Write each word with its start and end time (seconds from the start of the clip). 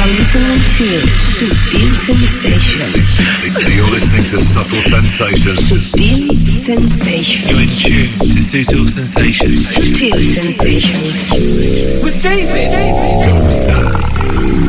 are 0.00 0.06
listening 0.16 0.60
to 0.80 0.86
Subtle 1.12 1.92
Sensations. 1.92 3.20
You're 3.68 3.90
listening 3.90 4.24
to 4.32 4.40
Subtle 4.40 4.80
Sensations. 4.80 5.60
Subtle 5.60 6.40
Sensations. 6.40 7.50
You're 7.50 7.60
in 7.60 7.68
tune 7.68 8.08
to 8.32 8.40
Subtle 8.40 8.86
Sensations. 8.86 9.60
Subtle 9.68 10.24
Sensations. 10.24 11.28
With 12.00 12.16
David. 12.22 12.72
Goza. 13.28 13.76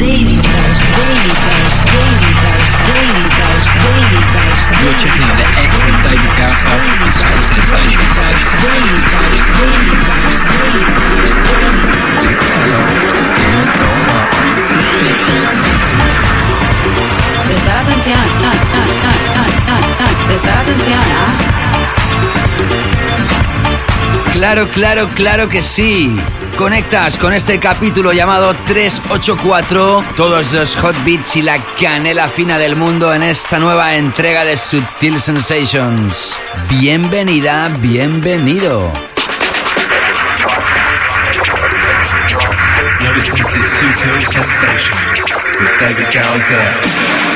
Daily 0.02 0.36
Dose, 0.36 0.84
Daily 0.99 1.32
Dose, 1.32 1.79
Daily 1.88 2.32
Dose, 2.43 2.75
Daily 2.91 3.23
Dose, 3.32 3.71
Daily 3.71 4.23
Dose. 4.36 4.68
You're 4.84 5.00
checking 5.00 5.23
out 5.32 5.38
the 5.39 5.48
excellent 5.63 6.00
David 6.11 6.32
Gausser 6.36 6.75
and 6.75 7.13
Subtle 7.13 7.39
Sensations. 7.39 8.20
Daily 8.59 9.00
Dose, 9.00 9.48
Daily 9.48 9.95
Dose, 9.95 10.43
Daily 10.43 10.91
Dose, 10.91 11.11
Prestar 17.45 17.77
atención. 17.79 18.17
Ah, 18.43 18.53
ah, 18.73 18.85
ah. 19.67 19.81
Prestar 20.27 20.57
atención. 20.59 20.99
Claro, 24.34 24.70
claro, 24.70 25.07
claro 25.09 25.49
que 25.49 25.61
sí. 25.61 26.17
Conectas 26.57 27.17
con 27.17 27.34
este 27.34 27.59
capítulo 27.59 28.13
llamado 28.13 28.55
384, 28.67 30.03
todos 30.15 30.53
los 30.53 30.75
hot 30.77 30.95
beats 31.03 31.35
y 31.35 31.41
la 31.41 31.57
canela 31.79 32.27
fina 32.27 32.57
del 32.57 32.75
mundo 32.77 33.13
en 33.13 33.23
esta 33.23 33.59
nueva 33.59 33.95
entrega 33.95 34.45
de 34.45 34.55
Subtil 34.55 35.20
Sensations. 35.20 36.35
Bienvenida, 36.70 37.70
bienvenido. 37.79 39.10
Listening 43.15 43.43
to 43.43 43.63
Subtle 43.63 44.21
Sensations 44.21 45.23
with 45.59 45.79
David 45.79 46.13
Gowser. 46.13 47.30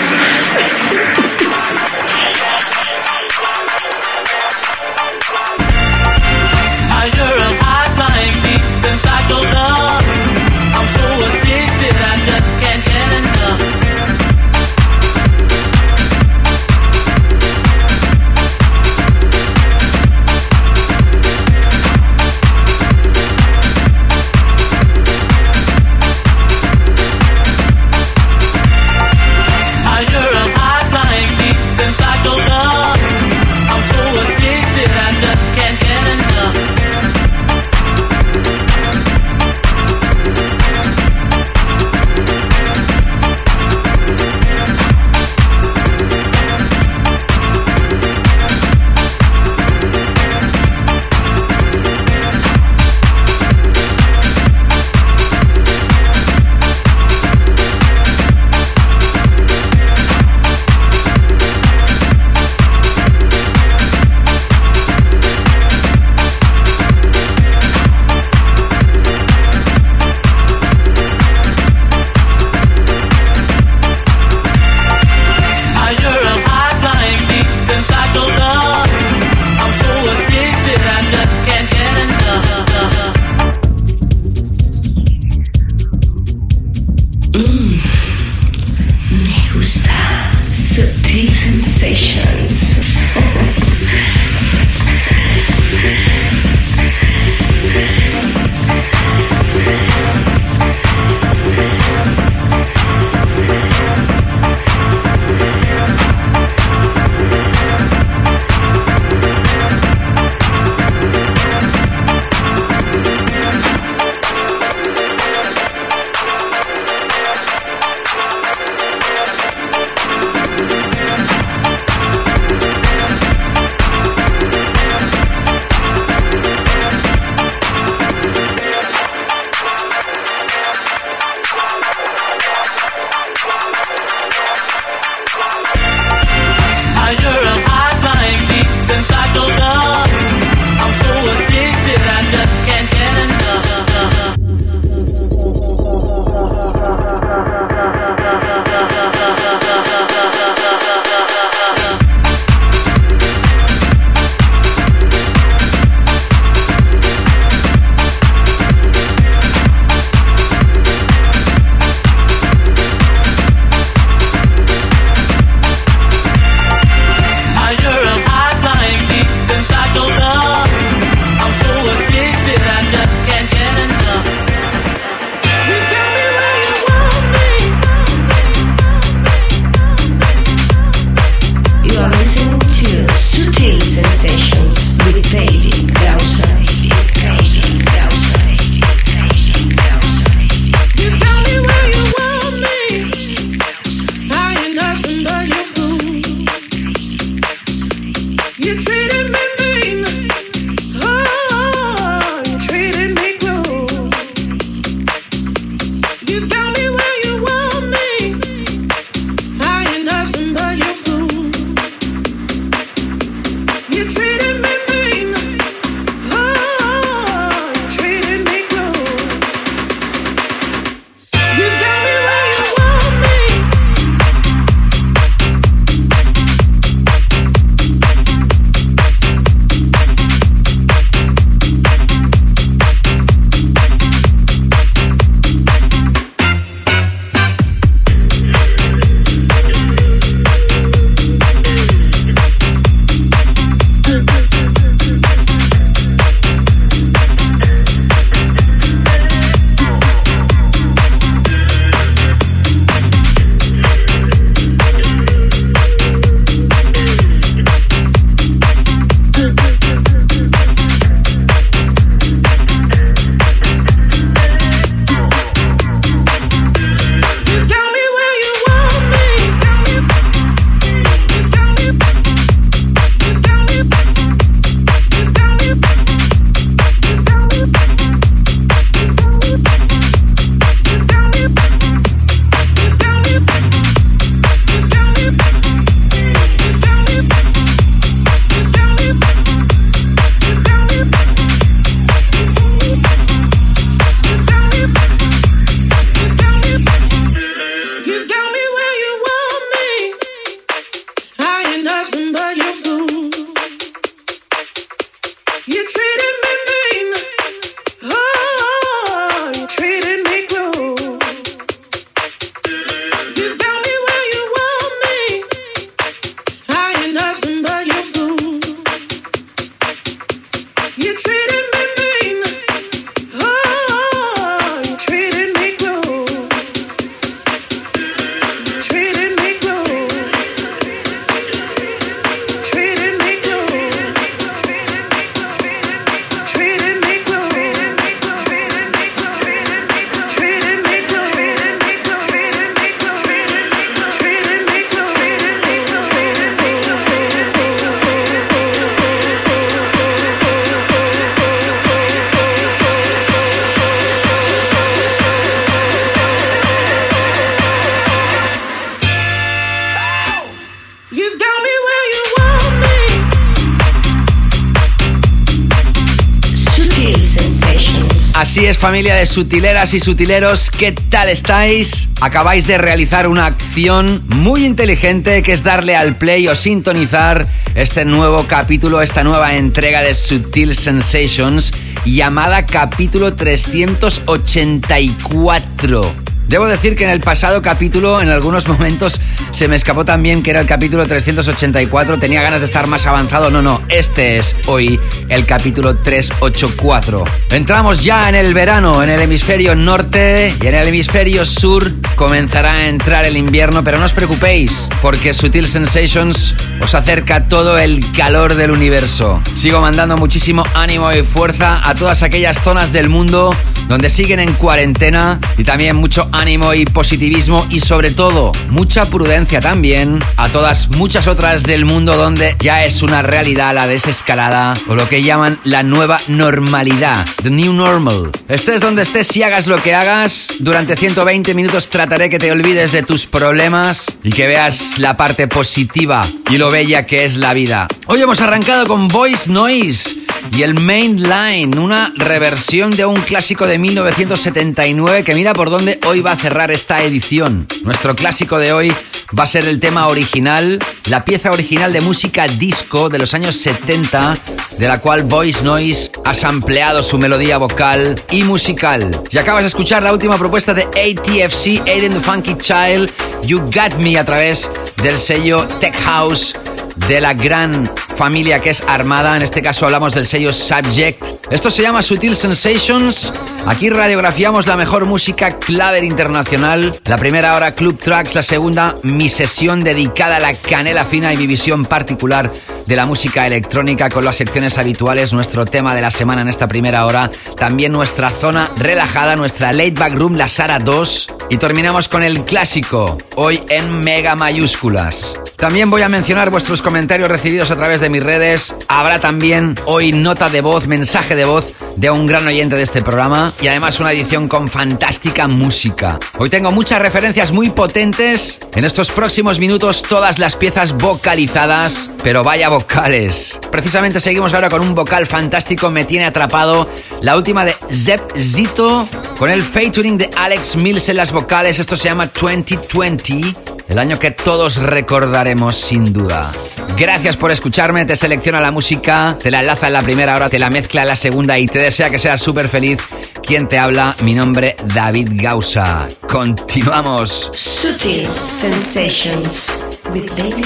Así 368.66 368.72
es 368.72 368.80
familia 368.80 369.14
de 369.14 369.28
sutileras 369.28 369.94
y 369.94 370.00
sutileros, 370.00 370.72
¿qué 370.72 370.92
tal 370.92 371.30
estáis? 371.30 372.08
Acabáis 372.20 372.66
de 372.66 372.80
realizar 372.80 373.28
una 373.28 373.46
acción 373.46 374.24
muy 374.28 374.66
inteligente 374.66 375.44
que 375.44 375.54
es 375.54 375.62
darle 375.62 375.96
al 375.96 376.18
play 376.18 376.48
o 376.48 376.56
sintonizar 376.56 377.48
este 377.76 378.06
nuevo 378.06 378.48
capítulo, 378.48 379.04
esta 379.04 379.24
nueva 379.24 379.56
entrega 379.56 380.02
de 380.02 380.16
Sutil 380.16 380.74
Sensations 380.74 381.74
llamada 382.06 382.66
capítulo 382.66 383.36
384. 383.36 386.16
Debo 386.48 386.68
decir 386.68 386.96
que 386.96 387.04
en 387.04 387.12
el 387.12 387.20
pasado 387.20 387.62
capítulo, 387.62 388.20
en 388.20 388.30
algunos 388.30 388.68
momentos, 388.68 389.22
se 389.56 389.70
me 389.70 389.78
escapó 389.78 390.04
también 390.04 390.44
que 390.44 390.50
era 390.50 390.60
el 390.60 390.68
capítulo 390.68 391.08
384. 391.08 392.20
Tenía 392.20 392.42
ganas 392.42 392.60
de 392.60 392.66
estar 392.66 392.88
más 392.88 393.06
avanzado. 393.06 393.50
No, 393.50 393.62
no, 393.62 393.82
este 393.88 394.38
es 394.38 394.54
hoy 394.68 395.00
el 395.30 395.46
capítulo 395.46 395.96
384. 395.96 397.24
Entramos 397.52 398.04
ya 398.04 398.28
en 398.28 398.36
el 398.36 398.54
verano, 398.54 399.02
en 399.02 399.10
el 399.10 399.22
hemisferio 399.22 399.74
norte 399.74 400.54
y 400.62 400.68
en 400.68 400.76
el 400.76 400.90
hemisferio 400.90 401.46
sur 401.46 401.90
comenzará 402.18 402.74
a 402.74 402.90
entrar 402.90 403.24
el 403.24 403.38
invierno, 403.38 403.82
pero 403.82 403.98
no 403.98 404.04
os 404.04 404.12
preocupéis, 404.12 404.90
porque 405.02 405.34
Sutil 405.34 405.68
Sensations 405.68 406.54
os 406.82 406.94
acerca 406.94 407.48
todo 407.48 407.80
el 407.80 408.04
calor 408.12 408.56
del 408.56 408.72
universo. 408.72 409.42
Sigo 409.56 409.80
mandando 409.80 410.18
muchísimo 410.18 410.66
ánimo 410.74 411.14
y 411.14 411.24
fuerza 411.24 411.82
a 411.88 411.96
todas 411.96 412.24
aquellas 412.24 412.62
zonas 412.62 412.92
del 412.92 413.08
mundo 413.08 413.56
donde 413.88 414.10
siguen 414.10 414.40
en 414.40 414.54
cuarentena 414.54 415.40
y 415.58 415.64
también 415.64 415.96
mucho 415.96 416.28
ánimo 416.32 416.74
y 416.74 416.86
positivismo 416.86 417.66
y 417.70 417.80
sobre 417.80 418.12
todo 418.12 418.52
mucha 418.70 419.06
prudencia 419.06 419.62
también 419.62 420.20
a 420.38 420.50
todas 420.50 420.90
muchas 420.90 421.28
otras 421.28 421.64
del 421.64 421.86
mundo 421.86 422.18
donde 422.18 422.56
ya 422.60 422.84
es 422.84 423.04
una 423.04 423.22
realidad 423.22 423.74
la 423.74 423.88
desescalada 423.88 424.74
o 424.88 424.96
lo 424.96 425.08
que 425.10 425.24
llaman 425.24 425.60
la 425.64 425.84
nueva 425.84 426.18
normalidad, 426.28 427.26
the 427.44 427.50
new 427.50 427.74
normal. 427.74 428.32
Estés 428.48 428.82
donde 428.82 429.04
estés 429.04 429.36
y 429.36 429.44
hagas 429.44 429.68
lo 429.68 429.82
que 429.82 429.94
hagas, 429.94 430.56
durante 430.60 430.96
120 430.96 431.54
minutos 431.54 431.90
trataré 431.90 432.30
que 432.30 432.40
te 432.40 432.52
olvides 432.52 432.92
de 432.92 433.04
tus 433.04 433.26
problemas 433.26 434.14
y 434.24 434.32
que 434.32 434.48
veas 434.48 435.00
la 435.00 435.18
parte 435.18 435.48
positiva 435.48 436.22
y 436.50 436.58
lo 436.58 436.72
bella 436.72 437.06
que 437.06 437.26
es 437.26 437.38
la 437.38 437.54
vida. 437.54 437.88
Hoy 438.08 438.22
hemos 438.22 438.42
arrancado 438.42 438.88
con 438.88 439.08
Voice 439.08 439.50
Noise 439.50 440.25
y 440.52 440.64
el 440.64 440.74
Main 440.74 441.22
Line, 441.22 441.80
una 441.80 442.12
reversión 442.16 442.92
de 442.92 443.06
un 443.06 443.20
clásico 443.22 443.68
de 443.68 443.78
1979 443.78 445.24
que 445.24 445.36
mira 445.36 445.54
por 445.54 445.70
dónde 445.70 446.00
hoy 446.06 446.22
va 446.22 446.32
a 446.32 446.36
cerrar 446.36 446.72
esta 446.72 447.04
edición. 447.04 447.68
Nuestro 447.84 448.16
clásico 448.16 448.58
de 448.58 448.74
hoy 448.74 448.94
va 449.38 449.44
a 449.44 449.48
ser 449.48 449.66
el 449.66 449.80
tema 449.80 450.08
original, 450.08 450.80
la 451.10 451.26
pieza 451.26 451.52
original 451.52 451.92
de 451.92 452.02
música 452.02 452.48
disco 452.48 453.10
de 453.10 453.20
los 453.20 453.34
años 453.34 453.56
70, 453.56 454.38
de 454.78 454.88
la 454.88 455.00
cual 455.00 455.24
Voice 455.24 455.64
Noise 455.64 456.12
ha 456.24 456.34
sampleado 456.34 457.04
su 457.04 457.18
melodía 457.18 457.58
vocal 457.58 458.16
y 458.32 458.44
musical. 458.44 459.10
Y 459.32 459.38
acabas 459.38 459.64
de 459.64 459.68
escuchar 459.68 460.04
la 460.04 460.14
última 460.14 460.38
propuesta 460.38 460.74
de 460.74 460.84
ATFC, 460.84 461.88
Aiden 461.88 462.14
the 462.14 462.20
Funky 462.20 462.56
Child, 462.58 463.12
You 463.46 463.60
Got 463.60 463.96
Me, 463.98 464.18
a 464.18 464.26
través 464.26 464.70
del 465.02 465.18
sello 465.18 465.68
Tech 465.80 465.96
House 466.04 466.56
de 466.96 467.22
la 467.22 467.34
gran 467.34 467.92
familia 468.16 468.60
que 468.60 468.70
es 468.70 468.84
Armada. 468.88 469.36
En 469.36 469.44
este 469.44 469.62
caso 469.62 469.86
hablamos 469.86 470.14
del 470.14 470.26
sello 470.26 470.54
Subject. 470.54 471.24
Esto 471.52 471.70
se 471.70 471.82
llama 471.82 472.02
Sutil 472.02 472.36
Sensations. 472.36 473.34
Aquí 473.66 473.90
radiografiamos 473.90 474.68
la 474.68 474.76
mejor 474.76 475.06
música 475.06 475.58
claver 475.60 476.04
internacional. 476.04 476.96
La 477.06 477.18
primera 477.18 477.56
hora 477.56 477.76
Club 477.76 478.00
Tracks, 478.00 478.36
la 478.36 478.44
segunda 478.44 478.96
mi 479.04 479.30
sesión 479.30 479.84
dedicada 479.84 480.38
a 480.38 480.40
la 480.40 480.54
canela 480.54 481.06
fina 481.06 481.34
y 481.34 481.38
mi 481.38 481.48
visión 481.48 481.86
particular 481.86 482.52
de 482.86 482.96
la 482.96 483.06
música 483.06 483.48
electrónica 483.48 484.10
con 484.10 484.24
las 484.24 484.36
secciones 484.36 484.78
habituales, 484.78 485.34
nuestro 485.34 485.66
tema 485.66 485.96
de 485.96 486.02
la 486.02 486.12
semana 486.12 486.42
en 486.42 486.50
esta 486.50 486.68
primera 486.68 487.06
hora, 487.06 487.32
también 487.58 487.92
nuestra 487.92 488.30
zona 488.30 488.72
relajada, 488.78 489.36
nuestra 489.36 489.74
late 489.74 489.92
back 489.92 490.14
room, 490.14 490.36
la 490.36 490.48
Sara 490.48 490.80
2 490.80 491.34
y 491.50 491.58
terminamos 491.58 492.08
con 492.08 492.24
el 492.24 492.44
clásico, 492.44 493.18
hoy 493.36 493.62
en 493.70 494.00
mega 494.00 494.36
mayúsculas. 494.36 495.40
También 495.58 495.90
voy 495.90 496.02
a 496.02 496.10
mencionar 496.10 496.50
vuestros 496.50 496.82
comentarios 496.86 497.30
recibidos 497.30 497.72
a 497.72 497.76
través 497.76 498.00
de 498.00 498.12
mis 498.12 498.22
redes. 498.22 498.76
Habrá 498.88 499.20
también 499.20 499.74
hoy 499.86 500.12
nota 500.14 500.50
de 500.50 500.62
voz, 500.62 500.86
mensaje 500.86 501.36
de 501.36 501.44
voz 501.44 501.74
de 501.96 502.12
un 502.12 502.28
gran 502.28 502.46
oyente 502.46 502.76
de 502.76 502.84
este 502.84 503.02
programa 503.02 503.52
y 503.60 503.68
además 503.68 504.00
una 504.00 504.12
edición 504.12 504.48
con 504.48 504.70
fantástica 504.70 505.48
música. 505.48 506.20
Hoy 506.38 506.52
tengo 506.52 506.72
muchas 506.72 507.02
referencias 507.02 507.52
muy 507.52 507.72
potentes. 507.72 508.60
En 508.76 508.86
estos 508.86 509.10
próximos 509.10 509.58
minutos 509.58 510.04
todas 510.04 510.38
las 510.38 510.56
piezas 510.56 510.94
vocalizadas, 510.94 512.12
pero 512.24 512.44
vaya 512.44 512.70
vocales. 512.70 513.60
Precisamente 513.72 514.20
seguimos 514.20 514.54
ahora 514.54 514.70
con 514.70 514.82
un 514.82 514.94
vocal 514.94 515.26
fantástico, 515.26 515.90
me 515.90 516.06
tiene 516.06 516.26
atrapado. 516.26 516.88
La 517.22 517.36
última 517.36 517.66
de 517.66 517.76
Zep 517.92 518.38
Zito 518.38 519.08
con 519.40 519.50
el 519.50 519.64
featuring 519.64 520.20
de 520.20 520.30
Alex 520.38 520.76
Mills 520.76 521.10
en 521.10 521.18
las 521.18 521.32
vocales. 521.32 521.80
Esto 521.80 521.96
se 521.96 522.10
llama 522.10 522.28
2020. 522.28 523.56
El 523.88 523.98
año 523.98 524.20
que 524.20 524.30
todos 524.30 524.78
recordaremos 524.78 525.76
sin 525.76 526.12
duda. 526.14 526.52
Gracias 526.98 527.38
por 527.38 527.52
escucharme, 527.52 528.06
te 528.06 528.16
selecciona 528.16 528.62
la 528.62 528.72
música, 528.72 529.38
te 529.42 529.52
la 529.52 529.60
enlaza 529.60 529.88
en 529.88 529.94
la 529.94 530.02
primera 530.02 530.36
hora, 530.36 530.50
te 530.50 530.60
la 530.60 530.70
mezcla 530.70 531.02
en 531.02 531.08
la 531.08 531.16
segunda 531.16 531.58
y 531.60 531.68
te 531.68 531.80
desea 531.80 532.10
que 532.10 532.20
seas 532.20 532.42
súper 532.42 532.70
feliz. 532.70 533.00
¿Quién 533.44 533.68
te 533.68 533.78
habla? 533.78 534.16
Mi 534.22 534.34
nombre, 534.34 534.76
David 534.94 535.30
Gausa. 535.34 536.08
Continuamos. 536.28 537.52
Sutil 537.54 538.28
Sensations 538.48 539.72
with 540.12 540.30
David 540.36 540.66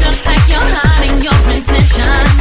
Just 0.00 0.26
like 0.26 0.48
you're 0.48 0.60
hiding 0.60 1.22
your 1.22 1.50
intentions 1.50 2.39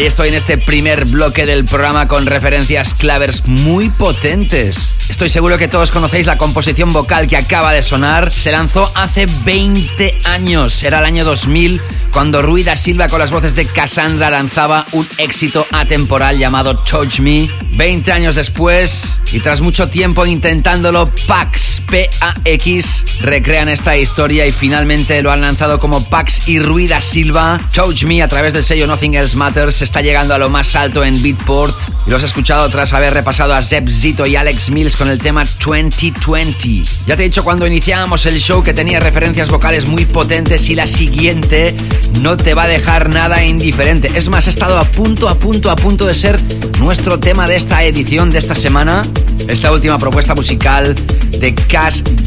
estoy 0.00 0.28
en 0.28 0.34
este 0.34 0.58
primer 0.58 1.04
bloque 1.04 1.46
del 1.46 1.64
programa 1.64 2.08
con 2.08 2.26
referencias 2.26 2.94
clavers 2.94 3.46
muy 3.46 3.88
potentes. 3.90 4.94
Estoy 5.08 5.28
seguro 5.28 5.58
que 5.58 5.68
todos 5.68 5.90
conocéis 5.90 6.26
la 6.26 6.38
composición 6.38 6.92
vocal 6.92 7.28
que 7.28 7.36
acaba 7.36 7.72
de 7.72 7.82
sonar. 7.82 8.32
Se 8.32 8.50
lanzó 8.50 8.90
hace 8.94 9.26
20 9.44 10.20
años, 10.24 10.82
era 10.82 10.98
el 10.98 11.04
año 11.04 11.24
2000, 11.24 11.80
cuando 12.12 12.42
Ruida 12.42 12.76
Silva 12.76 13.08
con 13.08 13.20
las 13.20 13.30
voces 13.30 13.54
de 13.54 13.66
Cassandra 13.66 14.30
lanzaba 14.30 14.86
un 14.92 15.06
éxito 15.18 15.66
atemporal 15.70 16.38
llamado 16.38 16.74
Touch 16.74 17.20
Me. 17.20 17.48
20 17.74 18.12
años 18.12 18.34
después, 18.34 19.20
y 19.32 19.40
tras 19.40 19.60
mucho 19.60 19.88
tiempo 19.88 20.26
intentándolo, 20.26 21.12
Pax, 21.26 21.71
P-A-X, 21.92 23.04
recrean 23.20 23.68
esta 23.68 23.98
historia 23.98 24.46
y 24.46 24.50
finalmente 24.50 25.20
lo 25.20 25.30
han 25.30 25.42
lanzado 25.42 25.78
como 25.78 26.02
Pax 26.02 26.48
y 26.48 26.58
Ruida 26.58 27.02
Silva. 27.02 27.60
Touch 27.74 28.04
Me 28.04 28.22
a 28.22 28.28
través 28.28 28.54
del 28.54 28.64
sello 28.64 28.86
Nothing 28.86 29.12
Else 29.12 29.36
Matters 29.36 29.82
está 29.82 30.00
llegando 30.00 30.34
a 30.34 30.38
lo 30.38 30.48
más 30.48 30.74
alto 30.74 31.04
en 31.04 31.22
Beatport 31.22 31.76
y 32.06 32.10
lo 32.10 32.16
has 32.16 32.22
escuchado 32.22 32.66
tras 32.70 32.94
haber 32.94 33.12
repasado 33.12 33.52
a 33.52 33.62
Zeb 33.62 33.90
Zito 33.90 34.24
y 34.24 34.36
Alex 34.36 34.70
Mills 34.70 34.96
con 34.96 35.10
el 35.10 35.18
tema 35.18 35.44
2020. 35.44 36.82
Ya 37.06 37.14
te 37.14 37.24
he 37.24 37.26
dicho 37.26 37.44
cuando 37.44 37.66
iniciábamos 37.66 38.24
el 38.24 38.40
show 38.40 38.62
que 38.62 38.72
tenía 38.72 38.98
referencias 38.98 39.50
vocales 39.50 39.84
muy 39.84 40.06
potentes 40.06 40.70
y 40.70 40.74
la 40.74 40.86
siguiente 40.86 41.74
no 42.22 42.38
te 42.38 42.54
va 42.54 42.62
a 42.62 42.68
dejar 42.68 43.10
nada 43.10 43.44
indiferente. 43.44 44.10
Es 44.14 44.30
más, 44.30 44.46
ha 44.46 44.50
estado 44.50 44.78
a 44.78 44.84
punto, 44.84 45.28
a 45.28 45.34
punto, 45.34 45.70
a 45.70 45.76
punto 45.76 46.06
de 46.06 46.14
ser 46.14 46.40
nuestro 46.78 47.20
tema 47.20 47.46
de 47.46 47.56
esta 47.56 47.84
edición 47.84 48.30
de 48.30 48.38
esta 48.38 48.54
semana. 48.54 49.02
Esta 49.46 49.72
última 49.72 49.98
propuesta 49.98 50.34
musical 50.34 50.94
de 51.42 51.54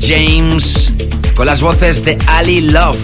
James 0.01 0.91
con 1.33 1.45
las 1.45 1.61
voces 1.61 2.03
de 2.03 2.17
Ali 2.27 2.59
Love. 2.59 2.97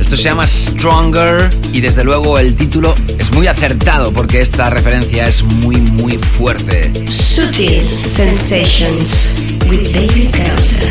Esto 0.00 0.16
se 0.16 0.22
llama 0.24 0.46
Stronger 0.46 1.50
y 1.74 1.82
desde 1.82 2.04
luego 2.04 2.38
el 2.38 2.54
título 2.54 2.94
es 3.18 3.30
muy 3.32 3.48
acertado 3.48 4.10
porque 4.10 4.40
esta 4.40 4.70
referencia 4.70 5.28
es 5.28 5.42
muy 5.42 5.76
muy 5.76 6.16
fuerte. 6.16 6.90
Sutil 7.10 7.82
Sensations 8.02 9.34
with 9.68 9.92
David 9.92 10.30
Gausser. 10.32 10.90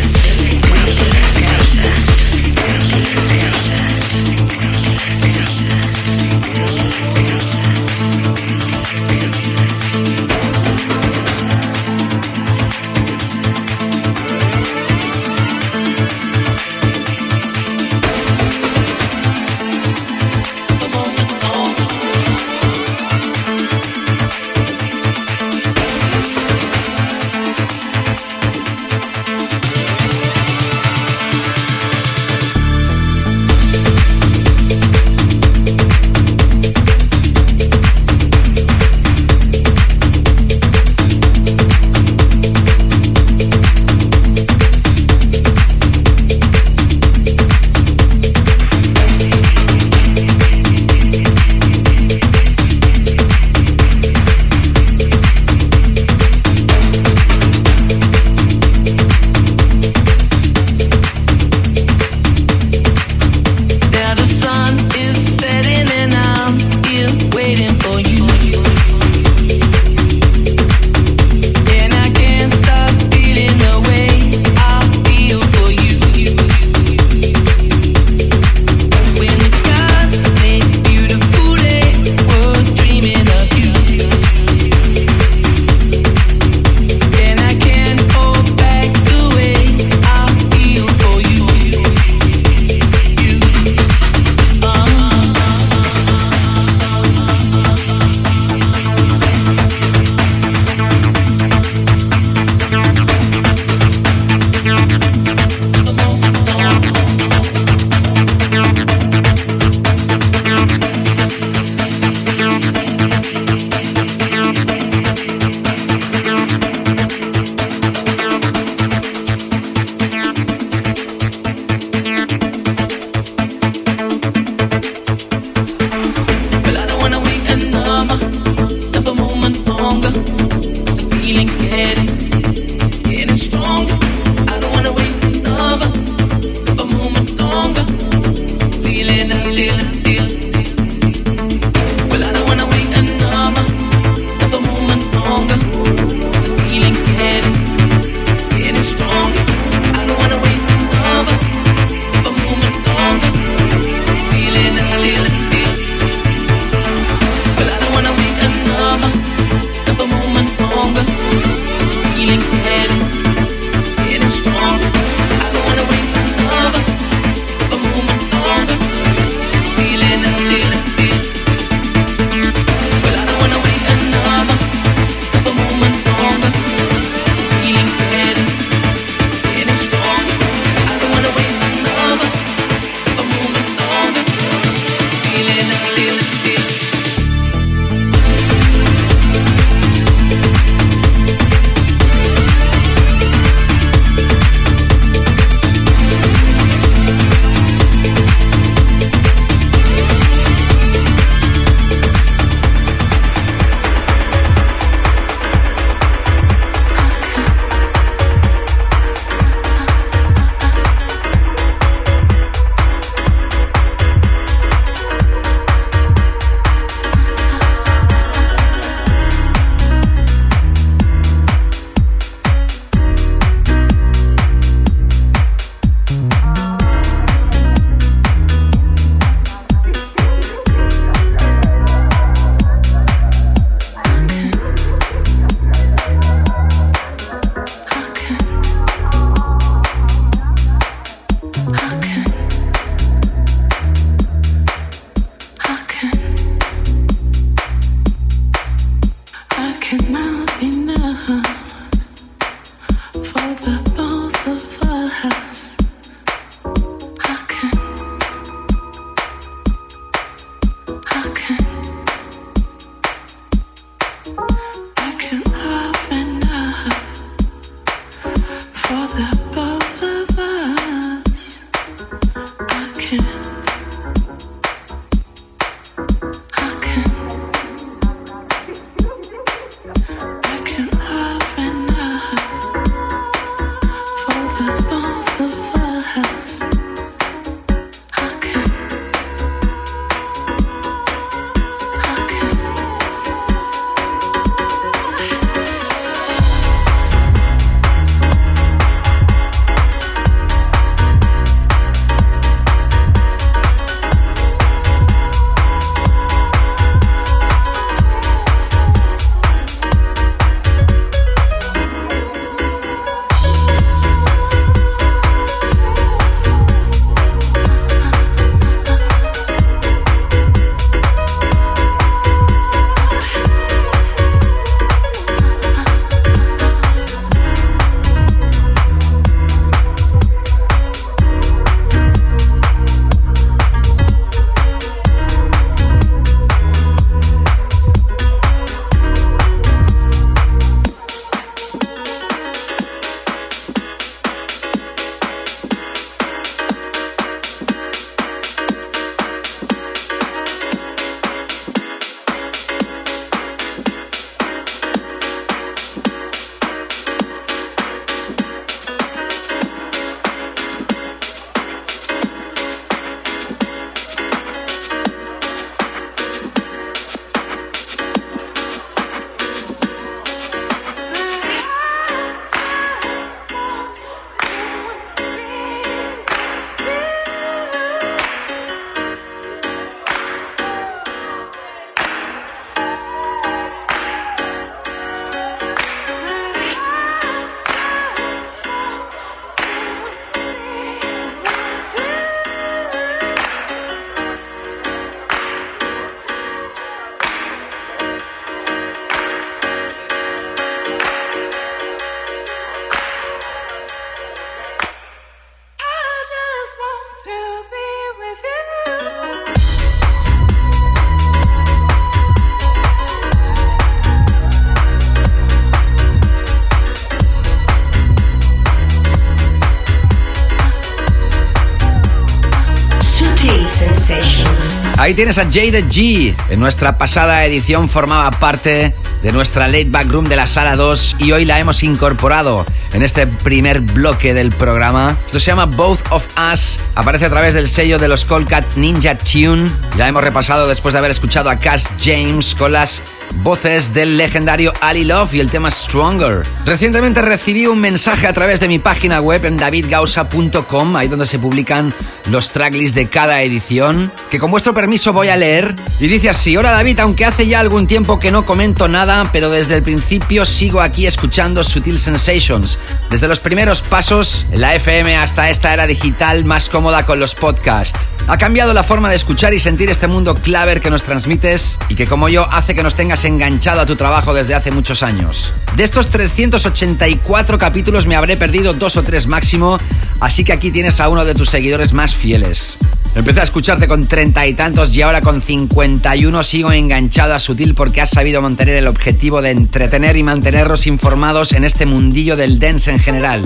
Ahí 425.03 425.13
tienes 425.13 425.37
a 425.37 425.43
Jade 425.43 425.83
G. 425.89 426.33
En 426.47 426.61
nuestra 426.61 426.97
pasada 426.97 427.43
edición 427.43 427.89
formaba 427.89 428.31
parte 428.31 428.95
de 429.21 429.31
nuestra 429.33 429.67
late 429.67 429.89
back 429.89 430.07
room 430.07 430.23
de 430.23 430.37
la 430.37 430.47
sala 430.47 430.77
2 430.77 431.17
y 431.19 431.33
hoy 431.33 431.43
la 431.43 431.59
hemos 431.59 431.83
incorporado 431.83 432.65
en 432.93 433.03
este 433.03 433.27
primer 433.27 433.81
bloque 433.81 434.33
del 434.33 434.53
programa. 434.53 435.17
Esto 435.25 435.41
se 435.41 435.47
llama 435.47 435.65
Both 435.65 436.09
of 436.11 436.25
Us. 436.53 436.79
Aparece 436.95 437.25
a 437.25 437.29
través 437.29 437.53
del 437.53 437.67
sello 437.67 437.99
de 437.99 438.07
los 438.07 438.23
Colcat 438.23 438.77
Ninja 438.77 439.17
Tune. 439.17 439.69
La 439.97 440.07
hemos 440.07 440.23
repasado 440.23 440.69
después 440.69 440.93
de 440.93 440.99
haber 440.99 441.11
escuchado 441.11 441.49
a 441.49 441.57
Cass 441.57 441.89
James 442.01 442.55
con 442.55 442.71
las 442.71 443.01
voces 443.43 443.93
del 443.93 444.17
legendario 444.17 444.71
Ali 444.79 445.03
Love 445.03 445.33
y 445.33 445.39
el 445.41 445.51
tema 445.51 445.69
Stronger. 445.69 446.43
Recientemente 446.65 447.21
recibí 447.21 447.67
un 447.67 447.79
mensaje 447.79 448.25
a 448.25 448.33
través 448.33 448.61
de 448.61 448.69
mi 448.69 448.79
página 448.79 449.19
web 449.19 449.43
en 449.45 449.57
davidgausa.com, 449.57 450.95
ahí 450.95 451.09
donde 451.09 451.25
se 451.25 451.39
publican 451.39 451.93
los 452.31 452.51
tracklists 452.51 452.95
de 452.95 453.09
cada 453.09 453.41
edición, 453.41 454.11
que 454.31 454.39
con 454.39 454.49
vuestro 454.49 454.73
permiso 454.73 455.11
voy 455.11 455.27
a 455.27 455.35
leer. 455.35 455.75
Y 455.99 456.07
dice 456.07 456.29
así, 456.29 456.55
hola 456.55 456.71
David, 456.71 456.99
aunque 456.99 457.25
hace 457.25 457.45
ya 457.45 457.59
algún 457.59 457.85
tiempo 457.85 458.19
que 458.19 458.31
no 458.31 458.45
comento 458.45 458.87
nada, 458.87 459.29
pero 459.33 459.51
desde 459.51 459.75
el 459.75 459.83
principio 459.83 460.45
sigo 460.45 460.79
aquí 460.81 461.05
escuchando 461.05 461.63
Sutil 461.63 461.99
Sensations. 461.99 462.79
Desde 463.09 463.27
los 463.27 463.41
primeros 463.41 463.81
pasos 463.81 464.45
la 464.53 464.73
FM 464.75 465.17
hasta 465.17 465.49
esta 465.49 465.73
era 465.73 465.85
digital 465.85 466.45
más 466.45 466.69
cómoda 466.69 467.05
con 467.05 467.19
los 467.19 467.35
podcasts. 467.35 467.99
Ha 468.27 468.37
cambiado 468.37 468.73
la 468.73 468.83
forma 468.83 469.09
de 469.09 469.15
escuchar 469.15 469.53
y 469.53 469.59
sentir 469.59 469.89
este 469.89 470.07
mundo 470.07 470.35
claver 470.35 470.79
que 470.79 470.89
nos 470.89 471.03
transmites 471.03 471.77
y 471.89 471.95
que 471.95 472.07
como 472.07 472.29
yo 472.29 472.49
hace 472.49 472.73
que 472.73 472.81
nos 472.81 472.95
tengas 472.95 473.25
enganchado 473.25 473.81
a 473.81 473.85
tu 473.85 473.97
trabajo 473.97 474.33
desde 474.33 474.55
hace 474.55 474.71
muchos 474.71 475.03
años. 475.03 475.53
De 475.75 475.83
estos 475.83 476.09
384 476.09 477.57
capítulos 477.57 478.07
me 478.07 478.15
habré 478.15 478.37
perdido 478.37 478.73
dos 478.73 478.95
o 478.95 479.03
tres 479.03 479.27
máximo, 479.27 479.77
así 480.21 480.45
que 480.45 480.53
aquí 480.53 480.71
tienes 480.71 481.01
a 481.01 481.09
uno 481.09 481.25
de 481.25 481.35
tus 481.35 481.49
seguidores 481.49 481.91
más 481.91 482.15
fieles. 482.15 482.79
Empecé 483.13 483.41
a 483.41 483.43
escucharte 483.43 483.89
con 483.89 484.07
treinta 484.07 484.47
y 484.47 484.53
tantos 484.53 484.95
y 484.95 485.01
ahora 485.01 485.21
con 485.21 485.41
51 485.41 486.43
sigo 486.43 486.71
enganchado 486.71 487.33
a 487.35 487.39
Sutil 487.39 487.75
porque 487.75 488.01
has 488.01 488.09
sabido 488.09 488.41
mantener 488.41 488.75
el 488.75 488.87
objetivo 488.87 489.41
de 489.41 489.51
entretener 489.51 490.15
y 490.15 490.23
mantenerlos 490.23 490.87
informados 490.87 491.51
en 491.51 491.65
este 491.65 491.85
mundillo 491.85 492.37
del 492.37 492.57
dance 492.57 492.89
en 492.89 492.99
general. 492.99 493.43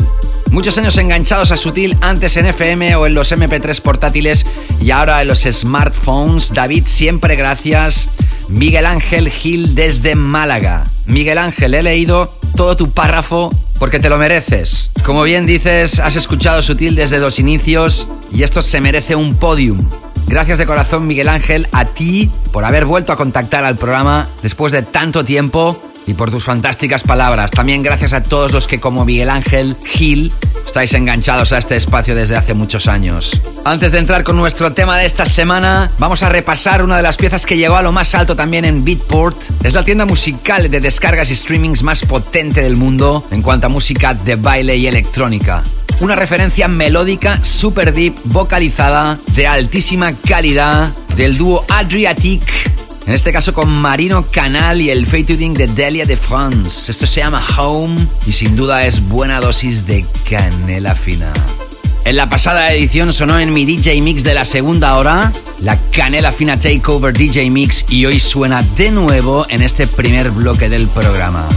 Muchos 0.51 0.77
años 0.77 0.97
enganchados 0.97 1.51
a 1.51 1.57
Sutil, 1.57 1.97
antes 2.01 2.37
en 2.37 2.45
FM 2.45 2.95
o 2.95 3.05
en 3.05 3.13
los 3.13 3.31
MP3 3.31 3.81
portátiles 3.81 4.45
y 4.81 4.91
ahora 4.91 5.21
en 5.21 5.27
los 5.27 5.43
smartphones. 5.43 6.53
David, 6.53 6.83
siempre 6.85 7.35
gracias. 7.35 8.09
Miguel 8.47 8.85
Ángel 8.85 9.29
Gil 9.29 9.75
desde 9.75 10.15
Málaga. 10.15 10.89
Miguel 11.05 11.37
Ángel, 11.37 11.73
he 11.73 11.83
leído 11.83 12.33
todo 12.55 12.77
tu 12.77 12.91
párrafo 12.91 13.51
porque 13.77 13.99
te 13.99 14.09
lo 14.09 14.17
mereces. 14.17 14.89
Como 15.03 15.23
bien 15.23 15.45
dices, 15.45 15.99
has 15.99 16.15
escuchado 16.15 16.61
Sutil 16.61 16.95
desde 16.95 17.19
los 17.19 17.39
inicios 17.39 18.07
y 18.31 18.43
esto 18.43 18.61
se 18.61 18.81
merece 18.81 19.15
un 19.15 19.35
podium. 19.35 19.87
Gracias 20.27 20.57
de 20.57 20.65
corazón 20.65 21.07
Miguel 21.07 21.29
Ángel 21.29 21.67
a 21.71 21.85
ti 21.85 22.29
por 22.51 22.65
haber 22.65 22.85
vuelto 22.85 23.13
a 23.13 23.15
contactar 23.15 23.63
al 23.63 23.77
programa 23.77 24.27
después 24.41 24.73
de 24.73 24.81
tanto 24.81 25.23
tiempo 25.23 25.81
y 26.07 26.13
por 26.13 26.31
tus 26.31 26.45
fantásticas 26.45 27.03
palabras. 27.03 27.51
También 27.51 27.83
gracias 27.83 28.13
a 28.13 28.23
todos 28.23 28.53
los 28.53 28.67
que 28.67 28.79
como 28.79 29.05
Miguel 29.05 29.29
Ángel 29.29 29.75
Gil 29.85 30.33
estáis 30.65 30.93
enganchados 30.93 31.53
a 31.53 31.57
este 31.57 31.75
espacio 31.75 32.15
desde 32.15 32.35
hace 32.35 32.53
muchos 32.53 32.87
años. 32.87 33.39
Antes 33.65 33.91
de 33.91 33.99
entrar 33.99 34.23
con 34.23 34.37
nuestro 34.37 34.73
tema 34.73 34.97
de 34.97 35.05
esta 35.05 35.25
semana, 35.25 35.91
vamos 35.99 36.23
a 36.23 36.29
repasar 36.29 36.83
una 36.83 36.97
de 36.97 37.03
las 37.03 37.17
piezas 37.17 37.45
que 37.45 37.57
llegó 37.57 37.75
a 37.75 37.81
lo 37.81 37.91
más 37.91 38.15
alto 38.15 38.35
también 38.35 38.65
en 38.65 38.83
Beatport. 38.83 39.37
Es 39.63 39.73
la 39.73 39.83
tienda 39.83 40.05
musical 40.05 40.71
de 40.71 40.79
descargas 40.79 41.29
y 41.31 41.35
streamings 41.35 41.83
más 41.83 42.03
potente 42.03 42.61
del 42.61 42.75
mundo 42.75 43.25
en 43.29 43.41
cuanto 43.41 43.67
a 43.67 43.69
música 43.69 44.13
de 44.13 44.35
baile 44.35 44.77
y 44.77 44.87
electrónica. 44.87 45.63
Una 45.99 46.15
referencia 46.15 46.67
melódica, 46.67 47.43
super 47.43 47.91
deep, 47.91 48.15
vocalizada, 48.25 49.17
de 49.35 49.47
altísima 49.47 50.13
calidad, 50.13 50.93
del 51.15 51.37
dúo 51.37 51.65
Adriatic 51.67 52.76
en 53.07 53.13
este 53.13 53.31
caso 53.31 53.53
con 53.53 53.69
Marino 53.69 54.29
Canal 54.29 54.81
y 54.81 54.89
el 54.89 55.07
featuring 55.07 55.53
de 55.53 55.67
Delia 55.67 56.05
de 56.05 56.17
France. 56.17 56.91
Esto 56.91 57.07
se 57.07 57.21
llama 57.21 57.41
Home 57.57 58.05
y 58.25 58.33
sin 58.33 58.57
duda 58.57 58.85
es 58.85 59.01
buena 59.07 59.39
dosis 59.39 59.87
de 59.87 60.05
canela 60.29 60.93
fina. 60.93 61.31
En 62.03 62.17
la 62.17 62.29
pasada 62.29 62.73
edición 62.73 63.13
sonó 63.13 63.39
en 63.39 63.53
mi 63.53 63.65
DJ 63.65 64.01
Mix 64.01 64.25
de 64.25 64.33
la 64.33 64.43
segunda 64.43 64.97
hora, 64.97 65.31
la 65.61 65.79
Canela 65.91 66.33
Fina 66.33 66.59
Takeover 66.59 67.13
DJ 67.13 67.49
Mix, 67.49 67.85
y 67.87 68.05
hoy 68.05 68.19
suena 68.19 68.61
de 68.77 68.91
nuevo 68.91 69.45
en 69.49 69.61
este 69.61 69.87
primer 69.87 70.31
bloque 70.31 70.67
del 70.67 70.87
programa. 70.87 71.47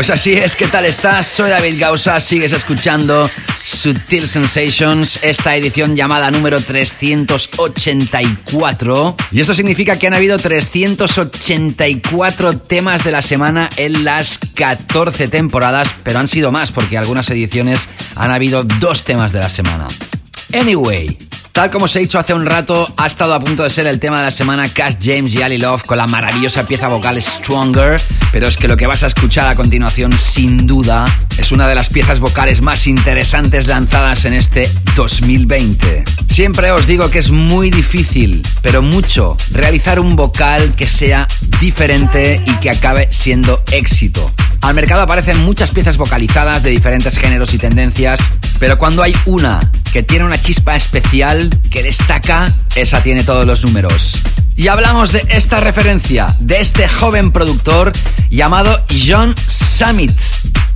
Pues 0.00 0.08
así 0.08 0.32
es, 0.32 0.56
¿qué 0.56 0.66
tal 0.66 0.86
estás? 0.86 1.26
Soy 1.26 1.50
David 1.50 1.78
Gausa, 1.78 2.18
sigues 2.20 2.54
escuchando 2.54 3.28
Sutil 3.62 4.26
Sensations, 4.26 5.18
esta 5.20 5.54
edición 5.54 5.94
llamada 5.94 6.30
número 6.30 6.58
384. 6.58 9.16
Y 9.30 9.40
esto 9.40 9.52
significa 9.52 9.98
que 9.98 10.06
han 10.06 10.14
habido 10.14 10.38
384 10.38 12.60
temas 12.60 13.04
de 13.04 13.12
la 13.12 13.20
semana 13.20 13.68
en 13.76 14.06
las 14.06 14.38
14 14.54 15.28
temporadas, 15.28 15.94
pero 16.02 16.18
han 16.18 16.28
sido 16.28 16.50
más 16.50 16.72
porque 16.72 16.96
algunas 16.96 17.28
ediciones 17.28 17.86
han 18.16 18.30
habido 18.30 18.64
dos 18.64 19.04
temas 19.04 19.32
de 19.32 19.40
la 19.40 19.50
semana. 19.50 19.86
Anyway, 20.54 21.18
Tal 21.52 21.70
como 21.70 21.86
os 21.86 21.96
he 21.96 21.98
dicho 21.98 22.18
hace 22.18 22.32
un 22.32 22.46
rato, 22.46 22.92
ha 22.96 23.06
estado 23.06 23.34
a 23.34 23.40
punto 23.40 23.64
de 23.64 23.70
ser 23.70 23.86
el 23.86 23.98
tema 23.98 24.18
de 24.18 24.24
la 24.24 24.30
semana 24.30 24.68
Cash 24.68 24.94
James 25.02 25.34
y 25.34 25.42
Ali 25.42 25.58
Love 25.58 25.84
con 25.84 25.98
la 25.98 26.06
maravillosa 26.06 26.64
pieza 26.64 26.88
vocal 26.88 27.20
Stronger, 27.20 28.00
pero 28.32 28.48
es 28.48 28.56
que 28.56 28.68
lo 28.68 28.76
que 28.76 28.86
vas 28.86 29.02
a 29.02 29.06
escuchar 29.06 29.48
a 29.48 29.54
continuación, 29.54 30.16
sin 30.16 30.66
duda, 30.66 31.04
es 31.38 31.52
una 31.52 31.68
de 31.68 31.74
las 31.74 31.88
piezas 31.88 32.20
vocales 32.20 32.60
más 32.60 32.86
interesantes 32.86 33.66
lanzadas 33.66 34.24
en 34.24 34.34
este 34.34 34.70
2020. 34.96 36.04
Siempre 36.28 36.70
os 36.70 36.86
digo 36.86 37.10
que 37.10 37.18
es 37.18 37.30
muy 37.30 37.70
difícil, 37.70 38.42
pero 38.62 38.82
mucho, 38.82 39.36
realizar 39.50 39.98
un 40.00 40.16
vocal 40.16 40.74
que 40.76 40.88
sea 40.88 41.26
diferente 41.60 42.42
y 42.46 42.52
que 42.56 42.70
acabe 42.70 43.08
siendo 43.10 43.62
éxito. 43.72 44.32
Al 44.62 44.74
mercado 44.74 45.02
aparecen 45.02 45.38
muchas 45.38 45.70
piezas 45.70 45.96
vocalizadas 45.96 46.62
de 46.62 46.70
diferentes 46.70 47.18
géneros 47.18 47.54
y 47.54 47.58
tendencias, 47.58 48.20
pero 48.58 48.78
cuando 48.78 49.02
hay 49.02 49.14
una 49.24 49.60
que 49.92 50.02
tiene 50.02 50.24
una 50.24 50.40
chispa 50.40 50.76
especial 50.76 51.50
que 51.70 51.82
destaca, 51.82 52.52
esa 52.74 53.02
tiene 53.02 53.24
todos 53.24 53.46
los 53.46 53.64
números. 53.64 54.20
Y 54.56 54.68
hablamos 54.68 55.12
de 55.12 55.24
esta 55.30 55.60
referencia, 55.60 56.34
de 56.38 56.60
este 56.60 56.86
joven 56.88 57.32
productor 57.32 57.92
llamado 58.28 58.84
John 59.06 59.34
Summit. 59.46 60.12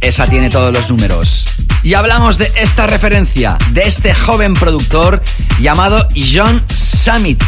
Esa 0.01 0.27
tiene 0.27 0.51
todos 0.51 0.73
los 0.73 0.91
números. 0.91 1.47
Y 1.83 1.95
hablamos 1.95 2.39
de 2.39 2.51
esta 2.57 2.87
referencia, 2.87 3.59
de 3.71 3.83
este 3.83 4.15
joven 4.15 4.55
productor 4.55 5.23
llamado 5.61 6.09
John 6.15 6.63
Summit. 6.75 7.43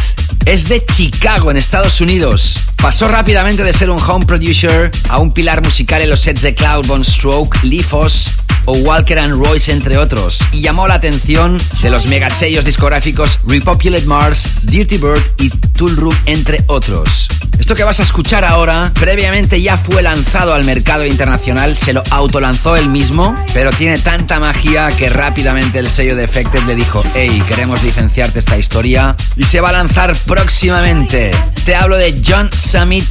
Es 0.45 0.69
de 0.69 0.85
Chicago, 0.85 1.51
en 1.51 1.57
Estados 1.57 2.01
Unidos. 2.01 2.59
Pasó 2.77 3.07
rápidamente 3.07 3.63
de 3.63 3.73
ser 3.73 3.89
un 3.89 3.99
home 3.99 4.25
producer 4.25 4.91
a 5.09 5.17
un 5.17 5.31
pilar 5.31 5.63
musical 5.63 6.01
en 6.01 6.09
los 6.09 6.21
sets 6.21 6.41
de 6.41 6.53
Cloud, 6.55 6.85
Von 6.85 7.03
Stroke, 7.03 7.63
Lifos, 7.63 8.31
o 8.67 8.73
Walker 8.73 9.17
and 9.17 9.43
Royce 9.43 9.71
entre 9.71 9.97
otros, 9.97 10.39
y 10.51 10.61
llamó 10.61 10.87
la 10.87 10.93
atención 10.93 11.57
de 11.81 11.89
los 11.89 12.05
megasellos 12.05 12.65
discográficos 12.65 13.39
Repopulate 13.47 14.05
Mars, 14.05 14.49
Dirty 14.63 14.97
Bird 14.97 15.23
y 15.39 15.49
Tool 15.49 15.95
Room 15.95 16.15
entre 16.25 16.63
otros. 16.67 17.27
Esto 17.59 17.73
que 17.75 17.83
vas 17.83 17.99
a 17.99 18.03
escuchar 18.03 18.45
ahora, 18.45 18.91
previamente 18.93 19.61
ya 19.61 19.77
fue 19.77 20.03
lanzado 20.03 20.53
al 20.53 20.63
mercado 20.63 21.05
internacional, 21.05 21.75
se 21.75 21.93
lo 21.93 22.03
autolanzó 22.11 22.75
él 22.75 22.87
mismo, 22.89 23.35
pero 23.53 23.71
tiene 23.71 23.97
tanta 23.97 24.39
magia 24.39 24.89
que 24.89 25.09
rápidamente 25.09 25.79
el 25.79 25.89
sello 25.89 26.15
de 26.15 26.25
Effected 26.25 26.63
le 26.63 26.75
dijo, 26.75 27.03
hey, 27.15 27.41
queremos 27.47 27.81
licenciarte 27.83 28.39
esta 28.39 28.57
historia 28.57 29.15
y 29.35 29.43
se 29.45 29.59
va 29.59 29.69
a 29.69 29.73
lanzar 29.73 30.15
próximamente. 30.25 31.31
Te 31.65 31.75
hablo 31.75 31.97
de 31.97 32.21
John 32.25 32.49
Summit 32.55 33.07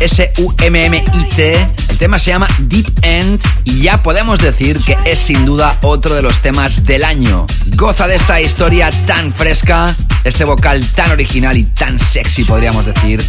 S-U-M-M-I-T. 0.00 1.68
El 1.88 1.98
tema 1.98 2.18
se 2.18 2.30
llama 2.30 2.48
Deep 2.58 2.86
End 3.02 3.40
y 3.64 3.80
ya 3.80 4.02
podemos 4.02 4.40
decir 4.40 4.78
que 4.80 4.96
es 5.04 5.18
sin 5.18 5.44
duda 5.44 5.76
otro 5.82 6.14
de 6.14 6.22
los 6.22 6.40
temas 6.40 6.84
del 6.84 7.04
año. 7.04 7.46
Goza 7.76 8.06
de 8.06 8.16
esta 8.16 8.40
historia 8.40 8.90
tan 9.06 9.32
fresca, 9.32 9.94
este 10.24 10.44
vocal 10.44 10.84
tan 10.94 11.10
original 11.10 11.56
y 11.56 11.64
tan 11.64 11.98
sexy 11.98 12.44
podríamos 12.44 12.86
decir, 12.86 13.22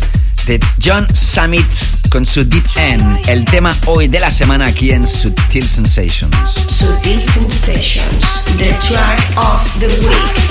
de 0.46 0.60
John 0.84 1.08
Summit 1.14 1.66
con 2.10 2.26
su 2.26 2.44
Deep 2.44 2.66
End, 2.76 3.30
el 3.30 3.46
tema 3.46 3.76
hoy 3.86 4.08
de 4.08 4.20
la 4.20 4.32
semana 4.32 4.68
aquí 4.68 4.92
en 4.92 5.06
Sutil 5.06 5.68
Sensations. 5.68 6.50
Sutil 6.50 7.22
Sensations, 7.22 8.46
the 8.58 8.74
track 8.88 9.20
of 9.38 9.80
the 9.80 9.88
week. 10.08 10.50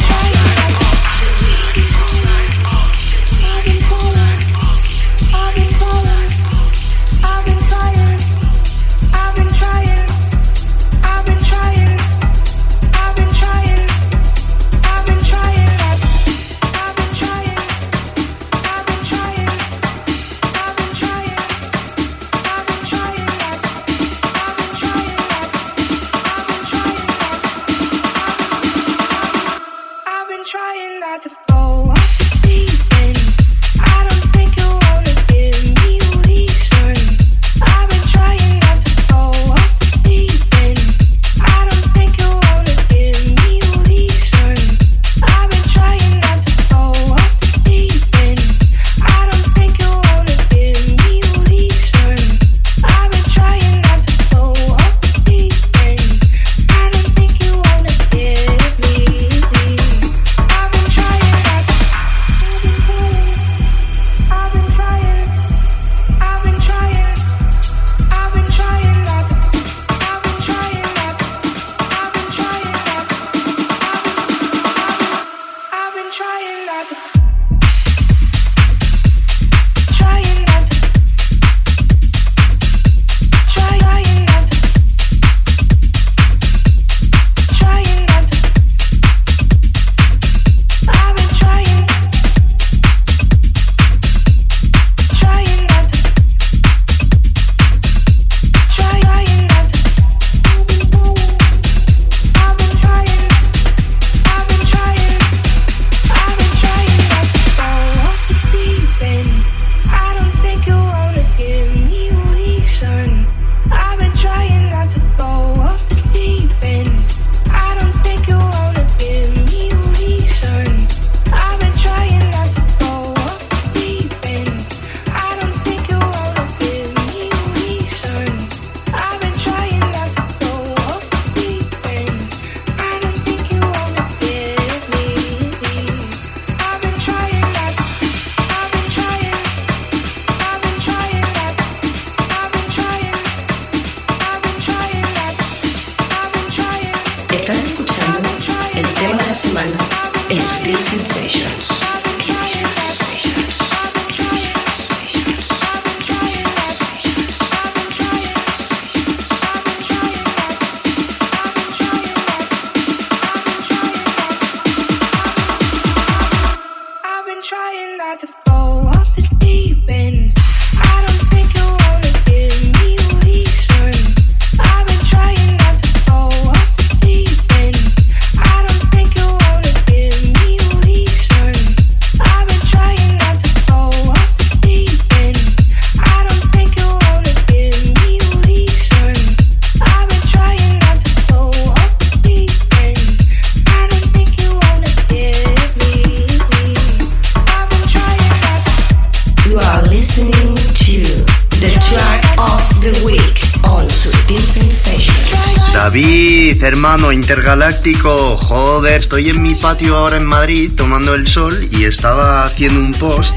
Intergaláctico, 207.29 208.39
joder, 208.39 209.01
estoy 209.01 209.29
en 209.29 209.43
mi 209.43 209.55
patio 209.55 209.99
ahora 209.99 210.17
en 210.17 210.25
Madrid 210.25 210.73
tomando 210.75 211.15
el 211.15 211.27
sol 211.29 211.69
y 211.71 211.85
estaba 211.85 212.45
haciendo 212.45 212.81
un 212.81 212.95
post 212.95 213.37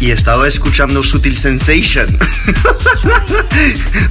y 0.00 0.12
estaba 0.12 0.46
escuchando 0.46 1.02
Sutil 1.02 1.36
Sensation. 1.36 2.16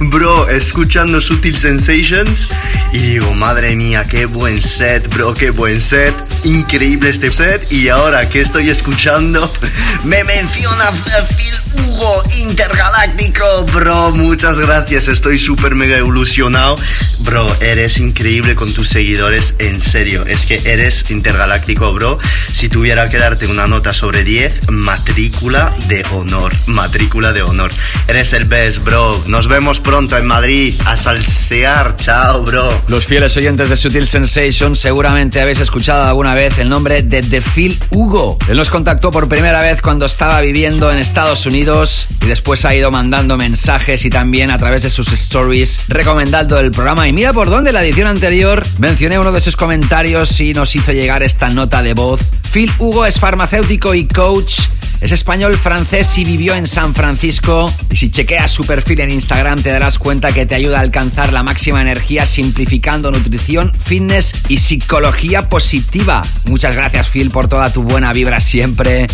bro, 0.10 0.48
escuchando 0.50 1.22
Sutil 1.22 1.56
Sensations 1.56 2.48
y 2.92 2.98
digo, 2.98 3.32
madre 3.34 3.74
mía, 3.76 4.04
qué 4.08 4.26
buen 4.26 4.60
set, 4.60 5.08
bro, 5.14 5.32
qué 5.32 5.50
buen 5.50 5.80
set, 5.80 6.14
increíble 6.44 7.08
este 7.08 7.32
set 7.32 7.70
y 7.72 7.88
ahora 7.88 8.28
que 8.28 8.40
estoy 8.40 8.70
escuchando 8.70 9.50
me 10.04 10.22
menciona 10.24 10.92
Phil 10.92 11.54
Hugo 11.74 12.22
Intergaláctico, 12.40 13.64
bro, 13.72 14.10
muchas 14.12 14.58
gracias, 14.58 15.08
estoy 15.08 15.38
súper 15.38 15.74
mega 15.74 15.96
evolucionado, 15.96 16.76
bro, 17.24 17.46
eres 17.60 17.98
increíble 17.98 18.54
con 18.54 18.72
tus 18.72 18.88
seguidores, 18.88 19.56
en 19.58 19.80
serio, 19.80 20.24
es 20.26 20.46
que 20.46 20.60
eres 20.64 21.10
intergaláctico, 21.10 21.92
bro, 21.92 22.18
si 22.52 22.68
tuviera 22.68 23.08
que 23.08 23.18
darte 23.18 23.46
una 23.46 23.66
nota 23.66 23.92
sobre 23.92 24.22
10, 24.24 24.70
matrícula 24.70 25.74
de 25.88 26.04
honor, 26.12 26.52
matrícula 26.66 27.32
de 27.32 27.42
honor. 27.42 27.70
Eres 28.06 28.32
el 28.32 28.44
best, 28.44 28.84
bro. 28.84 29.22
Nos 29.26 29.48
vemos 29.48 29.80
pronto 29.80 30.16
en 30.16 30.26
Madrid 30.26 30.74
a 30.84 30.96
salsear. 30.96 31.96
Chao, 31.96 32.42
bro. 32.42 32.82
Los 32.88 33.06
fieles 33.06 33.36
oyentes 33.36 33.70
de 33.70 33.76
Sutil 33.76 34.06
Sensation 34.06 34.76
seguramente 34.76 35.40
habéis 35.40 35.60
escuchado 35.60 36.04
alguna 36.04 36.34
vez 36.34 36.58
el 36.58 36.68
nombre 36.68 37.02
de 37.02 37.22
The 37.22 37.40
Phil 37.40 37.78
Hugo. 37.90 38.38
Él 38.48 38.56
nos 38.56 38.70
contactó 38.70 39.10
por 39.10 39.28
primera 39.28 39.62
vez 39.62 39.80
cuando 39.82 40.06
estaba 40.06 40.40
viviendo 40.40 40.92
en 40.92 40.98
Estados 40.98 41.46
Unidos 41.46 42.06
y 42.22 42.26
después 42.26 42.64
ha 42.64 42.74
ido 42.74 42.90
mandando 42.90 43.36
mensajes 43.36 44.04
y 44.04 44.10
también 44.10 44.50
a 44.50 44.58
través 44.58 44.82
de 44.82 44.90
sus 44.90 45.12
stories 45.12 45.80
recomendando 45.88 46.58
el 46.58 46.70
programa. 46.70 47.08
Mira 47.14 47.32
por 47.32 47.48
dónde 47.48 47.70
la 47.70 47.84
edición 47.84 48.08
anterior 48.08 48.60
mencioné 48.78 49.20
uno 49.20 49.30
de 49.30 49.40
sus 49.40 49.54
comentarios 49.54 50.40
y 50.40 50.52
nos 50.52 50.74
hizo 50.74 50.90
llegar 50.90 51.22
esta 51.22 51.48
nota 51.48 51.80
de 51.80 51.94
voz. 51.94 52.20
Phil 52.52 52.72
Hugo 52.76 53.06
es 53.06 53.20
farmacéutico 53.20 53.94
y 53.94 54.04
coach. 54.08 54.62
Es 55.00 55.12
español 55.12 55.56
francés 55.56 56.18
y 56.18 56.24
vivió 56.24 56.56
en 56.56 56.66
San 56.66 56.92
Francisco. 56.92 57.72
Y 57.88 57.94
si 57.94 58.10
chequeas 58.10 58.50
su 58.50 58.64
perfil 58.64 58.98
en 58.98 59.12
Instagram 59.12 59.62
te 59.62 59.70
darás 59.70 60.00
cuenta 60.00 60.32
que 60.32 60.44
te 60.44 60.56
ayuda 60.56 60.78
a 60.78 60.80
alcanzar 60.80 61.32
la 61.32 61.44
máxima 61.44 61.80
energía 61.82 62.26
simplificando 62.26 63.12
nutrición, 63.12 63.72
fitness 63.84 64.32
y 64.48 64.58
psicología 64.58 65.48
positiva. 65.48 66.22
Muchas 66.46 66.74
gracias 66.74 67.10
Phil 67.10 67.30
por 67.30 67.46
toda 67.46 67.72
tu 67.72 67.84
buena 67.84 68.12
vibra 68.12 68.40
siempre 68.40 69.06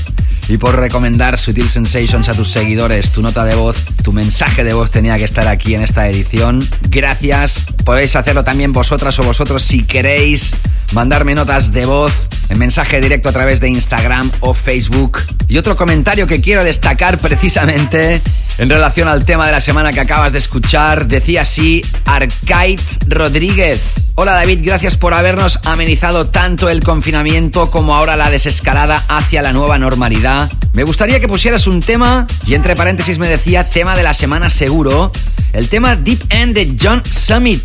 y 0.50 0.58
por 0.58 0.76
recomendar 0.76 1.38
Sutil 1.38 1.68
Sensations 1.68 2.28
a 2.28 2.34
tus 2.34 2.50
seguidores. 2.50 3.12
Tu 3.12 3.22
nota 3.22 3.44
de 3.44 3.54
voz, 3.54 3.76
tu 4.02 4.12
mensaje 4.12 4.64
de 4.64 4.74
voz 4.74 4.90
tenía 4.90 5.16
que 5.16 5.24
estar 5.24 5.46
aquí 5.46 5.74
en 5.74 5.82
esta 5.82 6.08
edición. 6.08 6.66
Gracias. 6.88 7.64
Podéis 7.84 8.16
hacerlo 8.16 8.42
también 8.42 8.72
vosotras 8.72 9.16
o 9.20 9.22
vosotros 9.22 9.62
si 9.62 9.84
queréis 9.84 10.52
mandarme 10.92 11.34
notas 11.34 11.72
de 11.72 11.86
voz 11.86 12.28
en 12.48 12.58
mensaje 12.58 13.00
directo 13.00 13.28
a 13.28 13.32
través 13.32 13.60
de 13.60 13.68
Instagram 13.68 14.30
o 14.40 14.52
Facebook. 14.52 15.20
Y 15.46 15.56
otro 15.58 15.76
comentario 15.76 16.26
que 16.26 16.40
quiero 16.40 16.64
destacar 16.64 17.18
precisamente 17.18 18.20
en 18.58 18.68
relación 18.68 19.08
al 19.08 19.24
tema 19.24 19.46
de 19.46 19.52
la 19.52 19.60
semana 19.60 19.92
que 19.92 20.00
acabas 20.00 20.32
de 20.32 20.38
escuchar, 20.38 21.06
decía 21.06 21.42
así 21.42 21.84
Arcade 22.04 22.76
Rodríguez. 23.06 23.80
Hola 24.16 24.32
David, 24.32 24.60
gracias 24.62 24.96
por 24.96 25.14
habernos 25.14 25.58
amenizado 25.64 26.26
tanto 26.26 26.68
el 26.68 26.82
confinamiento 26.82 27.70
como 27.70 27.94
ahora 27.94 28.16
la 28.16 28.30
desescalada 28.30 29.02
hacia 29.08 29.42
la 29.42 29.52
nueva 29.52 29.78
normalidad. 29.78 30.39
Me 30.72 30.84
gustaría 30.84 31.20
que 31.20 31.28
pusieras 31.28 31.66
un 31.66 31.80
tema, 31.80 32.26
y 32.46 32.54
entre 32.54 32.76
paréntesis 32.76 33.18
me 33.18 33.28
decía 33.28 33.68
tema 33.68 33.96
de 33.96 34.02
la 34.02 34.14
semana 34.14 34.48
seguro, 34.50 35.10
el 35.52 35.68
tema 35.68 35.96
Deep 35.96 36.20
End 36.30 36.54
de 36.54 36.76
John 36.80 37.02
Summit 37.10 37.64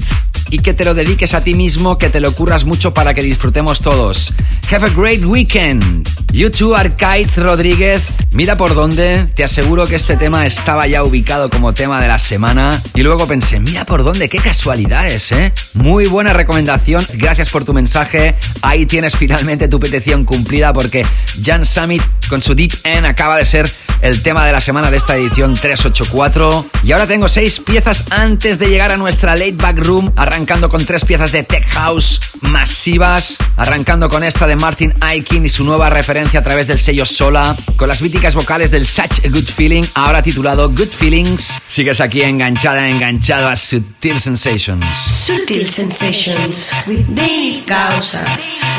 y 0.49 0.59
que 0.59 0.73
te 0.73 0.85
lo 0.85 0.93
dediques 0.93 1.33
a 1.33 1.41
ti 1.41 1.55
mismo, 1.55 1.97
que 1.97 2.09
te 2.09 2.19
lo 2.19 2.31
curras 2.33 2.65
mucho 2.65 2.93
para 2.93 3.13
que 3.13 3.21
disfrutemos 3.21 3.81
todos. 3.81 4.33
Have 4.71 4.85
a 4.85 4.89
great 4.89 5.23
weekend. 5.23 6.07
YouTube 6.31 6.75
Arcade 6.75 7.27
Rodríguez, 7.37 8.01
mira 8.31 8.57
por 8.57 8.75
dónde, 8.75 9.25
te 9.35 9.43
aseguro 9.43 9.87
que 9.87 9.95
este 9.95 10.17
tema 10.17 10.45
estaba 10.45 10.85
ya 10.85 11.03
ubicado 11.03 11.49
como 11.49 11.73
tema 11.73 12.01
de 12.01 12.09
la 12.09 12.19
semana 12.19 12.81
y 12.93 13.03
luego 13.03 13.25
pensé, 13.25 13.59
mira 13.61 13.85
por 13.85 14.03
dónde, 14.03 14.27
qué 14.27 14.39
casualidades, 14.39 15.31
¿eh? 15.31 15.53
Muy 15.75 16.07
buena 16.07 16.33
recomendación, 16.33 17.05
gracias 17.13 17.49
por 17.51 17.63
tu 17.63 17.73
mensaje, 17.73 18.35
ahí 18.61 18.85
tienes 18.85 19.15
finalmente 19.15 19.69
tu 19.69 19.79
petición 19.79 20.25
cumplida 20.25 20.73
porque 20.73 21.05
Jan 21.41 21.63
Summit 21.63 22.03
con 22.27 22.41
su 22.41 22.53
Deep 22.65 22.79
End 22.83 23.05
acaba 23.05 23.37
de 23.37 23.45
ser 23.45 23.71
el 24.01 24.23
tema 24.23 24.45
de 24.45 24.51
la 24.51 24.59
semana 24.59 24.89
de 24.89 24.97
esta 24.97 25.15
edición 25.15 25.53
384 25.53 26.65
y 26.83 26.91
ahora 26.91 27.05
tengo 27.05 27.29
seis 27.29 27.59
piezas 27.59 28.05
antes 28.09 28.57
de 28.57 28.67
llegar 28.67 28.91
a 28.91 28.97
nuestra 28.97 29.35
late 29.35 29.53
back 29.53 29.77
room 29.77 30.11
arrancando 30.15 30.67
con 30.67 30.83
tres 30.83 31.05
piezas 31.05 31.31
de 31.31 31.43
tech 31.43 31.65
house 31.69 32.19
masivas 32.41 33.37
arrancando 33.55 34.09
con 34.09 34.23
esta 34.23 34.47
de 34.47 34.55
Martin 34.55 34.93
Aikin 34.99 35.45
y 35.45 35.49
su 35.49 35.63
nueva 35.63 35.89
referencia 35.89 36.39
a 36.39 36.43
través 36.43 36.67
del 36.67 36.79
sello 36.79 37.05
Sola 37.05 37.55
con 37.77 37.87
las 37.87 38.01
míticas 38.01 38.33
vocales 38.33 38.71
del 38.71 38.85
Such 38.85 39.25
a 39.25 39.29
Good 39.29 39.47
Feeling 39.47 39.83
ahora 39.93 40.23
titulado 40.23 40.69
Good 40.69 40.89
Feelings. 40.89 41.59
Sigues 41.67 42.01
aquí 42.01 42.23
enganchada 42.23 42.89
enganchado 42.89 43.47
a 43.47 43.55
Sutil 43.55 44.19
Sensations. 44.19 44.85
Sutil 45.07 45.67
Sensations 45.67 46.71
with 46.87 47.05
David 47.09 47.63
Gausa. 47.67 48.23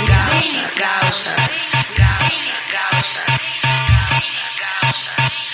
Gausa, 0.07 0.71
Gausa, 0.77 1.37
Gausa, 1.97 2.37
Gausa. 4.17 5.13
Thank 5.17 5.46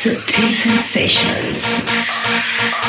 Sutil 0.00 0.50
Sensations. 0.50 2.79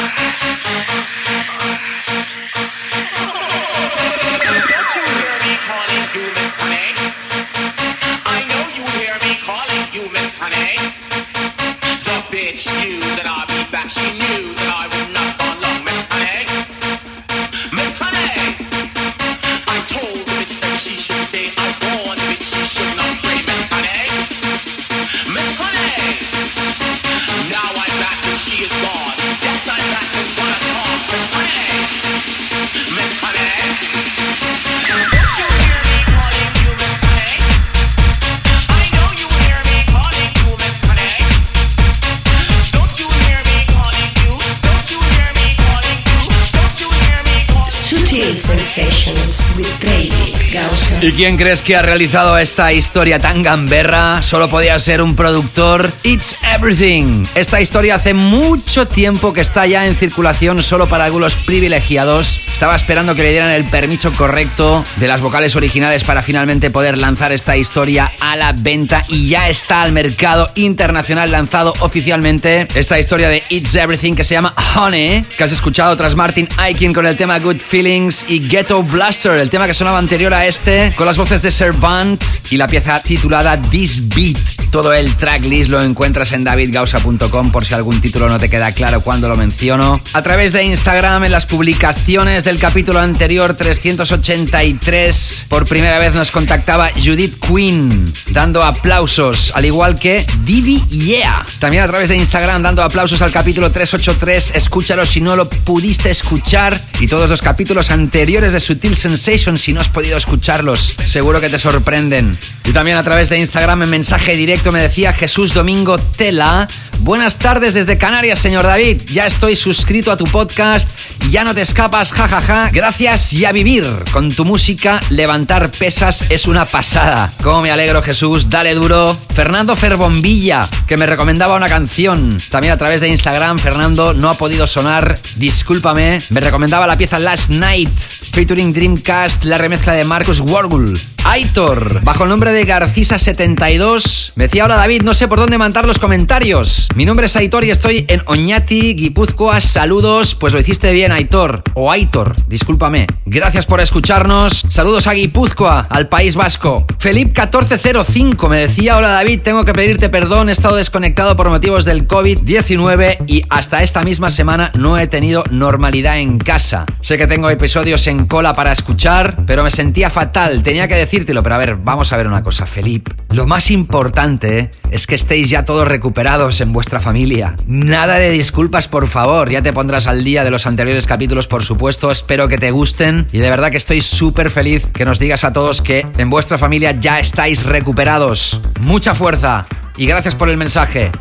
Quién 51.22 51.38
crees 51.38 51.62
que 51.62 51.76
ha 51.76 51.84
realizado 51.84 52.36
esta 52.40 52.74
historia 52.74 53.20
tan 53.20 53.44
gamberra? 53.44 54.24
Solo 54.24 54.50
podía 54.50 54.80
ser 54.80 55.04
un 55.04 55.16
productor. 55.16 55.88
It's 56.02 56.36
Everything. 56.42 57.24
Esta 57.36 57.62
historia 57.62 57.94
hace 57.94 58.16
mucho 58.16 58.88
tiempo 58.88 59.32
que 59.32 59.42
está 59.42 59.68
ya 59.68 59.86
en 59.86 59.96
circulación 59.96 60.64
solo 60.64 60.90
para 60.90 61.06
algunos 61.06 61.36
privilegiados. 61.36 62.40
Estaba 62.62 62.76
esperando 62.76 63.16
que 63.16 63.24
le 63.24 63.32
dieran 63.32 63.50
el 63.50 63.64
permiso 63.64 64.14
correcto 64.14 64.86
de 64.98 65.08
las 65.08 65.20
vocales 65.20 65.56
originales 65.56 66.04
para 66.04 66.22
finalmente 66.22 66.70
poder 66.70 66.96
lanzar 66.96 67.32
esta 67.32 67.58
historia 67.58 68.12
a 68.20 68.36
la 68.36 68.52
venta 68.52 69.04
y 69.08 69.30
ya 69.30 69.50
está 69.50 69.82
al 69.82 69.92
mercado 69.92 70.48
internacional 70.54 71.32
lanzado 71.32 71.74
oficialmente. 71.80 72.68
Esta 72.76 73.00
historia 73.00 73.30
de 73.30 73.42
It's 73.50 73.74
Everything 73.74 74.14
que 74.14 74.24
se 74.24 74.36
llama 74.36 74.54
Honey, 74.76 75.24
que 75.24 75.44
has 75.44 75.52
escuchado 75.52 75.98
tras 75.98 76.16
Martin 76.16 76.48
Aiken 76.58 76.94
con 76.94 77.08
el 77.08 77.18
tema 77.18 77.40
Good 77.40 77.62
Feelings 77.68 78.28
y 78.30 78.48
Ghetto 78.48 78.84
Blaster, 78.84 79.32
el 79.40 79.50
tema 79.50 79.66
que 79.66 79.74
sonaba 79.74 79.98
anterior 79.98 80.32
a 80.32 80.46
este, 80.46 80.94
con 80.96 81.08
las 81.08 81.18
voces 81.18 81.42
de 81.42 81.50
Servant 81.50 82.24
y 82.52 82.58
la 82.58 82.68
pieza 82.68 83.02
titulada 83.02 83.60
This 83.60 84.08
Beat. 84.10 84.38
Todo 84.70 84.94
el 84.94 85.18
tracklist 85.18 85.70
lo 85.70 85.82
encuentras 85.82 86.32
en 86.32 86.44
davidgausa.com 86.44 87.52
por 87.52 87.66
si 87.66 87.74
algún 87.74 88.00
título 88.00 88.30
no 88.30 88.40
te 88.40 88.50
queda 88.50 88.72
claro 88.72 89.02
cuando 89.02 89.28
lo 89.28 89.36
menciono. 89.36 90.00
A 90.14 90.22
través 90.22 90.54
de 90.54 90.64
Instagram, 90.64 91.26
en 91.26 91.32
las 91.32 91.46
publicaciones 91.46 92.46
del 92.52 92.60
capítulo 92.60 93.00
anterior 93.00 93.54
383, 93.54 95.46
por 95.48 95.66
primera 95.66 96.00
vez 96.00 96.14
nos 96.14 96.32
contactaba 96.32 96.90
Judith 97.02 97.40
Quinn, 97.40 98.12
dando 98.32 98.62
aplausos, 98.62 99.54
al 99.56 99.64
igual 99.64 99.98
que 99.98 100.26
Divi 100.44 100.84
Yeah. 100.90 101.46
También 101.60 101.84
a 101.84 101.88
través 101.88 102.10
de 102.10 102.18
Instagram, 102.18 102.62
dando 102.62 102.84
aplausos 102.84 103.22
al 103.22 103.32
capítulo 103.32 103.72
383. 103.72 104.52
Escúchalo 104.56 105.06
si 105.06 105.22
no 105.22 105.38
lo 105.38 105.48
pudiste 105.48 106.10
escuchar. 106.10 106.78
Y 107.00 107.08
todos 107.08 107.30
los 107.30 107.42
capítulos 107.42 107.90
anteriores 107.90 108.52
de 108.52 108.60
Sutil 108.60 108.98
Sensation, 108.98 109.58
si 109.58 109.72
no 109.72 109.80
has 109.80 109.88
podido 109.88 110.18
escucharlos, 110.18 110.96
seguro 111.06 111.40
que 111.40 111.48
te 111.48 111.58
sorprenden. 111.58 112.38
Y 112.66 112.74
también 112.74 112.98
a 112.98 113.04
través 113.04 113.30
de 113.30 113.40
Instagram, 113.40 113.84
en 113.84 113.90
mensaje 113.92 114.36
directo, 114.36 114.74
me 114.74 114.82
decía 114.82 115.14
Jesús 115.14 115.54
Domingo 115.54 115.98
Tela. 115.98 116.68
Buenas 117.00 117.38
tardes 117.38 117.74
desde 117.76 117.98
Canarias, 117.98 118.40
señor 118.40 118.64
David. 118.64 119.04
Ya 119.08 119.26
estoy 119.26 119.56
suscrito 119.56 120.12
a 120.12 120.18
tu 120.18 120.26
podcast 120.26 120.90
ya 121.32 121.46
no 121.46 121.56
te 121.56 121.62
escapas, 121.62 122.12
jajaja. 122.12 122.41
Gracias 122.74 123.34
y 123.34 123.46
a 123.46 123.52
vivir. 123.52 123.86
Con 124.12 124.30
tu 124.32 124.46
música, 124.46 125.00
levantar 125.10 125.70
pesas 125.72 126.26
es 126.30 126.48
una 126.48 126.66
pasada. 126.66 127.32
Cómo 127.44 127.62
me 127.62 127.72
alegro, 127.72 128.02
Jesús. 128.02 128.50
Dale 128.50 128.74
duro. 128.74 129.18
Fernando 129.34 129.76
Ferbombilla, 129.76 130.68
que 130.88 130.98
me 130.98 131.06
recomendaba 131.06 131.56
una 131.56 131.70
canción. 131.70 132.38
También 132.50 132.74
a 132.74 132.78
través 132.78 133.00
de 133.02 133.10
Instagram, 133.10 133.60
Fernando 133.60 134.14
no 134.14 134.30
ha 134.30 134.34
podido 134.34 134.68
sonar. 134.68 135.18
Discúlpame. 135.38 136.22
Me 136.30 136.40
recomendaba 136.40 136.88
la 136.88 136.98
pieza 136.98 137.20
Last 137.20 137.50
Night, 137.50 137.90
featuring 137.98 138.74
Dreamcast, 138.74 139.46
la 139.46 139.58
remezcla 139.58 139.94
de 139.94 140.04
Marcus 140.04 140.40
Wargul. 140.40 141.00
Aitor, 141.24 142.02
bajo 142.04 142.24
el 142.24 142.30
nombre 142.30 142.52
de 142.52 142.66
Garcisa72, 142.66 144.32
me 144.36 144.46
decía 144.46 144.64
ahora 144.64 144.76
David, 144.76 145.04
no 145.04 145.14
sé 145.14 145.28
por 145.28 145.40
dónde 145.40 145.60
mandar 145.60 145.86
los 145.86 146.00
comentarios. 146.00 146.88
Mi 146.96 147.06
nombre 147.06 147.28
es 147.28 147.36
Aitor 147.36 147.64
y 147.64 147.70
estoy 147.70 148.06
en 148.08 148.24
Oñati, 148.26 148.96
Guipúzcoa. 148.96 149.62
Saludos, 149.62 150.34
pues 150.34 150.52
lo 150.52 150.60
hiciste 150.60 150.92
bien, 150.92 151.12
Aitor. 151.12 151.62
O 151.76 151.92
Aitor, 151.92 152.31
discúlpame. 152.48 153.08
Gracias 153.26 153.66
por 153.66 153.82
escucharnos. 153.82 154.66
Saludos 154.70 155.08
a 155.08 155.14
Guipúzcoa, 155.14 155.88
al 155.90 156.10
País 156.10 156.36
Vasco. 156.36 156.86
Felip1405 157.00 158.50
me 158.50 158.58
decía, 158.58 158.98
hola 158.98 159.10
David, 159.10 159.42
tengo 159.42 159.66
que 159.66 159.74
pedirte 159.74 160.10
perdón, 160.10 160.50
he 160.50 160.52
estado 160.52 160.76
desconectado 160.76 161.36
por 161.36 161.50
motivos 161.50 161.86
del 161.86 162.08
COVID-19 162.08 163.26
y 163.28 163.44
hasta 163.50 163.84
esta 163.84 164.04
misma 164.04 164.30
semana 164.30 164.72
no 164.78 164.98
he 164.98 165.08
tenido 165.08 165.44
normalidad 165.50 166.20
en 166.20 166.38
casa. 166.38 166.86
Sé 167.02 167.18
que 167.18 167.28
tengo 167.28 167.50
episodios 167.50 168.06
en 168.08 168.26
cola 168.28 168.54
para 168.54 168.72
escuchar, 168.72 169.44
pero 169.46 169.64
me 169.64 169.72
sentía 169.72 170.10
fatal, 170.10 170.64
tenía 170.64 170.88
que 170.88 170.96
decírtelo, 170.96 171.44
pero 171.44 171.56
a 171.56 171.60
ver, 171.60 171.76
vamos 171.78 172.12
a 172.14 172.18
ver 172.18 172.28
una 172.28 172.44
cosa, 172.44 172.66
Felip. 172.66 173.10
Lo 173.32 173.48
más 173.48 173.72
importante 173.72 174.70
es 174.92 175.08
que 175.08 175.16
estéis 175.16 175.50
ya 175.50 175.66
todos 175.66 175.88
recuperados 175.88 176.62
en 176.62 176.74
vuestra 176.74 177.00
familia. 177.00 177.56
Nada 177.68 178.16
de 178.16 178.30
disculpas, 178.30 178.88
por 178.88 179.08
favor, 179.08 179.50
ya 179.50 179.62
te 179.62 179.74
pondrás 179.74 180.08
al 180.08 180.24
día 180.24 180.44
de 180.44 180.52
los 180.52 180.68
anteriores 180.68 181.06
capítulos, 181.06 181.48
por 181.48 181.64
supuesto, 181.64 182.11
espero 182.12 182.48
que 182.48 182.58
te 182.58 182.72
gusten 182.72 183.28
y 183.32 183.40
de 183.40 183.50
verdad 183.50 183.72
que 183.72 183.78
estoy 183.78 184.02
súper 184.02 184.50
feliz 184.50 184.88
que 184.88 185.06
nos 185.06 185.20
digas 185.20 185.44
a 185.44 185.54
todos 185.54 185.82
que 185.82 186.06
en 186.18 186.30
vuestra 186.30 186.58
familia 186.58 186.92
ya 186.92 187.20
estáis 187.20 187.64
recuperados. 187.64 188.62
Mucha 188.82 189.16
fuerza 189.16 189.66
y 189.98 190.06
gracias 190.06 190.36
por 190.36 190.50
el 190.50 190.58
mensaje. 190.58 191.12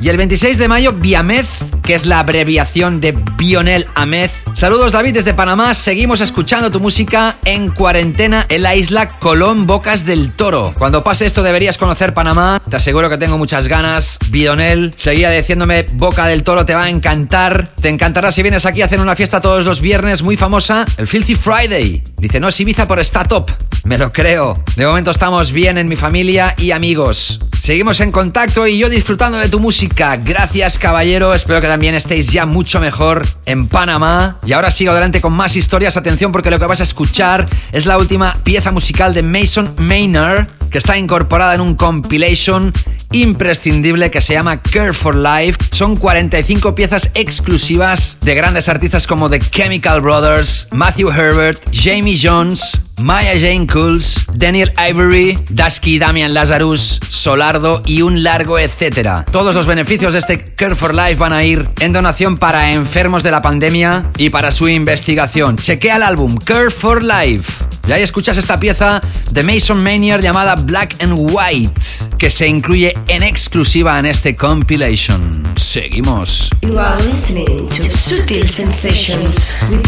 Y 0.00 0.08
el 0.08 0.16
26 0.16 0.58
de 0.58 0.68
mayo, 0.68 0.92
Biamez, 0.92 1.46
que 1.82 1.94
es 1.94 2.04
la 2.06 2.18
abreviación 2.18 3.00
de 3.00 3.12
Bionel 3.36 3.86
Amez. 3.94 4.42
Saludos 4.54 4.92
David 4.92 5.14
desde 5.14 5.34
Panamá, 5.34 5.74
seguimos 5.74 6.20
escuchando 6.20 6.70
tu 6.70 6.80
música 6.80 7.36
en 7.44 7.70
cuarentena 7.70 8.46
en 8.48 8.62
la 8.62 8.74
isla 8.74 9.08
Colón 9.18 9.66
Bocas 9.66 10.04
del 10.04 10.32
Toro. 10.32 10.74
Cuando 10.76 11.04
pase 11.04 11.26
esto 11.26 11.42
deberías 11.42 11.78
conocer 11.78 12.14
Panamá, 12.14 12.60
te 12.68 12.76
aseguro 12.76 13.08
que 13.08 13.18
tengo 13.18 13.38
muchas 13.38 13.68
ganas. 13.68 14.18
Bionel 14.30 14.92
seguía 14.96 15.30
diciéndome 15.30 15.86
Boca 15.92 16.26
del 16.26 16.42
Toro 16.42 16.66
te 16.66 16.74
va 16.74 16.84
a 16.84 16.90
encantar, 16.90 17.68
te 17.74 17.88
encantará 17.88 18.32
si 18.32 18.42
vienes 18.42 18.66
aquí 18.66 18.82
a 18.82 18.86
hacer 18.86 19.00
una 19.00 19.16
fiesta 19.16 19.40
todos 19.40 19.64
los 19.64 19.80
viernes 19.80 20.22
muy 20.22 20.36
famosa, 20.36 20.84
el 20.96 21.06
Filthy 21.06 21.34
Friday. 21.34 22.02
Dice, 22.16 22.40
no 22.40 22.48
es 22.48 22.60
Ibiza 22.60 22.86
por 22.88 23.00
está 23.00 23.24
top. 23.24 23.50
Me 23.84 23.98
lo 23.98 24.10
creo. 24.12 24.54
De 24.76 24.86
momento 24.86 25.10
estamos 25.10 25.52
bien 25.52 25.76
en 25.76 25.88
mi 25.88 25.96
familia 25.96 26.54
y 26.56 26.70
amigos. 26.70 27.40
Seguimos 27.60 28.00
en 28.00 28.12
contacto 28.12 28.66
y 28.66 28.78
yo 28.78 28.88
disfrutando 28.88 29.38
de 29.38 29.48
tu 29.48 29.60
música. 29.60 29.83
Gracias, 29.88 30.78
caballero. 30.78 31.34
Espero 31.34 31.60
que 31.60 31.66
también 31.66 31.94
estéis 31.94 32.32
ya 32.32 32.46
mucho 32.46 32.80
mejor 32.80 33.26
en 33.46 33.68
Panamá. 33.68 34.38
Y 34.46 34.52
ahora 34.52 34.70
sigo 34.70 34.92
adelante 34.92 35.20
con 35.20 35.32
más 35.32 35.56
historias. 35.56 35.96
Atención, 35.96 36.32
porque 36.32 36.50
lo 36.50 36.58
que 36.58 36.66
vas 36.66 36.80
a 36.80 36.84
escuchar 36.84 37.48
es 37.72 37.86
la 37.86 37.98
última 37.98 38.32
pieza 38.44 38.70
musical 38.70 39.14
de 39.14 39.22
Mason 39.22 39.74
Maynard, 39.78 40.46
que 40.70 40.78
está 40.78 40.96
incorporada 40.96 41.54
en 41.54 41.60
un 41.60 41.74
compilation 41.74 42.72
imprescindible 43.12 44.10
que 44.10 44.20
se 44.20 44.34
llama 44.34 44.60
Care 44.60 44.92
for 44.92 45.16
Life. 45.16 45.58
Son 45.70 45.96
45 45.96 46.74
piezas 46.74 47.10
exclusivas 47.14 48.16
de 48.22 48.34
grandes 48.34 48.68
artistas 48.68 49.06
como 49.06 49.30
The 49.30 49.40
Chemical 49.40 50.00
Brothers, 50.00 50.68
Matthew 50.72 51.10
Herbert, 51.10 51.60
Jamie 51.72 52.18
Jones, 52.20 52.80
Maya 53.02 53.34
Jane 53.38 53.66
Cools, 53.66 54.26
Daniel 54.34 54.72
Ivory, 54.78 55.36
Dasky 55.50 55.98
Damian 55.98 56.32
Lazarus, 56.32 57.00
Solardo 57.08 57.82
y 57.84 58.02
un 58.02 58.22
largo 58.22 58.58
etcétera. 58.58 59.24
Todos 59.30 59.54
los 59.54 59.66
beneficios 59.66 60.12
de 60.12 60.20
este 60.20 60.44
Care 60.44 60.74
for 60.74 60.94
Life 60.94 61.16
van 61.16 61.32
a 61.32 61.44
ir 61.44 61.68
en 61.80 61.92
donación 61.92 62.36
para 62.36 62.72
enfermos 62.72 63.22
de 63.22 63.30
la 63.30 63.42
pandemia 63.42 64.02
y 64.16 64.30
para 64.30 64.50
su 64.50 64.68
investigación. 64.68 65.56
Chequea 65.56 65.96
el 65.96 66.02
álbum 66.02 66.36
Care 66.36 66.70
for 66.70 67.02
Life. 67.02 67.64
Y 67.86 67.92
ahí 67.92 68.02
escuchas 68.02 68.38
esta 68.38 68.58
pieza 68.58 69.00
de 69.30 69.42
Mason 69.42 69.82
Maynard 69.82 70.22
llamada 70.22 70.54
Black 70.54 70.96
and 71.00 71.14
White, 71.18 71.80
que 72.16 72.30
se 72.30 72.48
incluye 72.48 72.94
en 73.08 73.22
exclusiva 73.22 73.98
en 73.98 74.06
este 74.06 74.34
compilation. 74.34 75.42
Seguimos. 75.56 76.48
You 76.62 76.78
are 76.78 77.02
listening 77.04 77.68
to 77.68 77.82
Sutil 77.90 78.48
Sensations 78.48 79.54
with. 79.70 79.84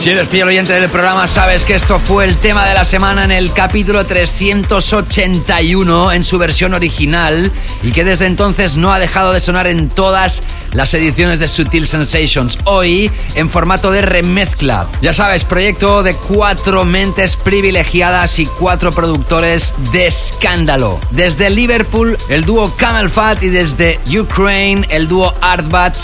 Si 0.00 0.08
eres 0.08 0.28
fiel 0.28 0.48
oyente 0.48 0.72
del 0.72 0.88
programa, 0.88 1.28
sabes 1.28 1.66
que 1.66 1.74
esto 1.74 1.98
fue 1.98 2.24
el 2.24 2.38
tema 2.38 2.66
de 2.66 2.72
la 2.72 2.86
semana 2.86 3.24
en 3.24 3.32
el 3.32 3.52
capítulo 3.52 4.06
381 4.06 6.12
en 6.12 6.22
su 6.22 6.38
versión 6.38 6.72
original 6.72 7.52
y 7.82 7.92
que 7.92 8.02
desde 8.02 8.24
entonces 8.24 8.78
no 8.78 8.94
ha 8.94 8.98
dejado 8.98 9.34
de 9.34 9.40
sonar 9.40 9.66
en 9.66 9.90
todas 9.90 10.42
las 10.72 10.94
ediciones 10.94 11.38
de 11.38 11.48
Sutil 11.48 11.86
Sensations. 11.86 12.56
Hoy 12.64 13.10
en 13.34 13.50
formato 13.50 13.92
de 13.92 14.00
remezcla. 14.00 14.86
Ya 15.02 15.12
sabes, 15.12 15.44
proyecto 15.44 16.02
de 16.02 16.14
cuatro 16.14 16.86
mentes 16.86 17.36
privilegiadas 17.36 18.38
y 18.38 18.46
cuatro 18.46 18.92
productores 18.92 19.74
de 19.92 20.06
escándalo. 20.06 20.98
Desde 21.10 21.50
Liverpool, 21.50 22.16
el 22.30 22.46
dúo 22.46 22.74
Camel 22.74 23.10
Fat 23.10 23.42
y 23.42 23.50
desde 23.50 24.00
Ukraine, 24.18 24.86
el 24.88 25.08
dúo 25.08 25.34
Artbat 25.42 25.94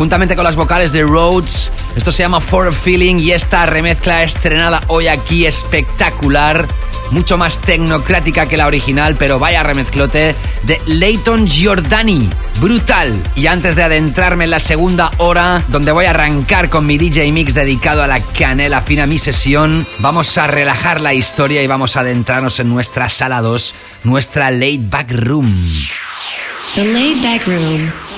juntamente 0.00 0.34
con 0.34 0.44
las 0.44 0.56
vocales 0.56 0.92
de 0.92 1.02
Rhodes. 1.02 1.70
Esto 1.94 2.10
se 2.10 2.22
llama 2.22 2.40
For 2.40 2.66
a 2.66 2.72
Feeling 2.72 3.16
y 3.18 3.32
esta 3.32 3.66
remezcla 3.66 4.22
estrenada 4.22 4.80
hoy 4.86 5.08
aquí 5.08 5.44
espectacular. 5.44 6.66
Mucho 7.10 7.36
más 7.36 7.58
tecnocrática 7.58 8.46
que 8.46 8.56
la 8.56 8.66
original, 8.66 9.16
pero 9.16 9.38
vaya 9.38 9.62
remezclote 9.62 10.34
de 10.62 10.80
Leighton 10.86 11.46
Giordani. 11.46 12.30
Brutal. 12.62 13.22
Y 13.36 13.46
antes 13.46 13.76
de 13.76 13.82
adentrarme 13.82 14.44
en 14.44 14.50
la 14.52 14.58
segunda 14.58 15.10
hora, 15.18 15.62
donde 15.68 15.92
voy 15.92 16.06
a 16.06 16.10
arrancar 16.10 16.70
con 16.70 16.86
mi 16.86 16.96
DJ 16.96 17.30
Mix 17.30 17.52
dedicado 17.52 18.02
a 18.02 18.06
la 18.06 18.22
canela 18.22 18.80
fina, 18.80 19.04
mi 19.04 19.18
sesión, 19.18 19.86
vamos 19.98 20.38
a 20.38 20.46
relajar 20.46 21.02
la 21.02 21.12
historia 21.12 21.62
y 21.62 21.66
vamos 21.66 21.98
a 21.98 22.00
adentrarnos 22.00 22.58
en 22.58 22.70
nuestra 22.70 23.10
sala 23.10 23.42
2, 23.42 23.74
nuestra 24.04 24.50
laid 24.50 24.80
back 24.88 25.10
room. 25.10 25.46
The 26.74 26.86
Laid 26.86 27.22
Back 27.22 27.46
Room. 27.46 28.09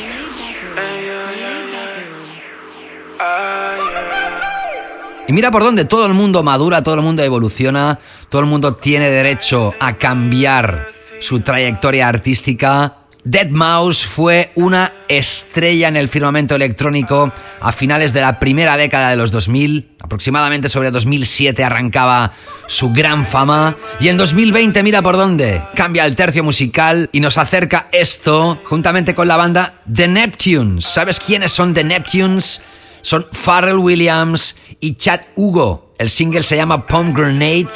Y 5.28 5.32
mira 5.32 5.50
por 5.50 5.62
dónde 5.62 5.84
todo 5.84 6.06
el 6.06 6.14
mundo 6.14 6.42
madura, 6.42 6.82
todo 6.82 6.96
el 6.96 7.02
mundo 7.02 7.22
evoluciona, 7.22 7.98
todo 8.28 8.40
el 8.40 8.48
mundo 8.48 8.74
tiene 8.74 9.08
derecho 9.08 9.72
a 9.78 9.96
cambiar 9.96 10.88
su 11.20 11.40
trayectoria 11.40 12.08
artística. 12.08 12.96
Dead 13.24 13.48
Mouse 13.50 14.04
fue 14.04 14.50
una 14.56 14.92
estrella 15.06 15.86
en 15.86 15.96
el 15.96 16.08
firmamento 16.08 16.56
electrónico 16.56 17.32
a 17.60 17.70
finales 17.70 18.12
de 18.12 18.20
la 18.20 18.40
primera 18.40 18.76
década 18.76 19.10
de 19.10 19.16
los 19.16 19.30
2000. 19.30 19.90
Aproximadamente 20.00 20.68
sobre 20.68 20.90
2007 20.90 21.62
arrancaba 21.62 22.32
su 22.66 22.92
gran 22.92 23.24
fama. 23.24 23.76
Y 24.00 24.08
en 24.08 24.16
2020, 24.16 24.82
mira 24.82 25.02
por 25.02 25.16
dónde, 25.16 25.62
cambia 25.76 26.04
el 26.04 26.16
tercio 26.16 26.42
musical 26.42 27.08
y 27.12 27.20
nos 27.20 27.38
acerca 27.38 27.86
esto 27.92 28.58
juntamente 28.64 29.14
con 29.14 29.28
la 29.28 29.36
banda 29.36 29.74
The 29.92 30.08
Neptunes. 30.08 30.84
¿Sabes 30.84 31.20
quiénes 31.20 31.52
son 31.52 31.74
The 31.74 31.84
Neptunes? 31.84 32.60
Son 33.02 33.26
Pharrell 33.32 33.78
Williams 33.78 34.56
y 34.80 34.94
Chad 34.94 35.20
Hugo. 35.36 35.92
El 35.98 36.08
single 36.08 36.42
se 36.42 36.56
llama 36.56 36.86
Pomegranate. 36.86 37.68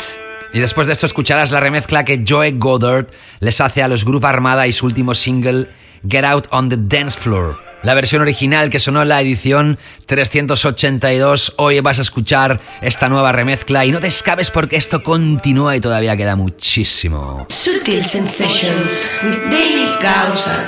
Y 0.53 0.61
después 0.61 0.87
de 0.87 0.95
esto 0.95 1.07
escucharás 1.07 1.51
la 1.51 1.61
remezcla 1.61 2.05
que 2.05 2.25
Joe 2.27 2.53
Goddard 2.53 3.09
les 3.41 3.61
hace 3.61 3.83
a 3.83 3.89
los 3.89 4.05
Grupo 4.05 4.27
Armada 4.27 4.67
y 4.67 4.73
su 4.73 4.87
último 4.87 5.15
single, 5.15 5.69
Get 6.09 6.25
Out 6.25 6.47
on 6.51 6.69
the 6.69 6.77
Dance 6.79 7.19
Floor. 7.19 7.66
La 7.87 7.95
versión 7.95 8.21
original 8.21 8.69
que 8.69 8.81
sonó 8.81 9.03
en 9.03 9.11
la 9.11 9.21
edición 9.21 9.79
382. 10.07 11.53
Hoy 11.59 11.79
vas 11.79 12.01
a 12.01 12.03
escuchar 12.03 12.61
esta 12.83 13.09
nueva 13.09 13.31
remezcla 13.31 13.85
y 13.85 13.93
no 13.93 14.01
te 14.01 14.09
escapes 14.09 14.51
porque 14.51 14.75
esto 14.75 15.05
continúa 15.05 15.77
y 15.77 15.81
todavía 15.81 16.17
queda 16.17 16.35
muchísimo. 16.35 17.47
Sutil 17.49 18.03
Sensations 18.03 19.09
with 19.23 19.37
David 19.53 19.95
Causa. 20.03 20.67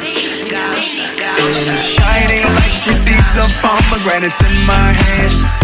Shining 1.77 2.45
like 2.55 2.85
the 2.87 2.95
seeds 2.95 3.37
of 3.37 3.53
pomegranates 3.63 4.41
in 4.41 4.55
my 4.65 4.93
hands. 4.93 5.59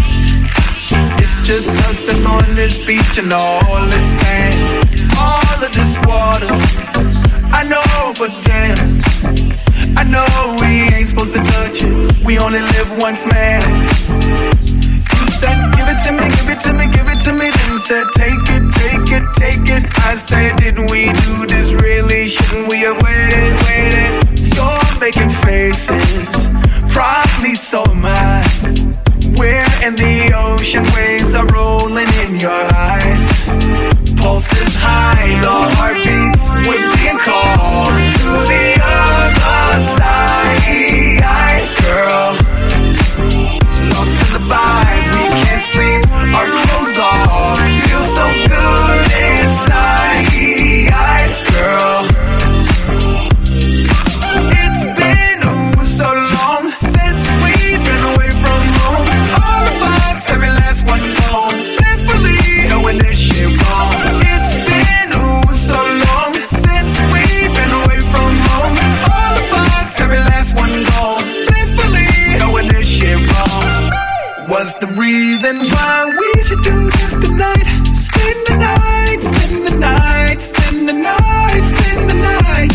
It's 1.22 1.36
just 1.46 1.68
us 1.88 2.04
that's 2.04 2.26
on 2.26 2.56
this 2.56 2.84
beach 2.84 3.16
and 3.16 3.32
all 3.32 3.60
this 3.90 4.18
sand. 4.18 4.84
All 5.20 5.64
of 5.64 5.72
this 5.72 5.96
water. 6.04 6.50
I 7.52 7.62
know, 7.62 8.12
but 8.18 8.32
damn. 8.42 9.13
I 9.96 10.04
know 10.04 10.26
we 10.60 10.94
ain't 10.94 11.08
supposed 11.08 11.34
to 11.34 11.42
touch 11.42 11.82
it. 11.82 12.24
We 12.24 12.38
only 12.38 12.60
live 12.60 12.98
once, 12.98 13.24
man. 13.26 13.62
You 14.20 15.28
said, 15.30 15.58
give 15.76 15.88
it 15.88 15.98
to 16.06 16.12
me, 16.12 16.26
give 16.36 16.48
it 16.50 16.60
to 16.66 16.72
me, 16.72 16.86
give 16.88 17.08
it 17.08 17.20
to 17.26 17.32
me. 17.32 17.50
Then 17.50 17.78
said, 17.78 18.06
take 18.14 18.44
it, 18.56 18.64
take 18.74 19.08
it, 19.12 19.24
take 19.34 19.68
it. 19.70 19.84
I 20.06 20.16
said, 20.16 20.56
didn't 20.56 20.90
we 20.90 21.12
do 21.12 21.46
this 21.46 21.72
really? 21.72 22.28
Shouldn't 22.28 22.68
we 22.68 22.78
have 22.80 23.00
waited, 23.02 23.54
waited? 23.66 24.54
You're 24.54 25.00
making 25.00 25.30
faces, 25.44 26.48
probably 26.92 27.54
so 27.54 27.82
am 27.84 28.04
I. 28.04 28.42
We're 29.36 29.66
in 29.86 29.94
the 29.96 30.32
ocean, 30.34 30.84
waves 30.94 31.34
are 31.34 31.46
rolling 31.46 32.08
in 32.24 32.40
your 32.40 32.62
eyes. 32.74 33.26
Pulses 34.16 34.76
high, 34.76 35.40
the 35.40 35.56
heartbeats, 35.76 36.46
we're 36.66 36.90
being 36.96 37.18
called 37.18 37.88
to 37.88 38.30
the 38.48 38.73
The 74.80 74.88
reason 74.98 75.58
why 75.58 76.04
we 76.18 76.42
should 76.42 76.62
do 76.62 76.90
this 76.90 77.14
tonight? 77.14 77.66
Spend 77.94 78.46
the 78.46 78.56
night, 78.58 79.22
spend 79.22 79.66
the 79.68 79.76
night, 79.78 80.42
spend 80.42 80.88
the 80.88 80.92
night, 80.92 81.64
spend 81.64 82.10
the 82.10 82.16
night. 82.18 82.72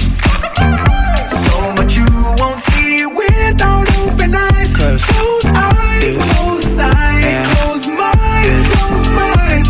So 1.27 1.73
much 1.75 1.97
you 1.97 2.07
won't 2.39 2.57
see 2.71 3.05
without 3.05 3.85
open 3.99 4.33
eyes. 4.33 4.75
Close 4.77 5.45
eyes, 5.45 6.15
close 6.31 6.63
sight, 6.63 7.45
close 7.57 7.87
mind, 7.87 8.65
close 8.71 9.09
mind. 9.19 9.67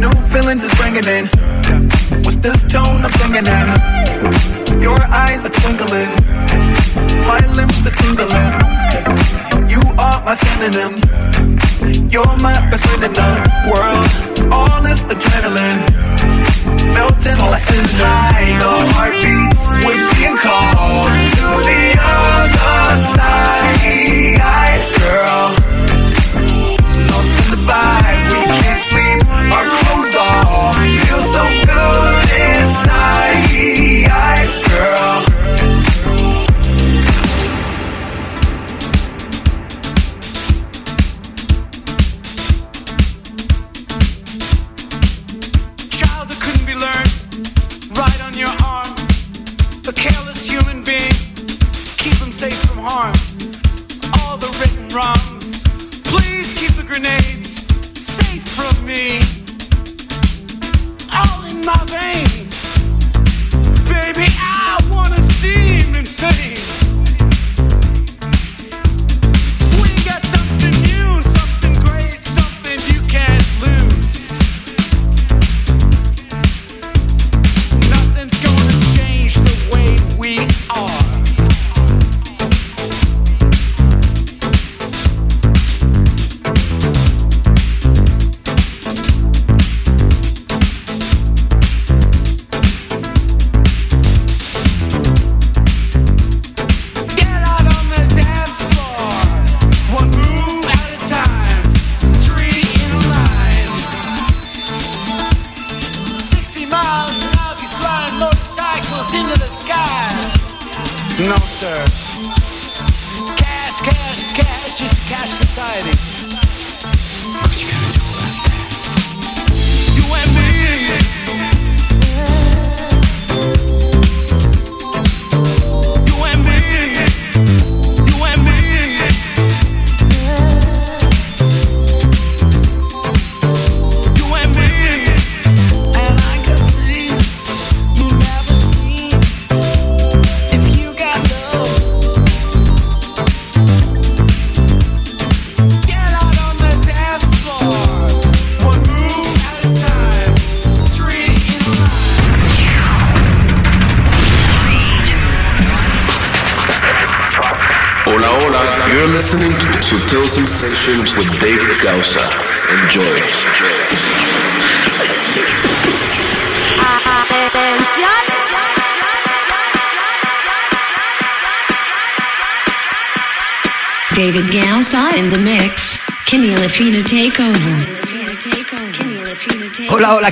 New 0.00 0.12
feelings 0.34 0.64
is 0.64 0.74
bringing 0.74 1.06
in. 1.06 1.28
What's 2.24 2.38
this 2.38 2.64
tone 2.64 3.04
I'm 3.06 3.12
singing 3.22 3.46
in? 3.46 4.82
Your 4.82 5.00
eyes 5.00 5.44
are 5.46 5.54
twinkling, 5.62 6.10
my 7.24 7.38
limbs 7.54 7.86
are 7.86 7.94
tingling. 8.02 9.43
My 10.22 10.34
synonym. 10.34 10.92
You're 12.10 12.36
my 12.40 12.52
best 12.70 12.86
friend 12.86 13.04
in 13.04 13.12
the 13.12 13.28
world. 13.70 14.08
All 14.52 14.80
this 14.82 15.04
adrenaline 15.04 15.84
melting 16.94 17.38
like 17.50 17.62
high. 18.00 18.58
The 18.58 18.72
heartbeats, 18.94 19.62
we're 19.84 20.04
being 20.14 20.36
called 20.38 21.04
to 21.04 21.46
the 21.68 21.82
other 22.00 22.96
side, 23.14 24.82
girl. 24.98 25.23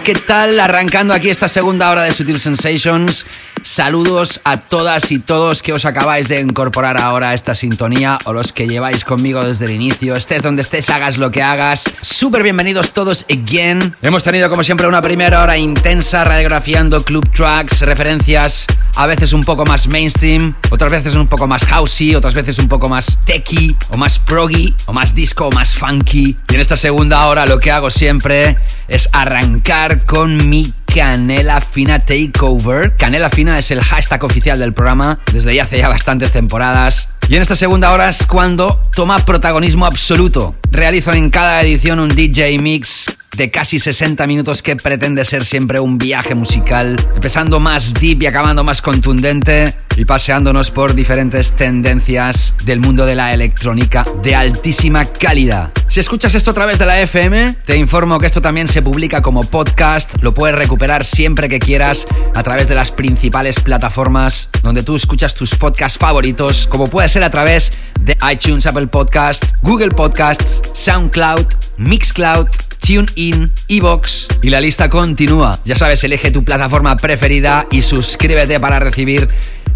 ¿Qué 0.03 0.15
tal? 0.15 0.59
Arrancando 0.59 1.15
aquí 1.15 1.31
esta 1.31 1.47
segunda 1.47 1.91
hora 1.91 2.03
de 2.03 2.13
Sutil 2.13 2.39
Sensations. 2.39 3.25
Saludos 3.73 4.43
a 4.45 4.59
todas 4.59 5.11
y 5.13 5.19
todos 5.19 5.63
que 5.63 5.73
os 5.73 5.87
acabáis 5.87 6.29
de 6.29 6.39
incorporar 6.41 7.01
ahora 7.01 7.31
a 7.31 7.35
esta 7.35 7.55
sintonía 7.55 8.19
o 8.27 8.35
los 8.35 8.53
que 8.53 8.69
lleváis 8.69 9.03
conmigo 9.03 9.43
desde 9.43 9.65
el 9.65 9.71
inicio. 9.71 10.13
Estés 10.13 10.43
donde 10.43 10.61
estés, 10.61 10.91
hagas 10.91 11.17
lo 11.17 11.31
que 11.31 11.43
hagas. 11.43 11.91
Súper 12.03 12.43
bienvenidos 12.43 12.93
todos 12.93 13.25
again. 13.31 13.97
Hemos 14.03 14.25
tenido 14.25 14.51
como 14.51 14.63
siempre 14.63 14.87
una 14.87 15.01
primera 15.01 15.43
hora 15.43 15.57
intensa 15.57 16.23
radiografiando 16.23 17.03
club 17.03 17.27
tracks, 17.33 17.81
referencias 17.81 18.67
a 18.97 19.07
veces 19.07 19.33
un 19.33 19.43
poco 19.43 19.65
más 19.65 19.89
mainstream, 19.89 20.55
otras 20.71 20.93
veces 20.93 21.15
un 21.15 21.27
poco 21.27 21.47
más 21.47 21.65
housey, 21.65 22.15
otras 22.15 22.35
veces 22.35 22.59
un 22.59 22.69
poco 22.69 22.91
más 22.91 23.21
techy 23.25 23.75
o 23.89 23.97
más 23.97 24.19
proggy 24.19 24.75
o 24.85 24.93
más 24.93 25.15
disco 25.15 25.47
o 25.47 25.51
más 25.51 25.77
funky. 25.77 26.37
Y 26.51 26.55
en 26.55 26.61
esta 26.61 26.77
segunda 26.77 27.27
hora 27.27 27.47
lo 27.47 27.59
que 27.59 27.71
hago 27.71 27.91
siempre 27.91 28.59
es 28.87 29.09
arrancar 29.13 30.05
con 30.05 30.51
mi 30.51 30.71
Canela 30.95 31.63
Fina 31.63 32.01
Takeover. 32.01 32.95
Canela 32.97 33.31
Fina 33.31 33.59
es 33.59 33.71
el 33.71 33.81
hashtag 33.81 34.23
oficial 34.25 34.59
del 34.59 34.75
programa 34.75 35.19
desde 35.33 35.55
ya 35.55 35.63
hace 35.63 35.79
ya 35.79 35.89
bastantes 35.89 36.33
temporadas. 36.33 37.09
Y 37.29 37.37
en 37.37 37.43
esta 37.43 37.57
segunda 37.57 37.93
hora 37.93 38.09
es 38.09 38.27
cuando 38.27 38.81
toma 38.95 39.25
protagonismo 39.25 39.87
absoluto. 39.87 40.55
Realizo 40.71 41.13
en 41.13 41.31
cada 41.31 41.63
edición 41.63 42.01
un 42.01 42.15
DJ 42.15 42.59
mix 42.59 43.11
de 43.37 43.51
casi 43.51 43.79
60 43.79 44.27
minutos 44.27 44.63
que 44.63 44.77
pretende 44.77 45.25
ser 45.25 45.45
siempre 45.45 45.81
un 45.81 45.97
viaje 45.97 46.35
musical, 46.35 46.97
empezando 47.15 47.61
más 47.61 47.95
deep 47.95 48.23
y 48.23 48.27
acabando 48.27 48.63
más 48.63 48.83
contundente 48.83 49.75
y 49.97 50.05
paseándonos 50.05 50.71
por 50.71 50.95
diferentes 50.95 51.53
tendencias 51.53 52.55
del 52.65 52.81
mundo 52.81 53.07
de 53.07 53.15
la 53.15 53.33
electrónica 53.33 54.05
de 54.23 54.35
altísima 54.35 55.05
calidad. 55.05 55.71
Si 55.89 56.01
escuchas 56.01 56.35
esto 56.35 56.51
a 56.51 56.55
través 56.55 56.79
de 56.79 56.87
la 56.87 57.01
FM, 57.01 57.57
te 57.67 57.77
informo 57.77 58.19
que 58.19 58.27
esto 58.27 58.41
también 58.41 58.69
se 58.69 58.81
publica 58.81 59.21
como 59.21 59.43
podcast, 59.43 60.23
lo 60.23 60.33
puedes 60.33 60.57
recuperar 60.57 61.05
siempre 61.05 61.49
que 61.49 61.59
quieras 61.59 62.07
a 62.35 62.43
través 62.43 62.69
de 62.69 62.75
las 62.75 62.91
principales 62.91 63.61
plataformas 63.61 64.49
donde 64.63 64.83
tú 64.83 64.97
escuchas 64.97 65.35
tus 65.35 65.55
podcasts 65.55 65.99
favoritos, 65.99 66.67
como 66.67 66.89
puede 66.89 67.09
ser 67.13 67.25
a 67.25 67.31
través 67.31 67.79
de 68.01 68.17
iTunes, 68.33 68.65
Apple 68.65 68.87
Podcast, 68.87 69.45
Google 69.61 69.91
Podcasts, 69.91 70.63
SoundCloud, 70.73 71.45
Mixcloud, 71.77 72.47
TuneIn, 72.81 73.53
Evox 73.69 74.29
y 74.41 74.49
la 74.49 74.63
lista 74.63 74.89
continúa. 74.89 75.59
Ya 75.67 75.77
sabes, 75.77 76.03
elige 76.05 76.31
tu 76.31 76.43
plataforma 76.43 76.97
preferida 76.97 77.67
y 77.71 77.83
suscríbete 77.83 78.59
para 78.61 78.81
recibir 78.81 79.29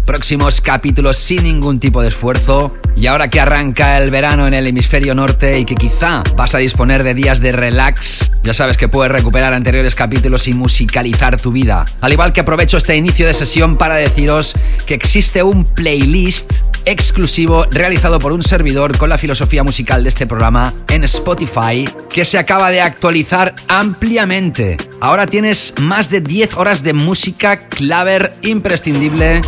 próximos 0.07 0.61
capítulos 0.61 1.17
sin 1.17 1.43
ningún 1.43 1.79
tipo 1.79 2.01
de 2.01 2.07
esfuerzo. 2.07 2.73
Y 2.95 3.05
ahora 3.05 3.29
que 3.29 3.39
arranca 3.39 3.99
el 3.99 4.09
verano 4.09 4.47
en 4.47 4.55
el 4.55 4.65
hemisferio 4.65 5.13
norte 5.13 5.59
y 5.59 5.65
que 5.65 5.75
quizá 5.75 6.23
vas 6.35 6.55
a 6.55 6.57
disponer 6.57 7.03
de 7.03 7.13
días 7.13 7.41
de 7.41 7.51
relax, 7.51 8.31
ya 8.41 8.55
sabes 8.55 8.77
que 8.77 8.87
puedes 8.87 9.11
recuperar 9.11 9.53
anteriores 9.53 9.93
capítulos 9.93 10.47
y 10.47 10.53
musicalizar 10.53 11.39
tu 11.39 11.51
vida. 11.51 11.85
Al 12.01 12.13
igual 12.13 12.33
que 12.33 12.41
aprovecho 12.41 12.77
este 12.77 12.95
inicio 12.95 13.27
de 13.27 13.35
sesión 13.35 13.77
para 13.77 13.95
deciros 13.95 14.55
que 14.87 14.95
existe 14.95 15.43
un 15.43 15.65
playlist 15.65 16.51
exclusivo 16.85 17.65
realizado 17.69 18.17
por 18.17 18.31
un 18.31 18.41
servidor 18.41 18.97
con 18.97 19.09
la 19.09 19.17
filosofía 19.17 19.63
musical 19.63 20.03
de 20.03 20.09
este 20.09 20.25
programa 20.25 20.73
en 20.87 21.03
Spotify 21.03 21.87
que 22.09 22.23
se 22.23 22.37
acaba 22.37 22.71
de 22.71 22.79
actualizar 22.79 23.53
ampliamente. 23.67 24.77
Ahora 25.01 25.27
tienes 25.27 25.73
más 25.81 26.09
de 26.09 26.21
10 26.21 26.55
horas 26.55 26.83
de 26.83 26.93
música 26.93 27.67
claver 27.67 28.33
imprescindible, 28.41 29.41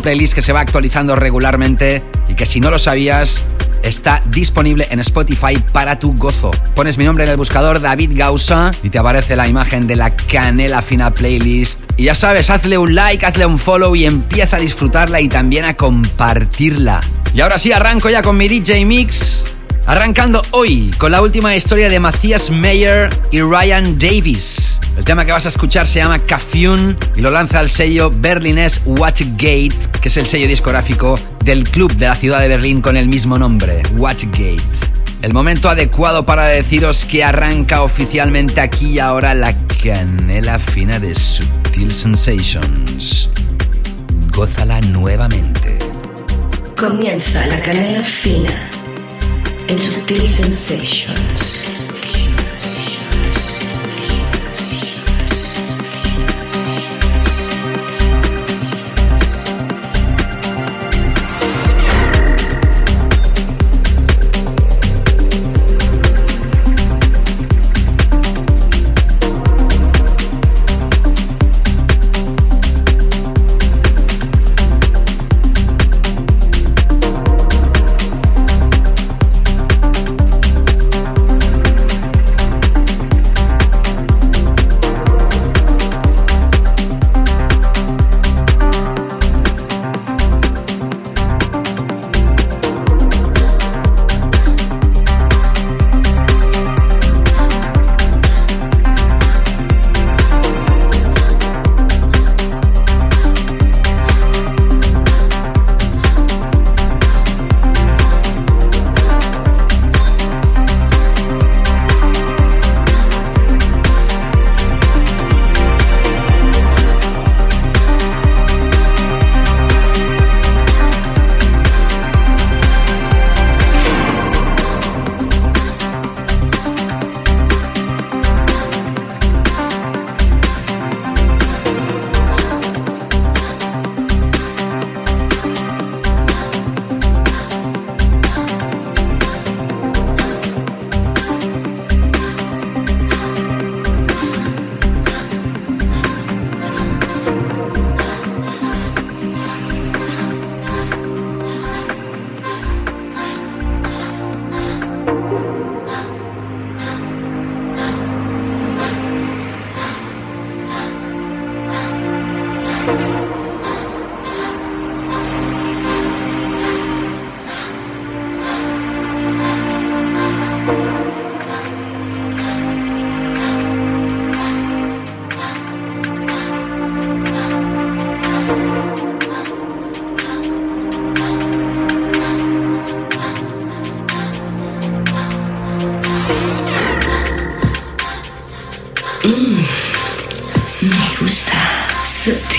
un 0.00 0.02
playlist 0.02 0.32
que 0.32 0.40
se 0.40 0.54
va 0.54 0.60
actualizando 0.60 1.14
regularmente 1.14 2.02
y 2.26 2.34
que 2.34 2.46
si 2.46 2.58
no 2.58 2.70
lo 2.70 2.78
sabías 2.78 3.44
está 3.82 4.22
disponible 4.30 4.86
en 4.90 4.98
Spotify 5.00 5.62
para 5.72 5.98
tu 5.98 6.14
gozo. 6.14 6.50
Pones 6.74 6.96
mi 6.96 7.04
nombre 7.04 7.24
en 7.24 7.30
el 7.30 7.36
buscador 7.36 7.82
David 7.82 8.12
Gausa 8.14 8.70
y 8.82 8.88
te 8.88 8.98
aparece 8.98 9.36
la 9.36 9.46
imagen 9.46 9.86
de 9.86 9.96
la 9.96 10.16
Canela 10.16 10.80
Fina 10.80 11.12
Playlist. 11.12 11.80
Y 11.98 12.04
ya 12.04 12.14
sabes, 12.14 12.48
hazle 12.48 12.78
un 12.78 12.94
like, 12.94 13.26
hazle 13.26 13.44
un 13.44 13.58
follow 13.58 13.94
y 13.94 14.06
empieza 14.06 14.56
a 14.56 14.60
disfrutarla 14.60 15.20
y 15.20 15.28
también 15.28 15.66
a 15.66 15.76
compartirla. 15.76 17.00
Y 17.34 17.42
ahora 17.42 17.58
sí, 17.58 17.70
arranco 17.70 18.08
ya 18.08 18.22
con 18.22 18.38
mi 18.38 18.48
DJ 18.48 18.86
Mix. 18.86 19.44
Arrancando 19.86 20.42
hoy 20.52 20.90
con 20.98 21.10
la 21.10 21.22
última 21.22 21.56
historia 21.56 21.88
de 21.88 21.98
Matthias 21.98 22.50
Meyer 22.50 23.08
y 23.30 23.40
Ryan 23.40 23.98
Davis. 23.98 24.78
El 24.96 25.04
tema 25.04 25.24
que 25.24 25.32
vas 25.32 25.46
a 25.46 25.48
escuchar 25.48 25.86
se 25.86 25.98
llama 25.98 26.18
Cafune 26.20 26.96
y 27.16 27.20
lo 27.20 27.30
lanza 27.30 27.60
el 27.60 27.68
sello 27.68 28.10
berlinés 28.10 28.82
Watchgate, 28.84 29.72
que 30.00 30.08
es 30.08 30.16
el 30.16 30.26
sello 30.26 30.46
discográfico 30.46 31.18
del 31.44 31.64
club 31.64 31.92
de 31.94 32.06
la 32.06 32.14
ciudad 32.14 32.40
de 32.40 32.48
Berlín 32.48 32.80
con 32.82 32.96
el 32.96 33.08
mismo 33.08 33.38
nombre, 33.38 33.82
Watchgate. 33.96 34.62
El 35.22 35.32
momento 35.32 35.68
adecuado 35.68 36.24
para 36.24 36.46
deciros 36.46 37.04
que 37.04 37.24
arranca 37.24 37.82
oficialmente 37.82 38.60
aquí 38.60 38.92
y 38.92 38.98
ahora 38.98 39.34
la 39.34 39.54
canela 39.82 40.58
fina 40.58 40.98
de 40.98 41.14
Subtil 41.14 41.90
Sensations. 41.90 43.28
Gózala 44.32 44.80
nuevamente. 44.80 45.78
Comienza 46.76 47.46
la 47.46 47.60
canela 47.60 48.02
fina 48.02 48.70
en 49.70 49.80
Subtil 49.80 50.28
Sensations. 50.28 51.69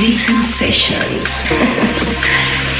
Sutil 0.01 0.41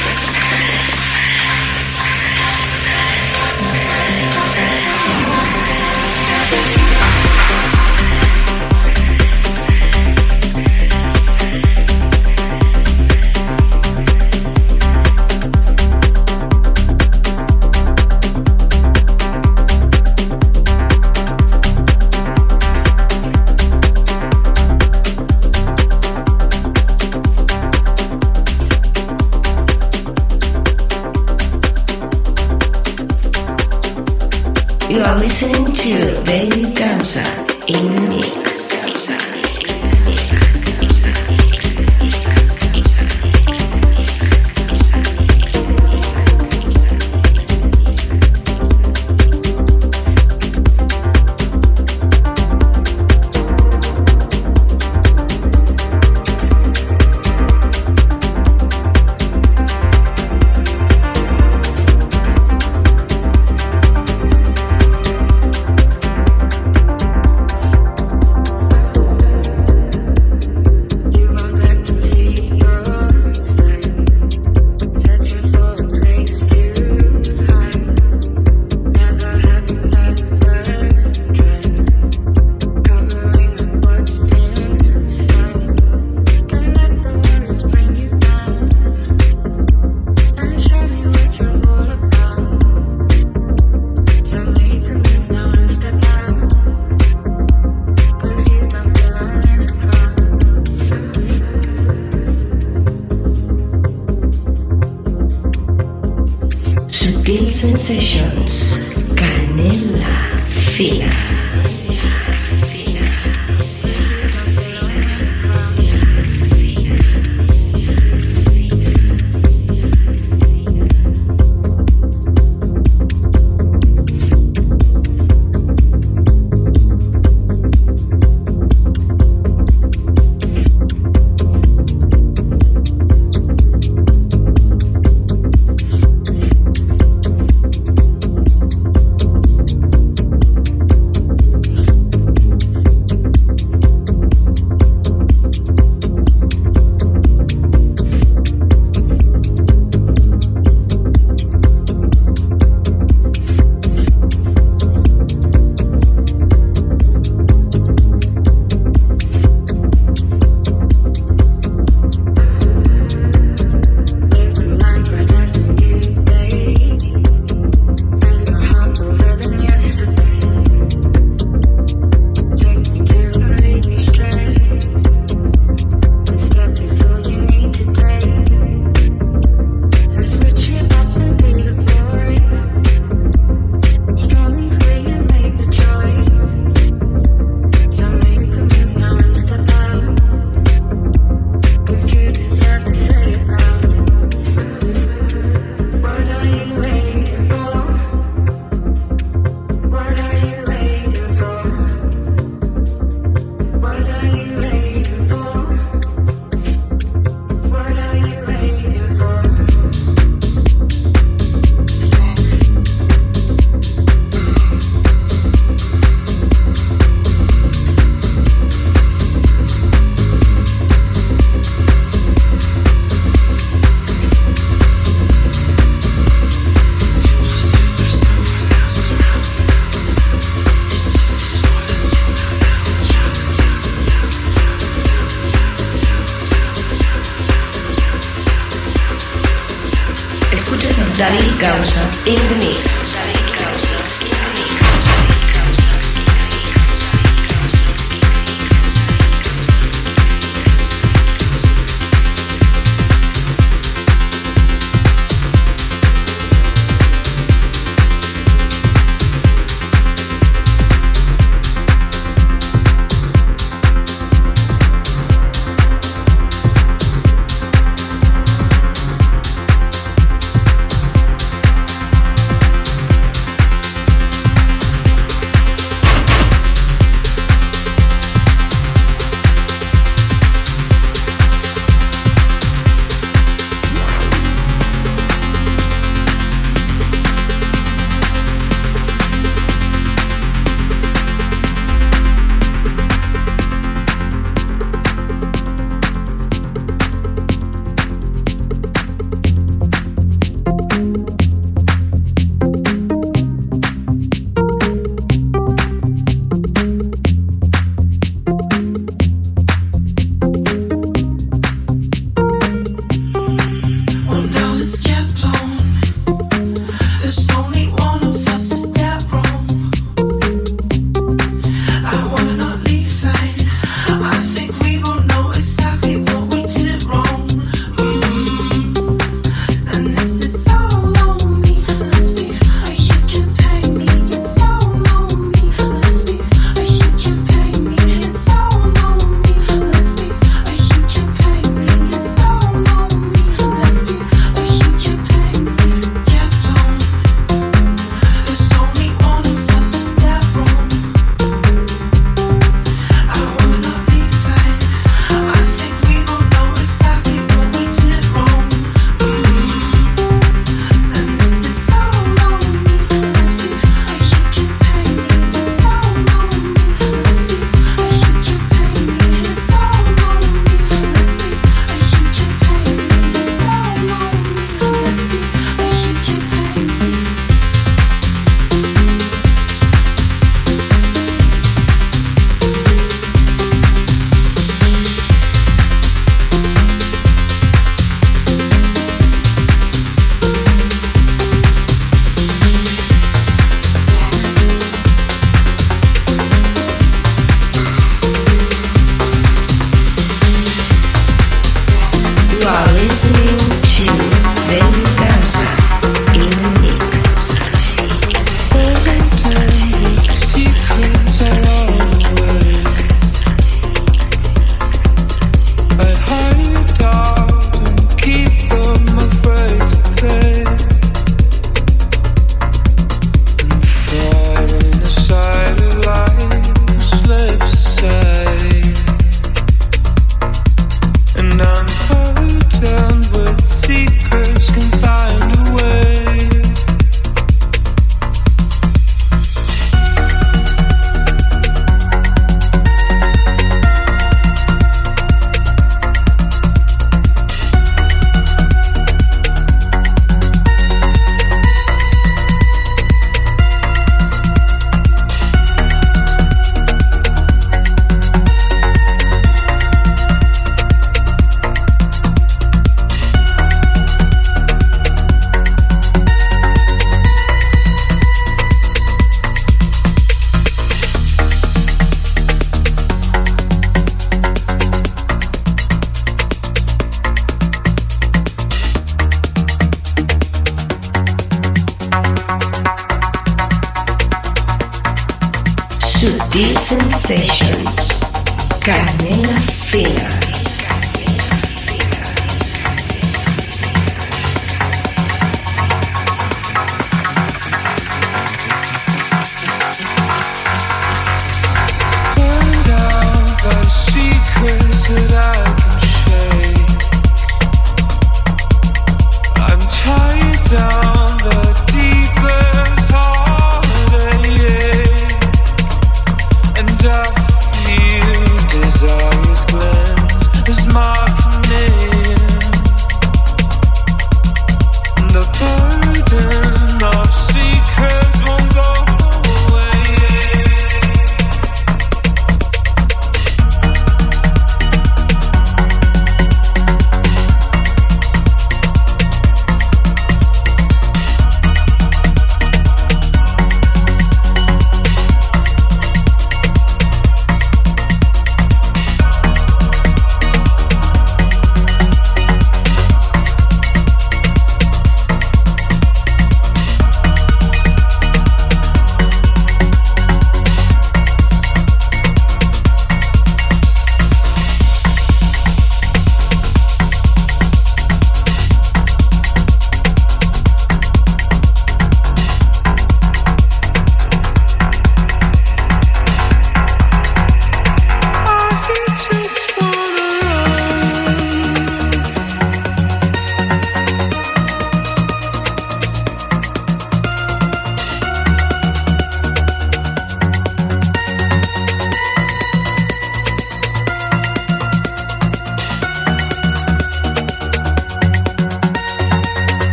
a 241.62 241.68
David 241.68 241.84
Causa 241.84 242.04
in 242.26 242.48
the 242.48 242.56
mix. 242.56 243.11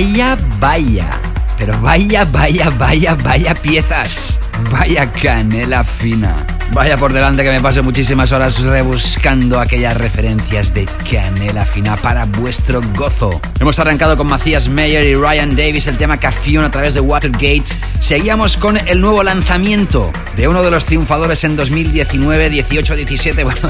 Vaya, 0.00 0.38
vaya. 0.58 1.10
Pero 1.58 1.78
vaya, 1.82 2.24
vaya, 2.24 2.70
vaya, 2.70 3.14
vaya 3.22 3.54
piezas. 3.54 4.38
Vaya 4.70 5.12
canela 5.12 5.84
fina. 5.84 6.34
Vaya 6.72 6.96
por 6.96 7.12
delante 7.12 7.42
que 7.44 7.50
me 7.50 7.60
paso 7.60 7.82
muchísimas 7.82 8.32
horas 8.32 8.62
rebuscando 8.62 9.60
aquellas 9.60 9.94
referencias 9.96 10.72
de 10.72 10.86
canela 11.10 11.66
fina 11.66 11.96
para 11.96 12.24
vuestro 12.24 12.80
gozo. 12.96 13.40
Hemos 13.58 13.78
arrancado 13.78 14.16
con 14.16 14.28
Matthias 14.28 14.68
Meyer 14.68 15.04
y 15.04 15.14
Ryan 15.16 15.54
Davis 15.54 15.86
el 15.86 15.98
tema 15.98 16.18
Cafión 16.18 16.64
a 16.64 16.70
través 16.70 16.94
de 16.94 17.00
Watergate. 17.00 17.64
Seguíamos 18.00 18.56
con 18.56 18.78
el 18.78 19.02
nuevo 19.02 19.22
lanzamiento 19.22 20.10
de 20.36 20.48
uno 20.48 20.62
de 20.62 20.70
los 20.70 20.86
triunfadores 20.86 21.44
en 21.44 21.56
2019, 21.56 22.48
18, 22.48 22.96
17, 22.96 23.44
bueno, 23.44 23.60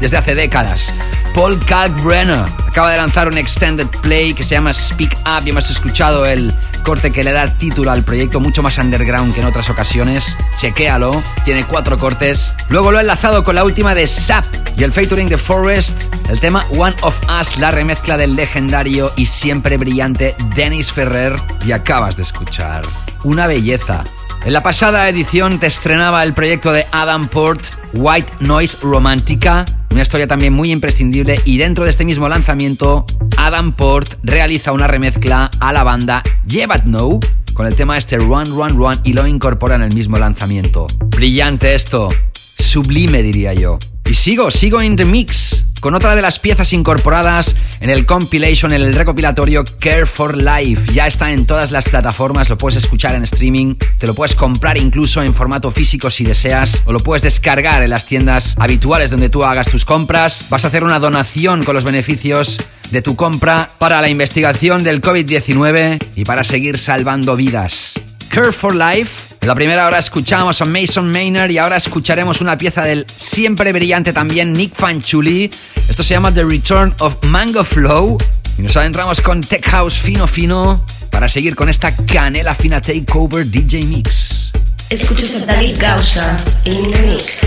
desde 0.00 0.16
hace 0.16 0.34
décadas. 0.34 0.94
Paul 1.34 1.64
Kalkbrenner 1.64 2.65
acaba 2.76 2.90
de 2.90 2.98
lanzar 2.98 3.26
un 3.26 3.38
extended 3.38 3.86
play 4.02 4.34
que 4.34 4.44
se 4.44 4.50
llama 4.50 4.70
Speak 4.70 5.16
Up 5.24 5.46
y 5.46 5.48
hemos 5.48 5.70
escuchado 5.70 6.26
el 6.26 6.52
corte 6.82 7.10
que 7.10 7.24
le 7.24 7.32
da 7.32 7.56
título 7.56 7.90
al 7.90 8.04
proyecto 8.04 8.38
mucho 8.38 8.62
más 8.62 8.76
underground 8.76 9.32
que 9.32 9.40
en 9.40 9.46
otras 9.46 9.70
ocasiones. 9.70 10.36
Chequéalo, 10.58 11.10
tiene 11.46 11.64
cuatro 11.64 11.96
cortes. 11.96 12.52
Luego 12.68 12.92
lo 12.92 12.98
he 12.98 13.00
enlazado 13.00 13.44
con 13.44 13.54
la 13.54 13.64
última 13.64 13.94
de 13.94 14.06
Sap 14.06 14.44
y 14.76 14.84
el 14.84 14.92
featuring 14.92 15.30
de 15.30 15.38
Forest, 15.38 15.94
el 16.28 16.38
tema 16.38 16.66
One 16.68 16.94
of 17.00 17.16
Us, 17.40 17.56
la 17.56 17.70
remezcla 17.70 18.18
del 18.18 18.36
legendario 18.36 19.10
y 19.16 19.24
siempre 19.24 19.78
brillante 19.78 20.34
Dennis 20.54 20.92
Ferrer 20.92 21.34
y 21.64 21.72
acabas 21.72 22.16
de 22.16 22.24
escuchar 22.24 22.82
una 23.24 23.46
belleza. 23.46 24.04
En 24.44 24.52
la 24.52 24.62
pasada 24.62 25.08
edición 25.08 25.58
te 25.58 25.66
estrenaba 25.66 26.22
el 26.22 26.34
proyecto 26.34 26.72
de 26.72 26.86
Adam 26.92 27.26
Port, 27.28 27.62
White 27.94 28.30
Noise 28.40 28.76
Romántica, 28.82 29.64
una 29.90 30.02
historia 30.02 30.26
también 30.26 30.52
muy 30.52 30.70
imprescindible 30.70 31.40
y 31.44 31.58
dentro 31.58 31.84
de 31.84 31.90
este 31.90 32.04
mismo 32.04 32.28
lanzamiento, 32.28 33.04
Adam 33.36 33.72
Port 33.72 34.14
realiza 34.22 34.72
una 34.72 34.86
remezcla 34.86 35.50
a 35.60 35.72
la 35.72 35.82
banda 35.82 36.22
Yevat 36.46 36.84
No 36.84 37.20
con 37.54 37.66
el 37.66 37.74
tema 37.74 37.96
este 37.96 38.18
Run 38.18 38.46
Run 38.46 38.76
Run 38.76 38.96
y 39.04 39.14
lo 39.14 39.26
incorpora 39.26 39.76
en 39.76 39.82
el 39.82 39.94
mismo 39.94 40.18
lanzamiento. 40.18 40.86
Brillante 41.16 41.74
esto, 41.74 42.10
sublime 42.58 43.22
diría 43.22 43.54
yo. 43.54 43.78
Y 44.06 44.14
sigo, 44.14 44.50
sigo 44.50 44.82
in 44.82 44.96
the 44.96 45.04
mix 45.04 45.64
con 45.80 45.94
otra 45.94 46.16
de 46.16 46.22
las 46.22 46.38
piezas 46.38 46.72
incorporadas 46.72 47.54
en 47.80 47.90
el 47.90 48.06
compilation, 48.06 48.72
en 48.72 48.82
el 48.82 48.94
recopilatorio 48.94 49.64
Care 49.78 50.06
for 50.06 50.36
Life. 50.36 50.92
Ya 50.92 51.06
está 51.06 51.32
en 51.32 51.46
todas 51.46 51.70
las 51.70 51.84
plataformas, 51.84 52.48
lo 52.48 52.58
puedes 52.58 52.76
escuchar 52.76 53.14
en 53.14 53.24
streaming, 53.24 53.74
te 53.98 54.06
lo 54.06 54.14
puedes 54.14 54.34
comprar 54.34 54.78
incluso 54.78 55.22
en 55.22 55.34
formato 55.34 55.70
físico 55.70 56.10
si 56.10 56.24
deseas, 56.24 56.82
o 56.86 56.92
lo 56.92 57.00
puedes 57.00 57.22
descargar 57.22 57.82
en 57.82 57.90
las 57.90 58.06
tiendas 58.06 58.56
habituales 58.58 59.10
donde 59.10 59.28
tú 59.28 59.44
hagas 59.44 59.68
tus 59.68 59.84
compras. 59.84 60.46
Vas 60.50 60.64
a 60.64 60.68
hacer 60.68 60.82
una 60.82 60.98
donación 60.98 61.62
con 61.62 61.74
los 61.74 61.84
beneficios 61.84 62.58
de 62.90 63.02
tu 63.02 63.16
compra 63.16 63.70
para 63.78 64.00
la 64.00 64.08
investigación 64.08 64.82
del 64.82 65.02
COVID-19 65.02 65.98
y 66.16 66.24
para 66.24 66.44
seguir 66.44 66.78
salvando 66.78 67.36
vidas. 67.36 67.94
Care 68.30 68.52
for 68.52 68.74
Life. 68.74 69.25
En 69.46 69.48
la 69.48 69.54
primera 69.54 69.86
hora 69.86 70.00
escuchamos 70.00 70.60
a 70.60 70.64
Mason 70.64 71.08
Maynard 71.08 71.52
y 71.52 71.58
ahora 71.58 71.76
escucharemos 71.76 72.40
una 72.40 72.58
pieza 72.58 72.82
del 72.82 73.06
siempre 73.14 73.72
brillante 73.72 74.12
también 74.12 74.52
Nick 74.52 74.74
Fanchuli. 74.74 75.48
Esto 75.88 76.02
se 76.02 76.14
llama 76.14 76.34
The 76.34 76.42
Return 76.42 76.92
of 76.98 77.22
Mango 77.22 77.62
Flow. 77.62 78.18
Y 78.58 78.62
nos 78.62 78.76
adentramos 78.76 79.20
con 79.20 79.40
Tech 79.42 79.64
House 79.66 79.94
fino 79.98 80.26
fino 80.26 80.84
para 81.12 81.28
seguir 81.28 81.54
con 81.54 81.68
esta 81.68 81.94
canela 81.94 82.56
fina 82.56 82.80
takeover 82.80 83.48
DJ 83.48 83.84
Mix. 83.84 84.50
Escuchas 84.90 85.36
a 85.36 85.46
David 85.46 85.76
Gausa 85.78 86.42
in 86.64 86.90
the 86.90 87.02
mix. 87.02 87.38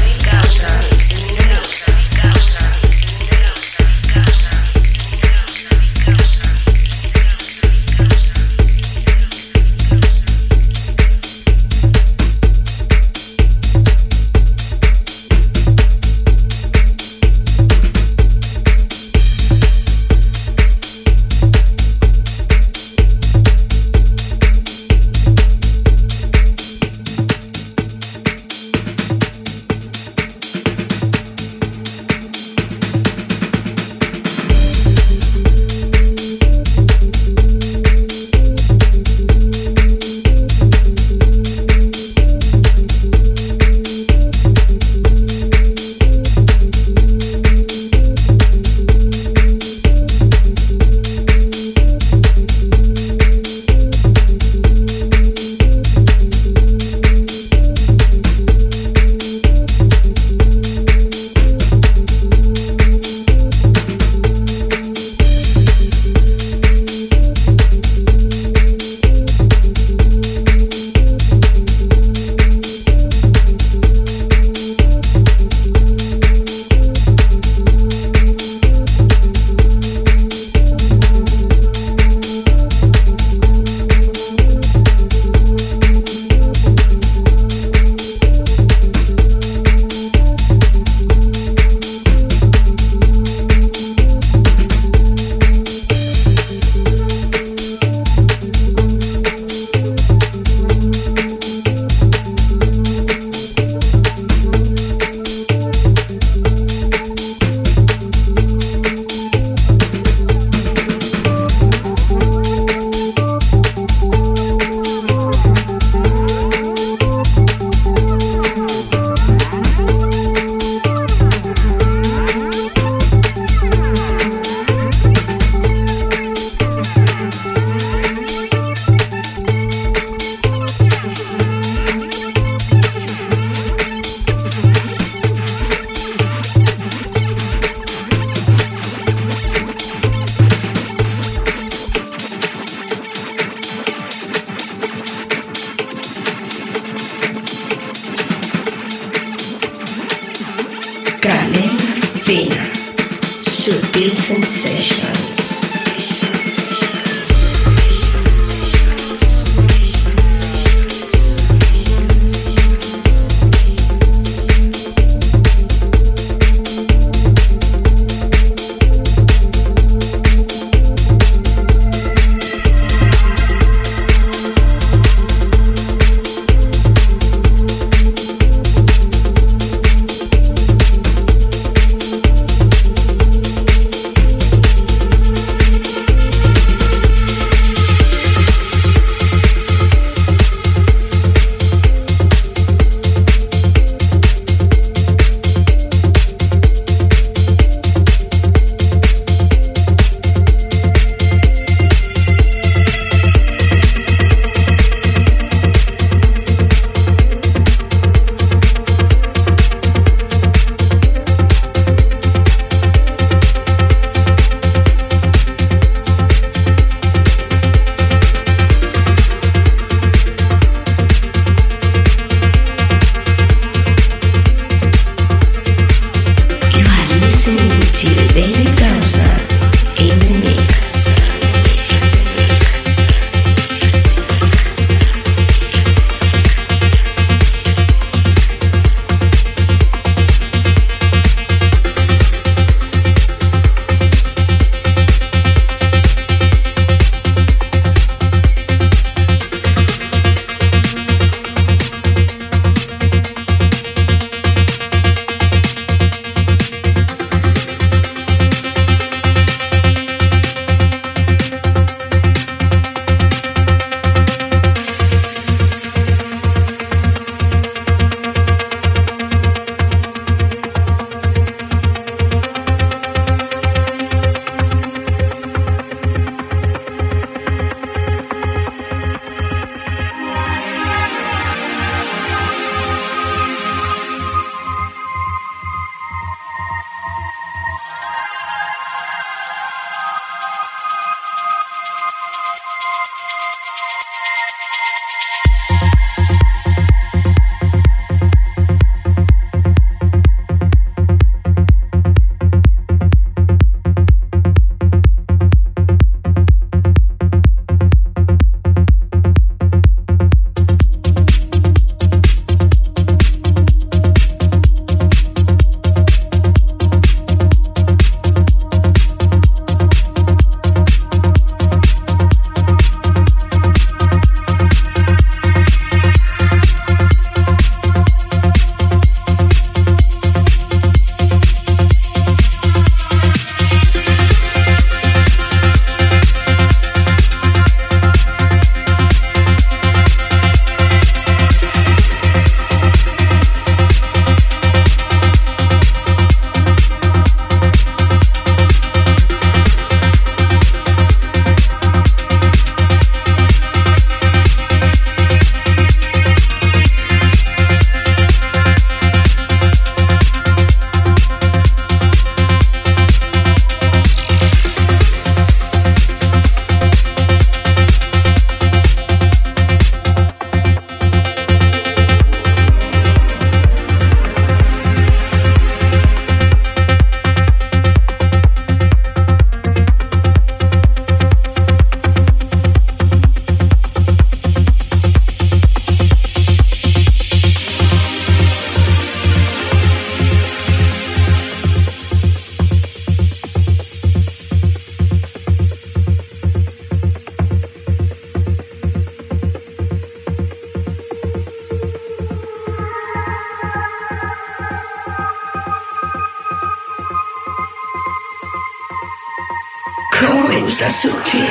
Sutil? 410.90 411.49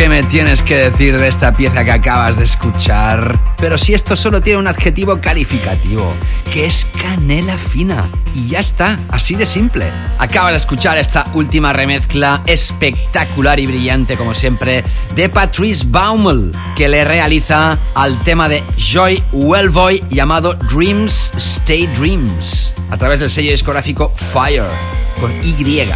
Qué 0.00 0.08
me 0.08 0.22
tienes 0.22 0.62
que 0.62 0.76
decir 0.76 1.20
de 1.20 1.28
esta 1.28 1.54
pieza 1.54 1.84
que 1.84 1.90
acabas 1.90 2.38
de 2.38 2.44
escuchar? 2.44 3.38
Pero 3.58 3.76
si 3.76 3.92
esto 3.92 4.16
solo 4.16 4.40
tiene 4.40 4.58
un 4.58 4.66
adjetivo 4.66 5.20
calificativo, 5.20 6.10
que 6.50 6.64
es 6.64 6.86
canela 7.02 7.58
fina. 7.58 8.08
Y 8.34 8.48
ya 8.48 8.60
está, 8.60 8.98
así 9.10 9.34
de 9.34 9.44
simple. 9.44 9.84
Acabas 10.16 10.52
de 10.52 10.56
escuchar 10.56 10.96
esta 10.96 11.24
última 11.34 11.74
remezcla 11.74 12.42
espectacular 12.46 13.60
y 13.60 13.66
brillante, 13.66 14.16
como 14.16 14.32
siempre, 14.32 14.84
de 15.14 15.28
Patrice 15.28 15.84
Baumel, 15.86 16.50
que 16.76 16.88
le 16.88 17.04
realiza 17.04 17.76
al 17.94 18.18
tema 18.22 18.48
de 18.48 18.64
Joy 18.78 19.22
Wellboy 19.32 20.02
llamado 20.08 20.54
Dreams 20.54 21.32
Stay 21.36 21.86
Dreams, 21.98 22.72
a 22.90 22.96
través 22.96 23.20
del 23.20 23.28
sello 23.28 23.50
discográfico 23.50 24.10
Fire, 24.32 24.64
con 25.20 25.30
Y. 25.44 25.90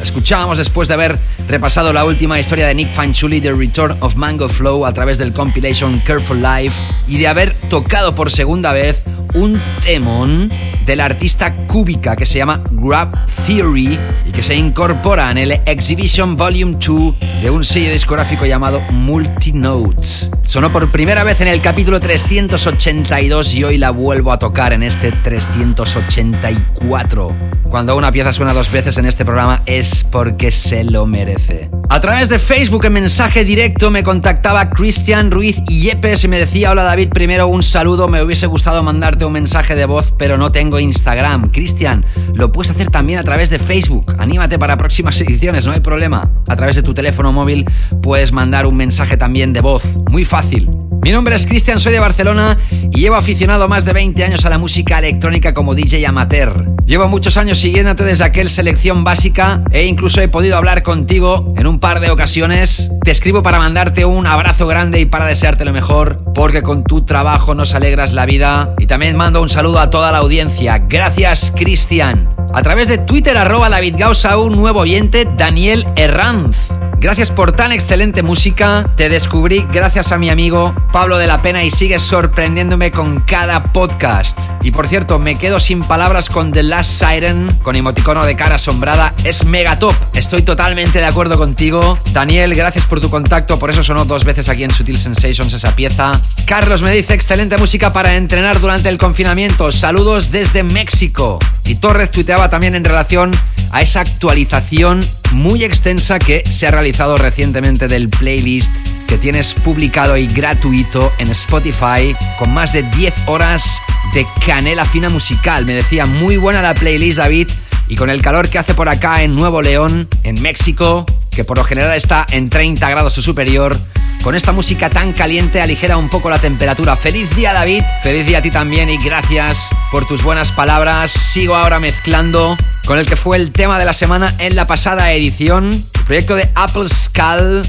Escuchábamos 0.00 0.58
después 0.58 0.86
de 0.86 0.94
haber 0.94 1.18
repasado 1.48 1.92
la 1.92 2.04
última 2.04 2.40
historia 2.40 2.66
de 2.66 2.74
Nick 2.74 2.92
Fanciulli, 2.94 3.40
The 3.40 3.52
Return 3.52 3.96
of 4.00 4.16
Mango 4.16 4.48
Flow, 4.48 4.86
a 4.86 4.92
través 4.92 5.18
del 5.18 5.32
compilation 5.32 6.00
Careful 6.00 6.42
Life, 6.42 6.76
y 7.06 7.18
de 7.18 7.28
haber 7.28 7.54
tocado 7.68 8.14
por 8.14 8.30
segunda 8.30 8.72
vez 8.72 9.04
un 9.34 9.60
temón 9.82 10.48
del 10.86 11.00
artista 11.00 11.52
cúbica 11.66 12.16
que 12.16 12.26
se 12.26 12.38
llama 12.38 12.62
Grab 12.70 13.10
Theory 13.46 13.98
y 14.26 14.32
que 14.32 14.42
se 14.42 14.54
incorpora 14.54 15.30
en 15.30 15.38
el 15.38 15.52
Exhibition 15.66 16.36
Volume 16.36 16.76
2 16.78 17.14
de 17.42 17.50
un 17.50 17.64
sello 17.64 17.90
discográfico 17.90 18.44
llamado 18.46 18.80
Multinotes. 18.90 20.30
Sonó 20.42 20.70
por 20.70 20.92
primera 20.92 21.24
vez 21.24 21.40
en 21.40 21.48
el 21.48 21.60
capítulo 21.60 21.98
382 22.00 23.54
y 23.56 23.64
hoy 23.64 23.78
la 23.78 23.90
vuelvo 23.90 24.30
a 24.32 24.38
tocar 24.38 24.72
en 24.72 24.84
este 24.84 25.10
384. 25.10 27.53
Cuando 27.74 27.96
una 27.96 28.12
pieza 28.12 28.32
suena 28.32 28.52
dos 28.52 28.70
veces 28.70 28.98
en 28.98 29.06
este 29.06 29.24
programa 29.24 29.62
es 29.66 30.04
porque 30.04 30.52
se 30.52 30.84
lo 30.84 31.06
merece. 31.06 31.70
A 31.88 32.00
través 32.00 32.28
de 32.28 32.38
Facebook 32.38 32.84
en 32.84 32.92
mensaje 32.92 33.44
directo 33.44 33.90
me 33.90 34.04
contactaba 34.04 34.70
Cristian 34.70 35.32
Ruiz 35.32 35.60
Yepes 35.64 36.22
y 36.22 36.28
me 36.28 36.38
decía, 36.38 36.70
hola 36.70 36.84
David, 36.84 37.08
primero 37.08 37.48
un 37.48 37.64
saludo, 37.64 38.06
me 38.06 38.22
hubiese 38.22 38.46
gustado 38.46 38.84
mandarte 38.84 39.24
un 39.24 39.32
mensaje 39.32 39.74
de 39.74 39.86
voz, 39.86 40.14
pero 40.16 40.38
no 40.38 40.52
tengo 40.52 40.78
Instagram. 40.78 41.50
Cristian, 41.50 42.06
lo 42.32 42.52
puedes 42.52 42.70
hacer 42.70 42.90
también 42.90 43.18
a 43.18 43.24
través 43.24 43.50
de 43.50 43.58
Facebook. 43.58 44.14
Anímate 44.20 44.56
para 44.56 44.76
próximas 44.76 45.20
ediciones, 45.20 45.66
no 45.66 45.72
hay 45.72 45.80
problema. 45.80 46.30
A 46.46 46.54
través 46.54 46.76
de 46.76 46.84
tu 46.84 46.94
teléfono 46.94 47.32
móvil 47.32 47.64
puedes 48.00 48.30
mandar 48.30 48.66
un 48.66 48.76
mensaje 48.76 49.16
también 49.16 49.52
de 49.52 49.62
voz. 49.62 49.82
Muy 50.08 50.24
fácil. 50.24 50.70
Mi 51.02 51.10
nombre 51.10 51.34
es 51.34 51.44
Cristian, 51.44 51.80
soy 51.80 51.92
de 51.92 51.98
Barcelona 51.98 52.56
y 52.70 53.00
llevo 53.00 53.16
aficionado 53.16 53.68
más 53.68 53.84
de 53.84 53.92
20 53.92 54.24
años 54.24 54.44
a 54.46 54.48
la 54.50 54.58
música 54.58 55.00
electrónica 55.00 55.52
como 55.52 55.74
DJ 55.74 56.06
amateur. 56.06 56.63
Llevo 56.86 57.08
muchos 57.08 57.38
años 57.38 57.58
siguiéndote 57.58 58.04
desde 58.04 58.24
aquel 58.24 58.50
selección 58.50 59.04
básica 59.04 59.62
e 59.70 59.86
incluso 59.86 60.20
he 60.20 60.28
podido 60.28 60.58
hablar 60.58 60.82
contigo 60.82 61.54
en 61.56 61.66
un 61.66 61.80
par 61.80 62.00
de 62.00 62.10
ocasiones. 62.10 62.90
Te 63.02 63.10
escribo 63.10 63.42
para 63.42 63.58
mandarte 63.58 64.04
un 64.04 64.26
abrazo 64.26 64.66
grande 64.66 65.00
y 65.00 65.06
para 65.06 65.24
desearte 65.24 65.64
lo 65.64 65.72
mejor, 65.72 66.22
porque 66.34 66.62
con 66.62 66.84
tu 66.84 67.04
trabajo 67.06 67.54
nos 67.54 67.74
alegras 67.74 68.12
la 68.12 68.26
vida. 68.26 68.74
Y 68.78 68.86
también 68.86 69.16
mando 69.16 69.40
un 69.40 69.48
saludo 69.48 69.80
a 69.80 69.88
toda 69.88 70.12
la 70.12 70.18
audiencia. 70.18 70.78
Gracias, 70.86 71.52
Cristian. 71.56 72.28
A 72.52 72.62
través 72.62 72.88
de 72.88 72.98
Twitter, 72.98 73.36
arroba 73.38 73.70
David 73.70 73.96
Gausa, 73.98 74.36
un 74.36 74.54
nuevo 74.54 74.80
oyente, 74.80 75.26
Daniel 75.38 75.86
Herranz. 75.96 76.68
Gracias 77.00 77.30
por 77.30 77.52
tan 77.52 77.72
excelente 77.72 78.22
música. 78.22 78.90
Te 78.96 79.08
descubrí 79.08 79.66
gracias 79.72 80.12
a 80.12 80.18
mi 80.18 80.28
amigo 80.28 80.74
Pablo 80.92 81.18
de 81.18 81.26
la 81.26 81.40
Pena 81.40 81.64
y 81.64 81.70
sigues 81.70 82.02
sorprendiéndome 82.02 82.92
con 82.92 83.20
cada 83.20 83.72
podcast. 83.72 84.38
Y 84.64 84.70
por 84.70 84.88
cierto, 84.88 85.18
me 85.18 85.36
quedo 85.36 85.60
sin 85.60 85.82
palabras 85.82 86.30
con 86.30 86.50
The 86.50 86.62
Last 86.62 86.90
Siren, 86.90 87.54
con 87.62 87.76
emoticono 87.76 88.24
de 88.24 88.34
cara 88.34 88.54
asombrada. 88.54 89.12
Es 89.22 89.44
mega 89.44 89.78
top. 89.78 89.94
Estoy 90.14 90.40
totalmente 90.40 91.00
de 91.00 91.04
acuerdo 91.04 91.36
contigo. 91.36 91.98
Daniel, 92.14 92.54
gracias 92.54 92.86
por 92.86 92.98
tu 92.98 93.10
contacto. 93.10 93.58
Por 93.58 93.70
eso 93.70 93.84
sonó 93.84 94.06
dos 94.06 94.24
veces 94.24 94.48
aquí 94.48 94.64
en 94.64 94.70
Sutil 94.70 94.96
Sensations 94.96 95.52
esa 95.52 95.76
pieza. 95.76 96.18
Carlos 96.46 96.80
me 96.80 96.90
dice 96.92 97.12
excelente 97.12 97.58
música 97.58 97.92
para 97.92 98.16
entrenar 98.16 98.58
durante 98.58 98.88
el 98.88 98.96
confinamiento. 98.96 99.70
Saludos 99.70 100.30
desde 100.30 100.62
México. 100.62 101.38
Y 101.66 101.74
Torres 101.74 102.10
tuiteaba 102.10 102.48
también 102.48 102.74
en 102.74 102.84
relación 102.84 103.32
a 103.70 103.82
esa 103.82 104.00
actualización 104.00 105.00
muy 105.32 105.62
extensa 105.62 106.18
que 106.18 106.42
se 106.48 106.66
ha 106.66 106.70
realizado 106.70 107.18
recientemente 107.18 107.86
del 107.86 108.08
playlist 108.08 108.72
que 109.06 109.18
tienes 109.18 109.52
publicado 109.52 110.16
y 110.16 110.26
gratuito 110.26 111.12
en 111.18 111.30
Spotify 111.32 112.16
con 112.38 112.54
más 112.54 112.72
de 112.72 112.82
10 112.82 113.14
horas 113.26 113.80
de 114.14 114.26
canela 114.46 114.84
fina 114.84 115.08
musical. 115.08 115.66
Me 115.66 115.74
decía, 115.74 116.06
muy 116.06 116.36
buena 116.36 116.62
la 116.62 116.74
playlist 116.74 117.18
David 117.18 117.50
y 117.88 117.96
con 117.96 118.10
el 118.10 118.22
calor 118.22 118.48
que 118.48 118.58
hace 118.58 118.72
por 118.72 118.88
acá 118.88 119.22
en 119.22 119.34
Nuevo 119.34 119.60
León, 119.60 120.08
en 120.22 120.40
México, 120.40 121.04
que 121.32 121.42
por 121.42 121.58
lo 121.58 121.64
general 121.64 121.94
está 121.96 122.24
en 122.30 122.48
30 122.48 122.88
grados 122.88 123.18
o 123.18 123.22
superior, 123.22 123.76
con 124.22 124.36
esta 124.36 124.52
música 124.52 124.88
tan 124.88 125.12
caliente 125.12 125.60
aligera 125.60 125.96
un 125.96 126.08
poco 126.08 126.30
la 126.30 126.38
temperatura. 126.38 126.94
Feliz 126.94 127.28
día 127.34 127.52
David, 127.52 127.82
feliz 128.02 128.24
día 128.24 128.38
a 128.38 128.42
ti 128.42 128.50
también 128.50 128.88
y 128.88 128.98
gracias 128.98 129.68
por 129.90 130.06
tus 130.06 130.22
buenas 130.22 130.52
palabras. 130.52 131.10
Sigo 131.10 131.56
ahora 131.56 131.80
mezclando 131.80 132.56
con 132.86 133.00
el 133.00 133.06
que 133.06 133.16
fue 133.16 133.36
el 133.36 133.50
tema 133.50 133.78
de 133.80 133.84
la 133.84 133.92
semana 133.92 134.32
en 134.38 134.54
la 134.54 134.66
pasada 134.66 135.12
edición, 135.12 135.70
el 135.70 136.04
proyecto 136.04 136.36
de 136.36 136.48
Apple 136.54 136.88
Skull 136.88 137.62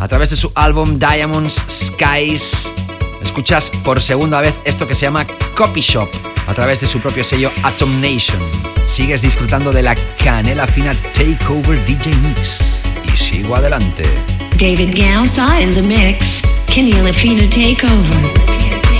a 0.00 0.08
través 0.08 0.30
de 0.30 0.36
su 0.36 0.50
álbum 0.54 0.98
Diamonds 0.98 1.64
Skies. 1.68 2.72
Escuchas 3.22 3.70
por 3.84 4.00
segunda 4.00 4.40
vez 4.40 4.54
esto 4.64 4.86
que 4.86 4.94
se 4.94 5.02
llama 5.06 5.26
Copy 5.56 5.80
Shop 5.80 6.08
a 6.46 6.54
través 6.54 6.80
de 6.80 6.86
su 6.86 7.00
propio 7.00 7.24
sello 7.24 7.50
Atom 7.62 8.00
Nation. 8.00 8.38
Sigues 8.90 9.22
disfrutando 9.22 9.72
de 9.72 9.82
la 9.82 9.94
canela 10.22 10.66
fina 10.66 10.92
Takeover 11.14 11.82
DJ 11.86 12.14
Mix 12.16 12.60
y 13.04 13.16
sigo 13.16 13.56
adelante. 13.56 14.04
David 14.58 14.94
Gausa 14.96 15.60
in 15.60 15.70
the 15.70 15.82
mix. 15.82 16.42
Canela 16.66 17.12
Fina 17.12 17.48
Takeover. 17.48 18.91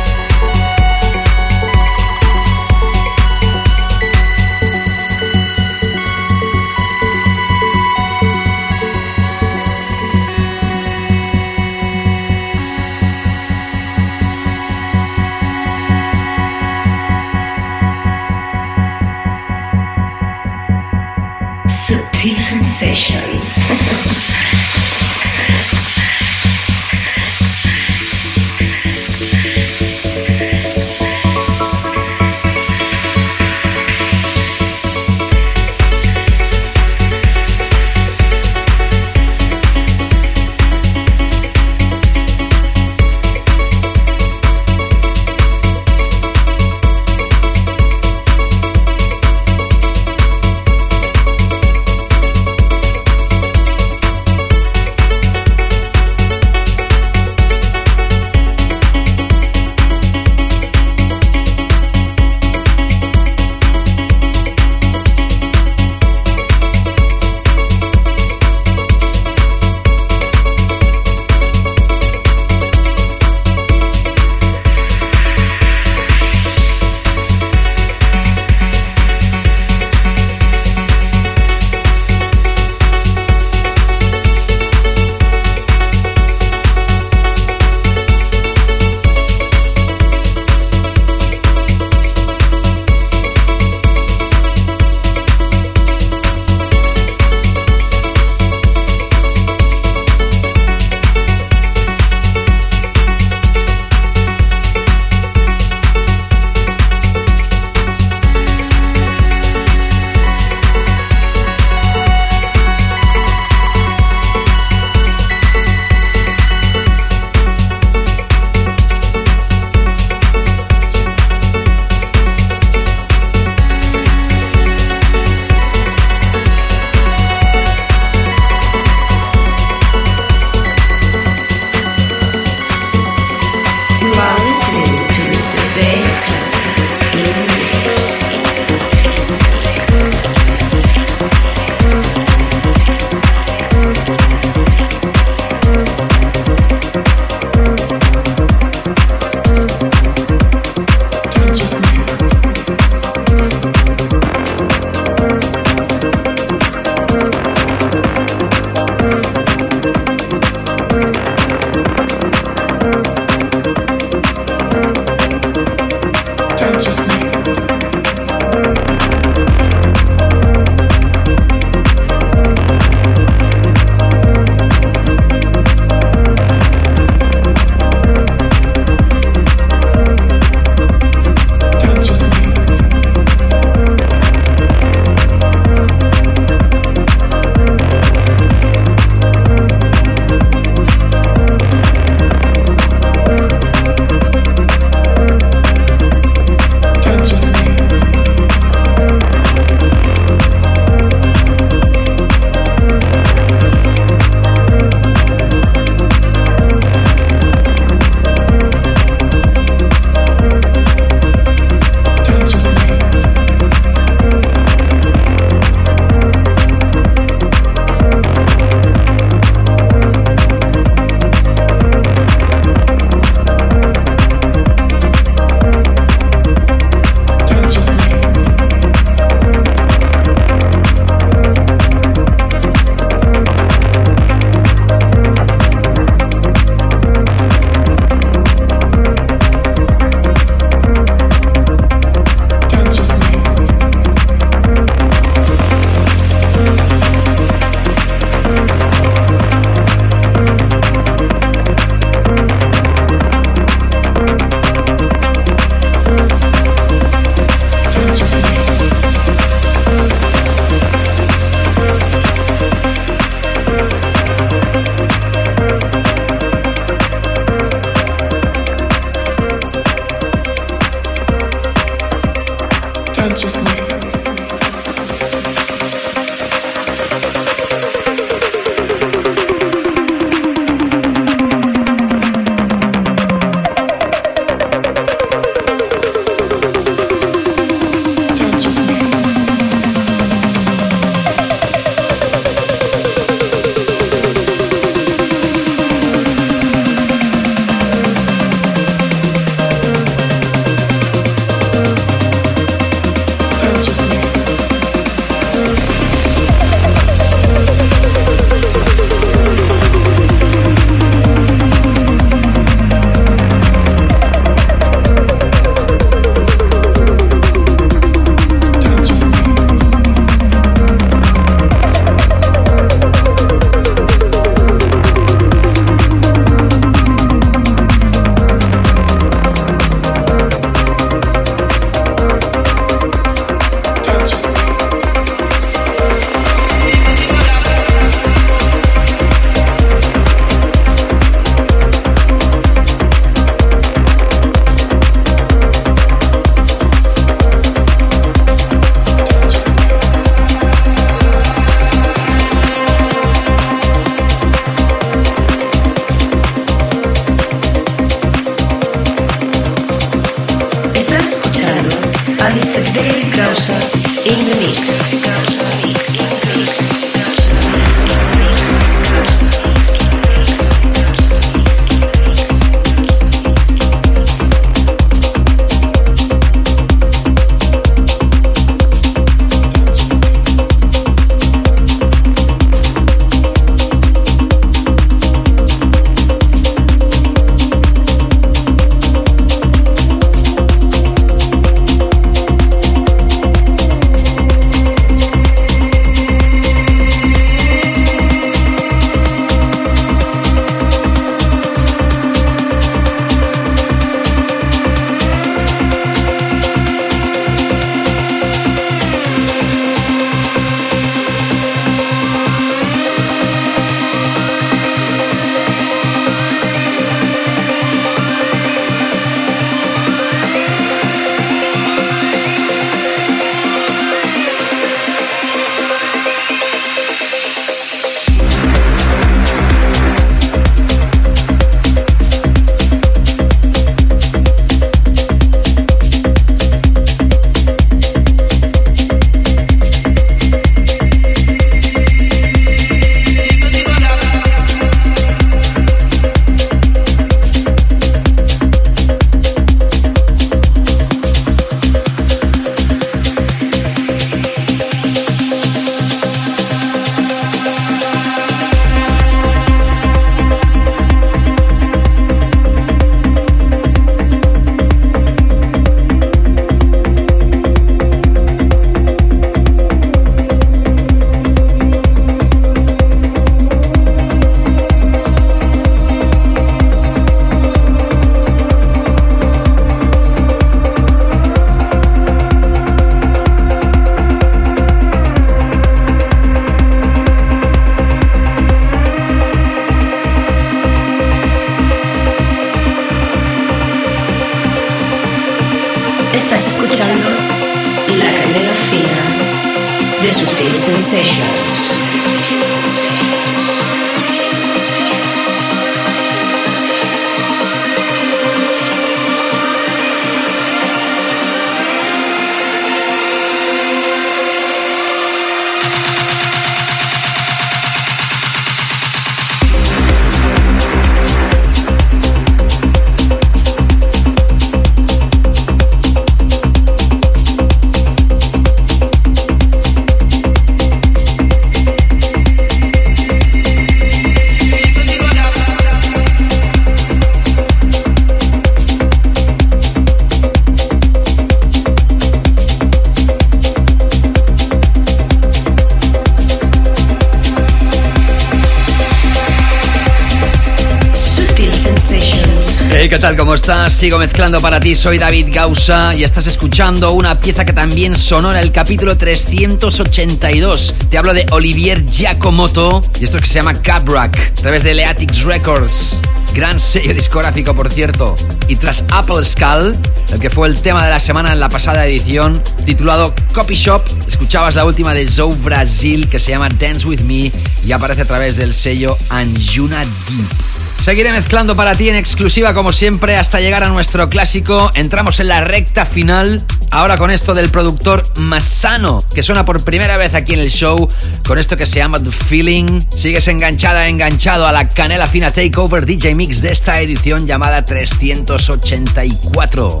Sigo 553.96 554.18
mezclando 554.18 554.60
para 554.60 554.78
ti, 554.78 554.94
soy 554.94 555.16
David 555.16 555.46
Gausa 555.50 556.14
y 556.14 556.22
estás 556.22 556.46
escuchando 556.46 557.12
una 557.12 557.40
pieza 557.40 557.64
que 557.64 557.72
también 557.72 558.14
sonó 558.14 558.52
en 558.52 558.58
el 558.58 558.70
capítulo 558.70 559.16
382. 559.16 560.94
Te 561.08 561.16
hablo 561.16 561.32
de 561.32 561.46
Olivier 561.50 562.04
Giacomoto 562.04 563.02
y 563.18 563.24
esto 563.24 563.38
que 563.38 563.46
se 563.46 563.54
llama 563.54 563.80
Cabrack, 563.80 564.38
a 564.38 564.54
través 564.60 564.84
de 564.84 564.92
Leatix 564.92 565.44
Records. 565.44 566.20
Gran 566.54 566.78
sello 566.78 567.14
discográfico, 567.14 567.74
por 567.74 567.90
cierto. 567.90 568.36
Y 568.68 568.76
tras 568.76 569.02
Apple 569.10 569.42
Skull, 569.42 569.96
el 570.30 570.40
que 570.40 570.50
fue 570.50 570.68
el 570.68 570.78
tema 570.78 571.02
de 571.02 571.10
la 571.10 571.18
semana 571.18 571.54
en 571.54 571.58
la 571.58 571.70
pasada 571.70 572.04
edición, 572.04 572.62
titulado 572.84 573.34
Copy 573.54 573.76
Shop, 573.76 574.04
escuchabas 574.28 574.74
la 574.74 574.84
última 574.84 575.14
de 575.14 575.26
Zoe 575.26 575.54
Brasil 575.64 576.28
que 576.28 576.38
se 576.38 576.50
llama 576.50 576.68
Dance 576.68 577.06
With 577.06 577.20
Me 577.20 577.50
y 577.82 577.92
aparece 577.92 578.20
a 578.20 578.26
través 578.26 578.56
del 578.56 578.74
sello 578.74 579.16
Anjuna 579.30 580.00
Deep. 580.00 580.65
Seguiré 581.06 581.30
mezclando 581.30 581.76
para 581.76 581.94
ti 581.94 582.08
en 582.08 582.16
exclusiva 582.16 582.74
como 582.74 582.90
siempre 582.90 583.36
hasta 583.36 583.60
llegar 583.60 583.84
a 583.84 583.90
nuestro 583.90 584.28
clásico. 584.28 584.90
Entramos 584.96 585.38
en 585.38 585.46
la 585.46 585.60
recta 585.60 586.04
final. 586.04 586.66
Ahora 586.90 587.16
con 587.16 587.30
esto 587.30 587.54
del 587.54 587.68
productor 587.68 588.24
Masano, 588.40 589.22
que 589.32 589.44
suena 589.44 589.64
por 589.64 589.84
primera 589.84 590.16
vez 590.16 590.34
aquí 590.34 590.54
en 590.54 590.58
el 590.58 590.72
show, 590.72 591.08
con 591.46 591.60
esto 591.60 591.76
que 591.76 591.86
se 591.86 592.00
llama 592.00 592.18
The 592.18 592.32
Feeling. 592.32 593.02
Sigues 593.08 593.46
enganchada, 593.46 594.08
enganchado 594.08 594.66
a 594.66 594.72
la 594.72 594.88
canela 594.88 595.28
fina 595.28 595.52
Takeover 595.52 596.06
DJ 596.06 596.34
Mix 596.34 596.60
de 596.60 596.72
esta 596.72 597.00
edición 597.00 597.46
llamada 597.46 597.84
384. 597.84 600.00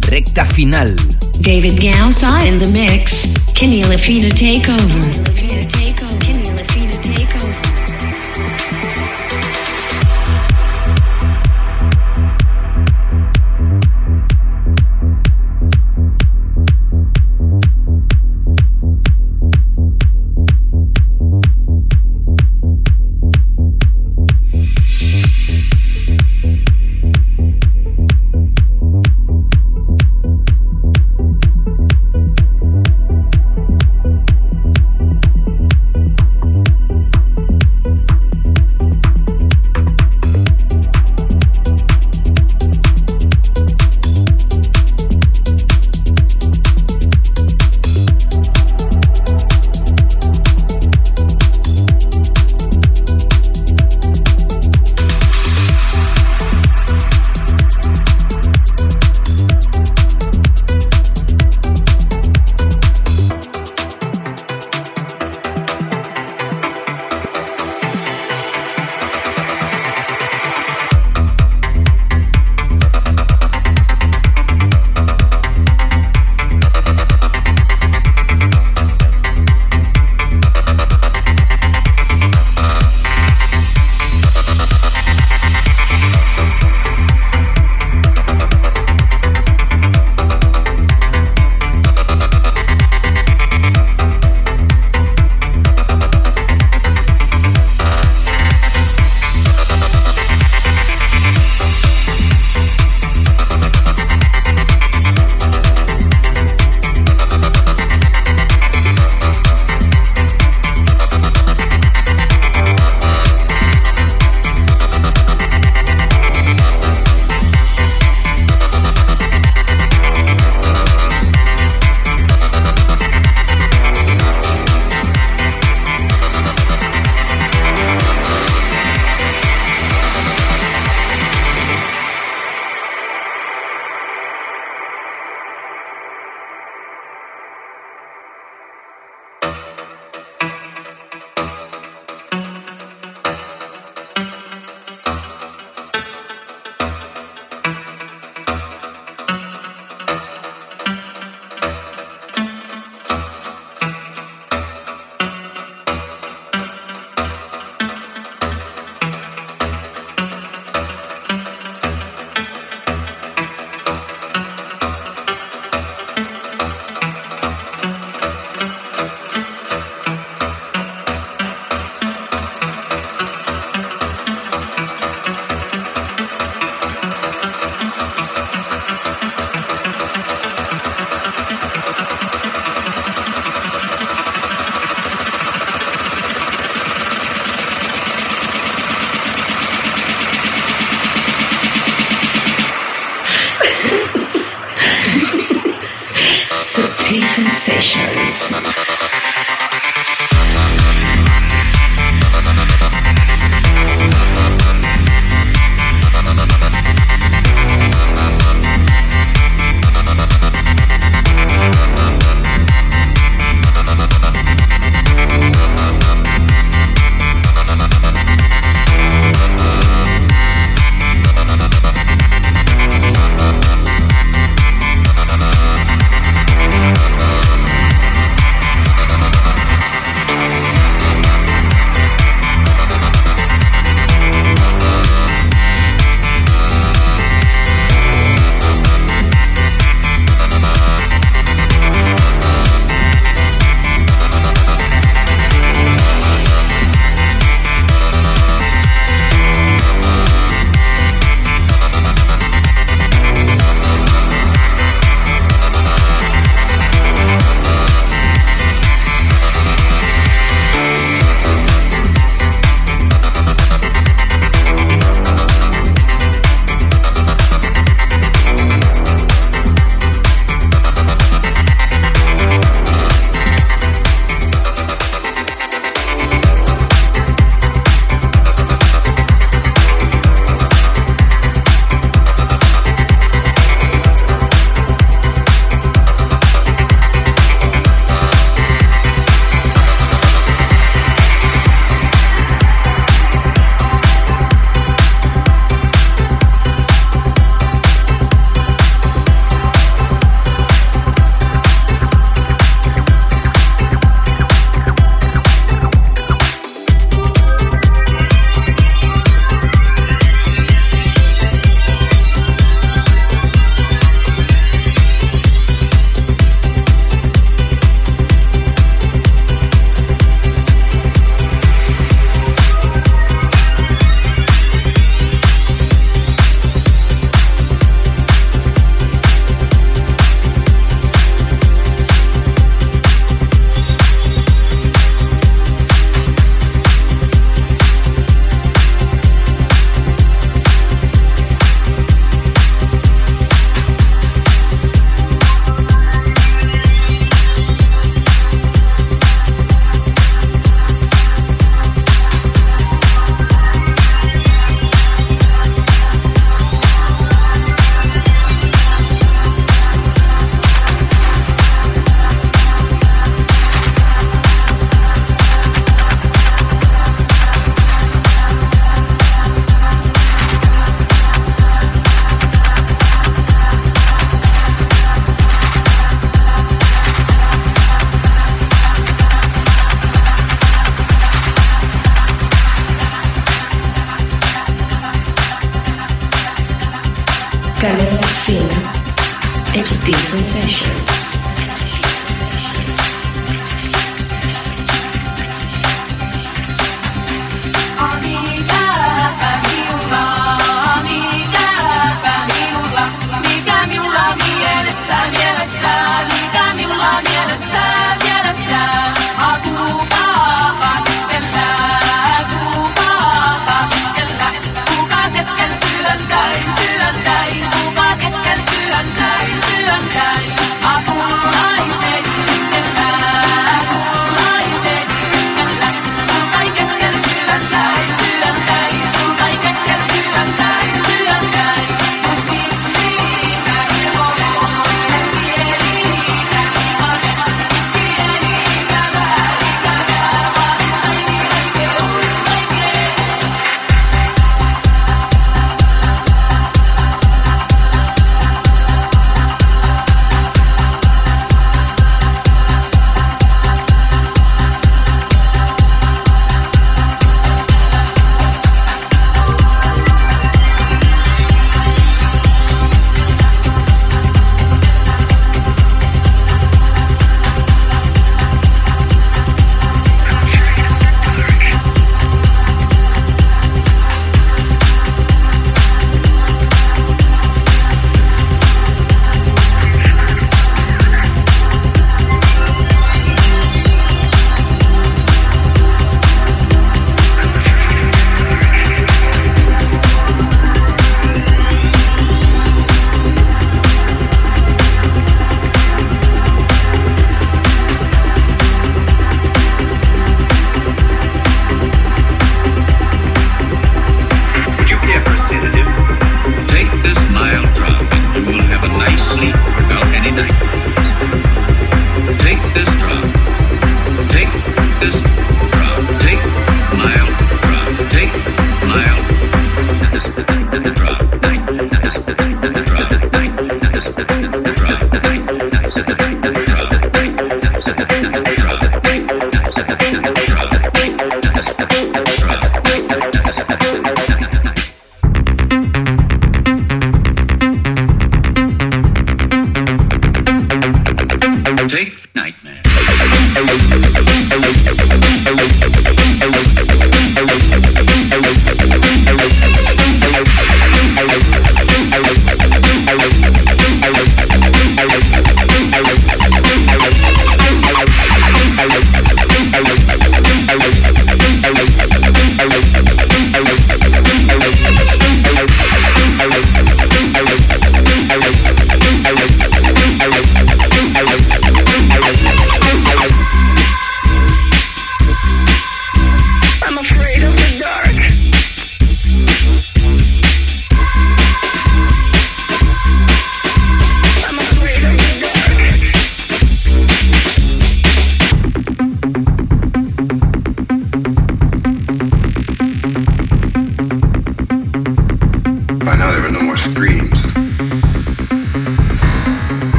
Recta 0.00 0.44
final. 0.44 0.94
David 1.38 1.90
Gausa 1.90 2.46
in 2.46 2.58
the 2.58 2.68
mix. 2.68 3.28
Kenny 3.54 3.82
Lafina 3.82 4.28
takeover. 4.28 5.81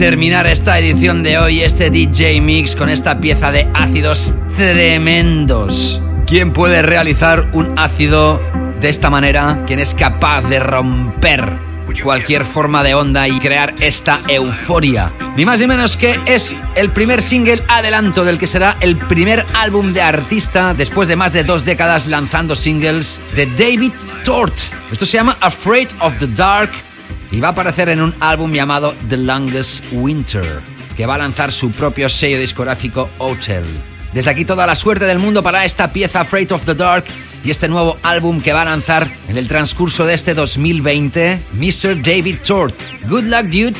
Terminar 0.00 0.46
esta 0.46 0.78
edición 0.78 1.22
de 1.22 1.36
hoy, 1.36 1.60
este 1.60 1.90
DJ 1.90 2.40
Mix 2.40 2.74
con 2.74 2.88
esta 2.88 3.20
pieza 3.20 3.52
de 3.52 3.68
ácidos 3.74 4.32
tremendos. 4.56 6.00
¿Quién 6.26 6.54
puede 6.54 6.80
realizar 6.80 7.50
un 7.52 7.78
ácido 7.78 8.40
de 8.80 8.88
esta 8.88 9.10
manera? 9.10 9.62
¿Quién 9.66 9.78
es 9.78 9.92
capaz 9.92 10.48
de 10.48 10.58
romper 10.58 11.58
cualquier 12.02 12.46
forma 12.46 12.82
de 12.82 12.94
onda 12.94 13.28
y 13.28 13.38
crear 13.40 13.74
esta 13.80 14.22
euforia? 14.26 15.12
Ni 15.36 15.44
más 15.44 15.60
ni 15.60 15.66
menos 15.66 15.98
que 15.98 16.18
es 16.24 16.56
el 16.76 16.92
primer 16.92 17.20
single 17.20 17.62
adelanto 17.68 18.24
del 18.24 18.38
que 18.38 18.46
será 18.46 18.78
el 18.80 18.96
primer 18.96 19.44
álbum 19.52 19.92
de 19.92 20.00
artista 20.00 20.72
después 20.72 21.08
de 21.08 21.16
más 21.16 21.34
de 21.34 21.44
dos 21.44 21.66
décadas 21.66 22.06
lanzando 22.06 22.56
singles 22.56 23.20
de 23.36 23.44
David 23.44 23.92
Tort. 24.24 24.54
Esto 24.90 25.04
se 25.04 25.18
llama 25.18 25.36
Afraid 25.42 25.88
of 26.00 26.14
the 26.18 26.26
Dark 26.26 26.70
y 27.30 27.40
va 27.40 27.48
a 27.48 27.50
aparecer 27.52 27.88
en 27.88 28.00
un 28.00 28.14
álbum 28.20 28.52
llamado 28.52 28.94
The 29.08 29.16
Longest 29.16 29.84
Winter, 29.92 30.60
que 30.96 31.06
va 31.06 31.14
a 31.14 31.18
lanzar 31.18 31.52
su 31.52 31.70
propio 31.72 32.08
sello 32.08 32.38
discográfico 32.38 33.08
Hotel. 33.18 33.64
Desde 34.12 34.30
aquí 34.30 34.44
toda 34.44 34.66
la 34.66 34.74
suerte 34.74 35.04
del 35.04 35.18
mundo 35.18 35.42
para 35.42 35.64
esta 35.64 35.92
pieza 35.92 36.22
Afraid 36.22 36.52
of 36.52 36.64
the 36.64 36.74
Dark 36.74 37.04
y 37.44 37.50
este 37.50 37.68
nuevo 37.68 37.96
álbum 38.02 38.40
que 38.40 38.52
va 38.52 38.62
a 38.62 38.66
lanzar 38.66 39.08
en 39.28 39.36
el 39.36 39.46
transcurso 39.46 40.04
de 40.04 40.14
este 40.14 40.34
2020, 40.34 41.40
Mr. 41.54 42.02
David 42.02 42.38
Tort. 42.46 42.74
Good 43.08 43.24
luck, 43.24 43.44
dude. 43.44 43.76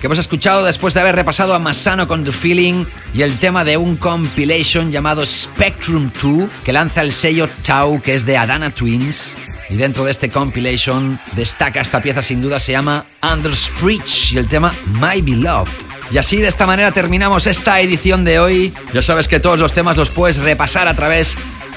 Que 0.00 0.06
hemos 0.06 0.18
escuchado 0.18 0.64
después 0.64 0.92
de 0.92 1.00
haber 1.00 1.16
repasado 1.16 1.54
a 1.54 1.58
Masano 1.58 2.06
con 2.06 2.24
The 2.24 2.32
Feeling 2.32 2.84
y 3.14 3.22
el 3.22 3.38
tema 3.38 3.64
de 3.64 3.76
un 3.76 3.96
compilation 3.96 4.90
llamado 4.90 5.24
Spectrum 5.24 6.10
2 6.22 6.50
que 6.64 6.72
lanza 6.72 7.00
el 7.00 7.12
sello 7.12 7.48
Tau 7.64 8.02
que 8.02 8.14
es 8.14 8.26
de 8.26 8.36
Adana 8.36 8.70
Twins. 8.70 9.36
Y 9.70 9.76
dentro 9.76 10.04
de 10.04 10.10
este 10.10 10.30
compilation 10.30 11.18
destaca 11.32 11.80
esta 11.80 12.02
pieza 12.02 12.22
sin 12.22 12.42
duda, 12.42 12.58
se 12.58 12.72
llama 12.72 13.06
Under 13.22 13.54
Speech 13.54 14.32
y 14.32 14.38
el 14.38 14.48
tema 14.48 14.74
My 15.00 15.20
Beloved. 15.20 15.72
Y 16.10 16.18
así 16.18 16.36
de 16.36 16.48
esta 16.48 16.66
manera 16.66 16.92
terminamos 16.92 17.46
esta 17.46 17.80
edición 17.80 18.24
de 18.24 18.38
hoy. 18.38 18.74
Ya 18.92 19.02
sabes 19.02 19.26
que 19.26 19.40
todos 19.40 19.58
los 19.58 19.72
temas 19.72 19.96
los 19.96 20.10
puedes 20.10 20.36
repasar 20.38 20.86
a 20.86 20.94
través 20.94 21.36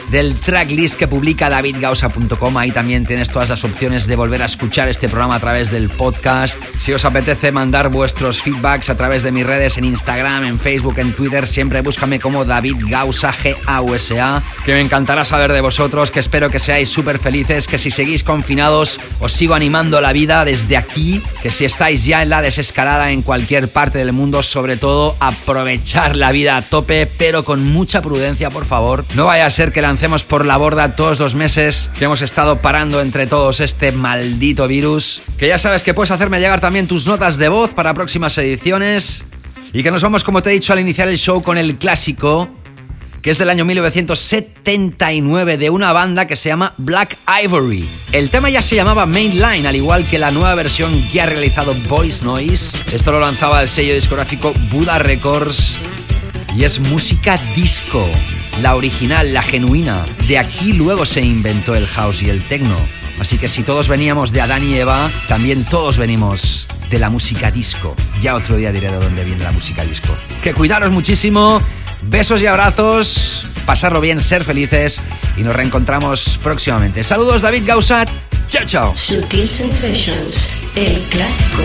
del 0.10 0.36
tracklist 0.40 0.96
que 0.96 1.08
publica 1.08 1.50
davidgausa.com. 1.50 2.58
Ahí 2.58 2.72
también 2.72 3.06
tienes 3.06 3.30
todas 3.30 3.50
las 3.50 3.64
opciones 3.64 4.08
de 4.08 4.16
volver 4.16 4.42
a 4.42 4.46
escuchar 4.46 4.90
este 4.90 5.10
programa 5.10 5.36
a 5.36 5.40
través 5.40 5.72
del 5.72 5.90
podcast. 5.90 6.62
Si 6.80 6.94
os 6.94 7.06
apetece 7.06 7.52
mandar 7.52 7.90
vuestros 7.90 8.42
feedbacks 8.42 8.90
a 8.90 8.96
través 8.96 9.24
de 9.24 9.32
mis 9.32 9.46
redes 9.46 9.78
en 9.78 9.86
Instagram, 9.86 10.46
en 10.46 10.60
Facebook, 10.60 11.00
en 11.00 11.14
Twitter, 11.14 11.48
siempre 11.48 11.82
búscame 11.82 12.20
como 12.20 12.46
David 12.46 12.76
Gausa, 12.88 13.34
G-A-U-S-A. 13.34 14.44
Que 14.68 14.74
me 14.74 14.82
encantará 14.82 15.24
saber 15.24 15.54
de 15.54 15.62
vosotros, 15.62 16.12
que 16.12 16.20
espero 16.20 16.50
que 16.50 16.60
seáis 16.60 16.90
súper 16.90 17.20
felices, 17.20 17.68
que 17.68 17.78
si 17.78 17.90
seguís 17.90 18.26
confinados 18.26 19.00
os 19.22 19.32
sigo 19.32 19.54
animando 19.54 20.02
la 20.02 20.12
vida 20.12 20.44
desde 20.44 20.76
aquí, 20.76 21.24
que 21.42 21.52
si 21.52 21.64
estáis 21.64 22.04
ya 22.04 22.22
en 22.22 22.28
la 22.28 22.42
desescalada 22.42 23.14
en 23.14 23.22
cualquier 23.22 23.70
parte 23.70 23.98
del 23.98 24.12
mundo, 24.12 24.44
sobre 24.44 24.76
todo 24.76 25.16
aprovechar 25.22 26.18
la 26.18 26.34
vida 26.34 26.58
a 26.58 26.64
tope, 26.64 27.06
pero 27.06 27.46
con 27.46 27.64
mucha 27.64 28.02
prudencia, 28.02 28.50
por 28.50 28.66
favor. 28.66 29.06
No 29.16 29.28
vaya 29.28 29.46
a 29.46 29.52
ser 29.52 29.72
que 29.72 29.82
lancemos 29.82 30.26
por 30.26 30.46
la 30.46 30.58
borda 30.58 30.98
todos 30.98 31.22
los 31.22 31.34
meses 31.34 31.90
que 31.98 32.04
hemos 32.04 32.22
estado 32.22 32.58
parando 32.58 33.00
entre 33.00 33.26
todos 33.26 33.62
este 33.62 33.94
maldito 33.94 34.68
virus. 34.68 35.22
Que 35.38 35.48
ya 35.48 35.60
sabes 35.60 35.82
que 35.82 35.94
puedes 35.94 36.12
hacerme 36.12 36.42
llegar 36.42 36.60
también 36.60 36.90
tus 36.90 37.08
notas 37.08 37.38
de 37.38 37.48
voz 37.48 37.74
para 37.74 37.94
próximas 37.94 38.38
ediciones. 38.38 39.24
Y 39.72 39.82
que 39.82 39.92
nos 39.92 40.04
vamos, 40.04 40.26
como 40.26 40.42
te 40.42 40.50
he 40.50 40.54
dicho 40.54 40.74
al 40.74 40.80
iniciar 40.82 41.08
el 41.08 41.18
show, 41.18 41.42
con 41.42 41.58
el 41.58 41.78
clásico, 41.78 42.50
que 43.22 43.32
es 43.32 43.38
del 43.38 43.50
año 43.50 43.66
1979, 43.66 45.58
de 45.58 45.70
una 45.70 45.94
banda 45.94 46.28
que 46.28 46.36
se 46.36 46.50
llama 46.50 46.74
Black 46.78 47.18
Ivory. 47.44 47.88
El 48.12 48.30
tema 48.30 48.50
ya 48.50 48.62
se 48.62 48.76
llamaba 48.76 49.06
Mainline, 49.06 49.66
al 49.66 49.76
igual 49.76 50.08
que 50.08 50.18
la 50.18 50.32
nueva 50.32 50.56
versión 50.56 51.08
que 51.10 51.22
ha 51.22 51.26
realizado 51.26 51.76
Voice 51.88 52.24
Noise. 52.24 52.78
Esto 52.94 53.12
lo 53.12 53.20
lanzaba 53.20 53.62
el 53.62 53.70
sello 53.70 53.94
discográfico 53.94 54.54
Buda 54.72 55.00
Records. 55.00 55.80
Y 56.56 56.64
es 56.64 56.80
música 56.80 57.38
disco, 57.56 58.08
la 58.62 58.76
original, 58.76 59.34
la 59.34 59.44
genuina. 59.44 60.06
De 60.28 60.38
aquí 60.40 60.74
luego 60.74 61.06
se 61.06 61.22
inventó 61.22 61.76
el 61.76 61.88
house 61.88 62.24
y 62.24 62.30
el 62.30 62.42
techno. 62.48 62.78
Así 63.20 63.38
que 63.38 63.48
si 63.48 63.64
todos 63.64 63.88
veníamos 63.88 64.32
de 64.32 64.42
Adán 64.42 64.64
y 64.64 64.76
Eva, 64.76 65.10
también 65.28 65.66
todos 65.66 65.98
venimos 65.98 66.68
de 66.90 67.00
la 67.00 67.10
música 67.10 67.52
disco. 67.52 67.96
Ya 68.22 68.36
otro 68.36 68.56
día 68.56 68.72
diré 68.72 68.92
de 68.92 68.98
dónde 68.98 69.24
viene 69.24 69.44
la 69.44 69.52
música 69.52 69.84
disco. 69.84 70.16
Que 70.42 70.54
cuidaros 70.54 70.92
muchísimo, 70.92 71.60
besos 72.04 72.42
y 72.42 72.48
abrazos, 72.48 73.46
pasarlo 73.66 74.02
bien, 74.02 74.20
ser 74.20 74.44
felices 74.44 75.00
y 75.38 75.42
nos 75.42 75.56
reencontramos 75.56 76.40
próximamente. 76.42 77.04
Saludos 77.04 77.42
David 77.42 77.64
Gausat, 77.66 78.10
chao 78.50 78.66
chao. 78.66 78.94
Sutil 78.98 79.48
Sensations, 79.48 80.50
el 80.76 81.02
clásico. 81.10 81.64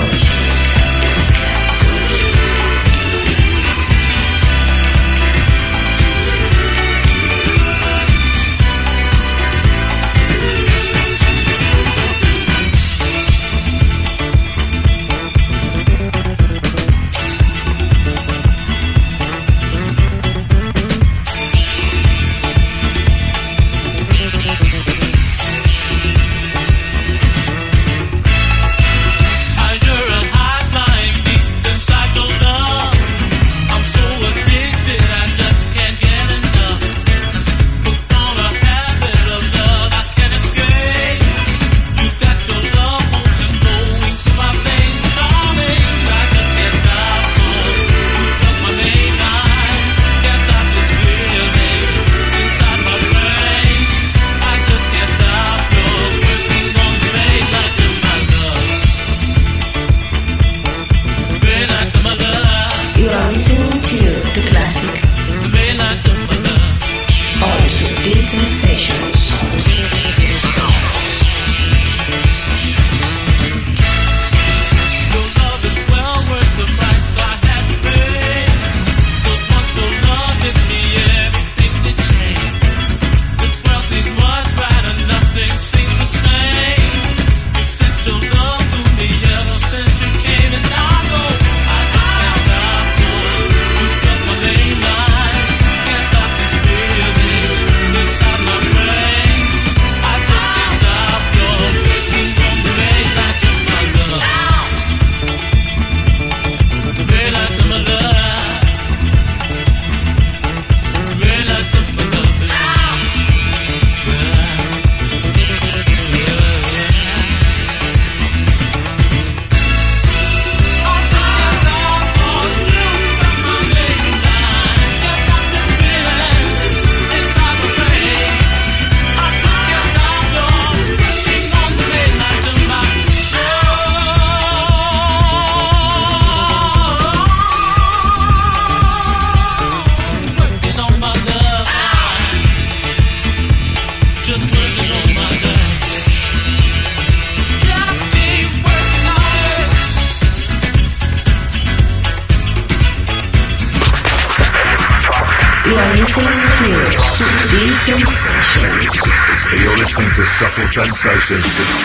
Sensations. 161.33 161.82